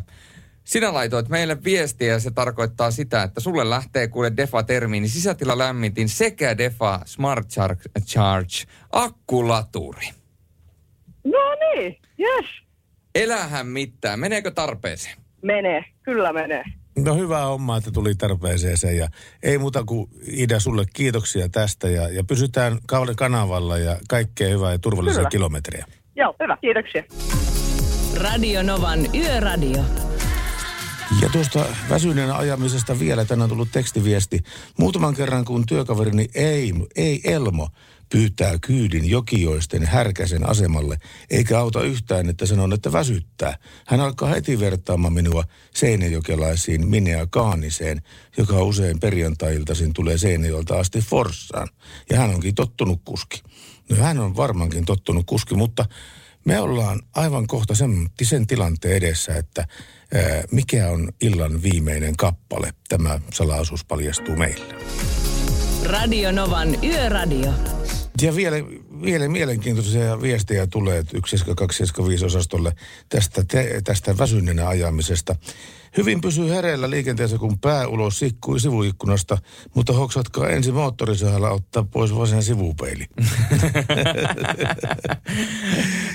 sinä 0.64 0.94
laitoit 0.94 1.30
meille 1.30 1.64
viestiä 1.64 2.14
ja 2.14 2.19
se 2.19 2.31
tarkoittaa 2.31 2.91
sitä, 2.91 3.23
että 3.23 3.40
sulle 3.41 3.69
lähtee 3.69 4.07
kuule 4.07 4.31
Defa-termiini 4.38 5.07
sisätilalämmitin 5.07 6.10
sekä 6.10 6.57
Defa 6.57 6.99
Smart 7.06 7.48
Charge, 7.48 7.84
Charge 8.06 8.64
akkulaturi. 8.91 10.07
No 11.23 11.40
niin, 11.56 11.98
yes. 12.19 12.45
Elähän 13.15 13.68
mitään, 13.68 14.19
meneekö 14.19 14.52
tarpeeseen? 14.52 15.18
Menee, 15.41 15.85
kyllä 16.03 16.34
menee. 16.34 16.64
No 16.98 17.15
hyvä 17.15 17.41
homma, 17.41 17.77
että 17.77 17.91
tuli 17.91 18.15
tarpeeseen 18.15 18.77
se 18.77 18.94
ja 18.94 19.07
ei 19.44 19.57
muuta 19.57 19.84
kuin 19.84 20.10
Ida 20.27 20.60
sulle 20.60 20.85
kiitoksia 20.94 21.49
tästä 21.49 21.90
ja, 21.90 22.10
ja 22.10 22.23
pysytään 22.23 22.77
kauden 22.88 23.15
kanavalla 23.15 23.77
ja 23.77 23.98
kaikkea 24.10 24.49
hyvää 24.49 24.72
ja 24.72 24.80
turvallisia 24.80 25.18
Kyllä. 25.18 25.30
kilometriä. 25.30 25.85
Joo, 26.15 26.35
hyvä, 26.44 26.57
kiitoksia. 26.61 27.03
Radio 28.22 28.64
Novan 28.64 28.99
Yöradio. 29.15 29.84
Ja 31.22 31.30
tuosta 31.30 31.65
väsyneen 31.90 32.31
ajamisesta 32.31 32.99
vielä 32.99 33.26
tänään 33.26 33.44
on 33.44 33.49
tullut 33.49 33.72
tekstiviesti. 33.72 34.40
Muutaman 34.80 35.15
kerran 35.15 35.45
kun 35.45 35.65
työkaverini 35.65 36.27
ei, 36.35 36.73
ei 36.95 37.22
Elmo 37.23 37.69
pyytää 38.11 38.60
kyydin 38.61 39.10
Jokioisten 39.10 39.84
härkäsen 39.85 40.49
asemalle, 40.49 40.98
eikä 41.30 41.60
auta 41.60 41.84
yhtään, 41.84 42.30
että 42.30 42.45
sanon, 42.45 42.73
että 42.73 42.91
väsyttää. 42.91 43.57
Hän 43.88 43.99
alkaa 43.99 44.30
heti 44.30 44.60
vertaamaan 44.60 45.14
minua 45.14 45.44
seinäjokelaisiin 45.76 46.88
Minea 46.88 47.27
Kaaniseen, 47.27 48.02
joka 48.38 48.64
usein 48.64 48.99
perjantai-iltaisin 48.99 49.94
tulee 49.94 50.18
Seinäjoelta 50.18 50.80
asti 50.80 51.02
Forssaan. 51.02 51.68
Ja 52.10 52.18
hän 52.18 52.30
onkin 52.30 52.56
tottunut 52.56 53.02
kuski. 53.06 53.41
No 53.90 53.95
hän 53.95 54.19
on 54.19 54.35
varmaankin 54.35 54.85
tottunut 54.85 55.26
kuski, 55.26 55.56
mutta 55.56 55.85
Me 56.45 56.60
ollaan 56.60 57.02
aivan 57.15 57.48
kohta 57.48 57.76
sen, 57.76 58.10
sen 58.22 58.48
tilanteen 58.48 58.98
edessä, 58.98 59.35
että 59.35 59.68
mikä 60.52 60.90
on 60.90 61.10
illan 61.22 61.64
viimeinen 61.64 62.18
kappale. 62.18 62.73
Tämä 62.90 63.19
salaisuus 63.34 63.85
paljastuu 63.85 64.35
meille. 64.35 64.76
Radio 65.85 66.31
Novan 66.31 66.84
Yöradio. 66.84 67.53
Ja 68.22 68.35
vielä, 68.35 68.56
vielä 69.03 69.27
mielenkiintoisia 69.27 70.22
viestejä 70.22 70.68
tulee 70.68 71.03
17275 71.03 72.26
osastolle 72.26 72.76
tästä, 73.10 73.44
te, 73.48 73.81
tästä 73.84 74.18
väsyneenä 74.18 74.68
ajamisesta. 74.68 75.35
Hyvin 75.98 76.22
pysyy 76.22 76.49
hereillä 76.49 76.90
liikenteessä, 76.90 77.38
kun 77.38 77.60
pää 77.60 77.88
ulos 77.88 78.20
sikkui 78.20 78.60
sivuikkunasta, 78.60 79.38
mutta 79.76 79.94
hoksatkaa 79.94 80.49
ensin 80.49 80.74
moottorisahalla 80.74 81.49
ottaa 81.49 81.84
pois 81.84 82.15
vasen 82.15 82.44
sivupeili. 82.44 83.06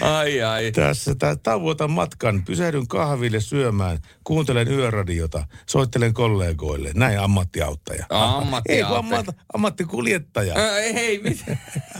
ai 0.00 0.42
ai. 0.42 0.72
Tässä 0.72 1.14
tää, 1.14 1.36
tauotan 1.36 1.90
matkan, 1.90 2.44
pysähdyn 2.44 2.88
kahville 2.88 3.40
syömään, 3.40 3.98
kuuntelen 4.24 4.68
yöradiota, 4.68 5.46
soittelen 5.66 6.14
kollegoille. 6.14 6.90
Näin 6.94 7.20
ammattiauttaja. 7.20 8.06
Ammattiauttaja. 8.10 8.76
Ei, 8.76 8.84
kun 8.84 8.96
ammat, 8.96 9.26
ammattikuljettaja. 9.54 10.54
Ää, 10.56 10.78
ei, 10.78 11.20
mitä? 11.22 11.56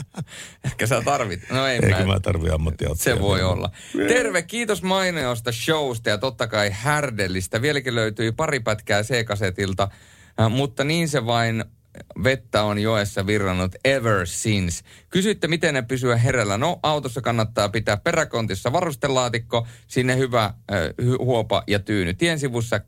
Ehkä 0.65 0.87
sä 0.87 1.01
tarvit. 1.01 1.49
No 1.49 1.67
ei 1.67 1.79
Eikö 1.83 1.99
mä. 1.99 2.05
mä 2.05 2.19
tarvi 2.19 2.49
ammattiauttaja? 2.49 3.15
Se 3.15 3.21
voi 3.21 3.43
olla. 3.43 3.71
Terve, 4.07 4.41
kiitos 4.41 4.83
mainiosta 4.83 5.51
showsta 5.51 6.09
ja 6.09 6.17
totta 6.17 6.47
kai 6.47 6.69
härdellistä. 6.73 7.61
Vieläkin 7.69 7.95
löytyi 7.95 8.31
pari 8.31 8.59
pätkää 8.59 9.03
C-kasetilta, 9.03 9.87
äh, 10.41 10.51
mutta 10.51 10.83
niin 10.83 11.09
se 11.09 11.25
vain 11.25 11.63
vettä 12.23 12.63
on 12.63 12.79
joessa 12.79 13.27
virrannut 13.27 13.75
ever 13.85 14.27
since. 14.27 14.83
Kysytte, 15.09 15.47
miten 15.47 15.73
ne 15.73 15.81
pysyä 15.81 16.15
herällä. 16.15 16.57
No, 16.57 16.79
autossa 16.83 17.21
kannattaa 17.21 17.69
pitää 17.69 17.97
peräkontissa 17.97 18.71
varustelaatikko, 18.71 19.67
sinne 19.87 20.17
hyvä 20.17 20.43
äh, 20.43 20.53
huopa 21.19 21.63
ja 21.67 21.79
tyyny. 21.79 22.13
Tien 22.13 22.39
sivussa 22.39 22.77
15-20 22.77 22.81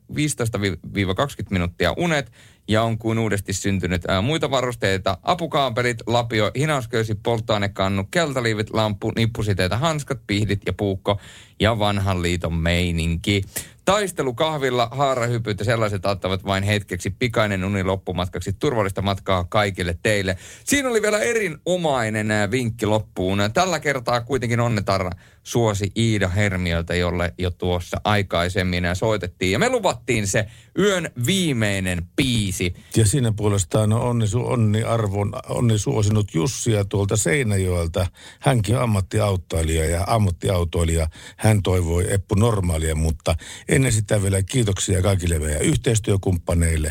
minuuttia 1.50 1.94
unet 1.96 2.32
ja 2.68 2.82
on 2.82 2.98
kuin 2.98 3.18
uudesti 3.18 3.52
syntynyt 3.52 4.02
ää, 4.08 4.20
muita 4.20 4.50
varusteita, 4.50 5.18
apukaapelit, 5.22 5.98
lapio, 6.06 6.50
hinausköysi, 6.56 7.14
polttoainekannu, 7.14 8.04
keltaliivit, 8.10 8.70
lamppu, 8.70 9.12
nippusiteitä, 9.16 9.76
hanskat, 9.76 10.18
pihdit 10.26 10.60
ja 10.66 10.72
puukko 10.72 11.20
ja 11.60 11.78
vanhan 11.78 12.22
liiton 12.22 12.54
meininki. 12.54 13.42
Taistelu 13.84 14.34
kahvilla, 14.34 14.88
haarahypyt 14.90 15.58
ja 15.58 15.64
sellaiset 15.64 16.06
auttavat 16.06 16.44
vain 16.44 16.64
hetkeksi. 16.64 17.10
Pikainen 17.10 17.64
uni 17.64 17.84
loppumatkaksi. 17.84 18.52
Turvallista 18.52 19.02
matkaa 19.02 19.44
kaikille 19.44 19.98
teille. 20.02 20.36
Siinä 20.64 20.88
oli 20.88 21.02
vielä 21.02 21.18
erinomainen 21.18 22.30
ää, 22.30 22.50
vinkki 22.50 22.86
loppuun. 22.86 23.38
Tällä 23.54 23.80
kertaa 23.80 24.20
kuitenkin 24.20 24.60
onnetarra 24.60 25.10
suosi 25.42 25.92
Iida 25.96 26.28
Hermiöltä, 26.28 26.94
jolle 26.94 27.34
jo 27.38 27.50
tuossa 27.50 28.00
aikaisemmin 28.04 28.84
soitettiin. 28.94 29.52
Ja 29.52 29.58
me 29.58 29.68
luvattiin 29.68 30.26
se 30.26 30.46
yön 30.78 31.10
viimeinen 31.26 32.02
biisi. 32.16 32.74
Ja 32.96 33.06
siinä 33.06 33.32
puolestaan 33.36 33.92
on 33.92 34.00
onni, 34.00 34.26
onni, 34.34 34.82
arvon, 34.82 35.32
onni 35.48 35.78
suosinut 35.78 36.34
Jussia 36.34 36.84
tuolta 36.84 37.16
Seinäjoelta. 37.16 38.06
Hänkin 38.40 38.76
on 38.76 38.82
ammattiautoilija 38.82 39.84
ja 39.84 40.04
ammattiautoilija. 40.06 41.08
Hän 41.36 41.62
toivoi 41.62 42.12
Eppu 42.12 42.34
normaalia, 42.34 42.94
mutta 42.94 43.34
ennen 43.68 43.92
sitä 43.92 44.22
vielä 44.22 44.42
kiitoksia 44.42 45.02
kaikille 45.02 45.38
meidän 45.38 45.62
yhteistyökumppaneille, 45.62 46.90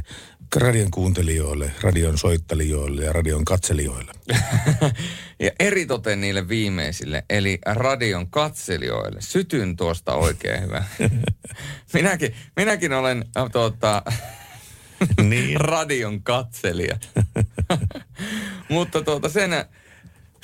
radion 0.55 0.91
kuuntelijoille, 0.91 1.71
radion 1.81 2.17
soittelijoille 2.17 3.03
ja 3.03 3.13
radion 3.13 3.45
katselijoille. 3.45 4.11
ja 5.39 5.51
eritoten 5.59 6.21
niille 6.21 6.47
viimeisille, 6.47 7.23
eli 7.29 7.59
radion 7.65 8.29
katselijoille. 8.29 9.21
Sytyn 9.21 9.75
tuosta 9.75 10.13
oikein 10.13 10.63
hyvä. 10.63 10.83
minäkin, 11.93 12.35
minäkin 12.55 12.93
olen 12.93 13.25
äh, 13.37 13.51
tuota, 13.51 14.03
Niin. 15.23 15.61
radion 15.71 16.23
katselija. 16.23 16.97
Mutta 18.69 19.01
tuota 19.01 19.29
sen 19.29 19.51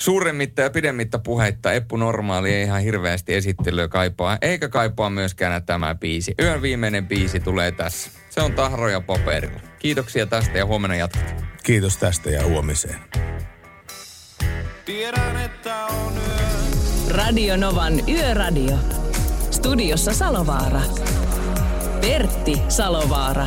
suuremmitta 0.00 0.62
ja 0.62 0.70
pidemmittä 0.70 1.18
puheitta 1.18 1.72
Eppu 1.72 1.96
Normaali 1.96 2.54
ei 2.54 2.62
ihan 2.62 2.82
hirveästi 2.82 3.34
esittelyä 3.34 3.88
kaipaa, 3.88 4.38
eikä 4.42 4.68
kaipaa 4.68 5.10
myöskään 5.10 5.64
tämä 5.66 5.94
biisi. 5.94 6.34
Yön 6.42 6.62
viimeinen 6.62 7.08
biisi 7.08 7.40
tulee 7.40 7.72
tässä. 7.72 8.10
Se 8.30 8.40
on 8.40 8.52
tahroja 8.52 9.00
paperilla. 9.00 9.60
Kiitoksia 9.78 10.26
tästä 10.26 10.58
ja 10.58 10.66
huomenna 10.66 10.96
jatketaan. 10.96 11.48
Kiitos 11.62 11.96
tästä 11.96 12.30
ja 12.30 12.44
huomiseen. 12.44 12.98
Radio 17.10 17.56
Novan 17.56 18.08
Yöradio. 18.08 18.76
Studiossa 19.50 20.14
Salovaara. 20.14 20.80
Pertti 22.00 22.62
Salovaara. 22.68 23.46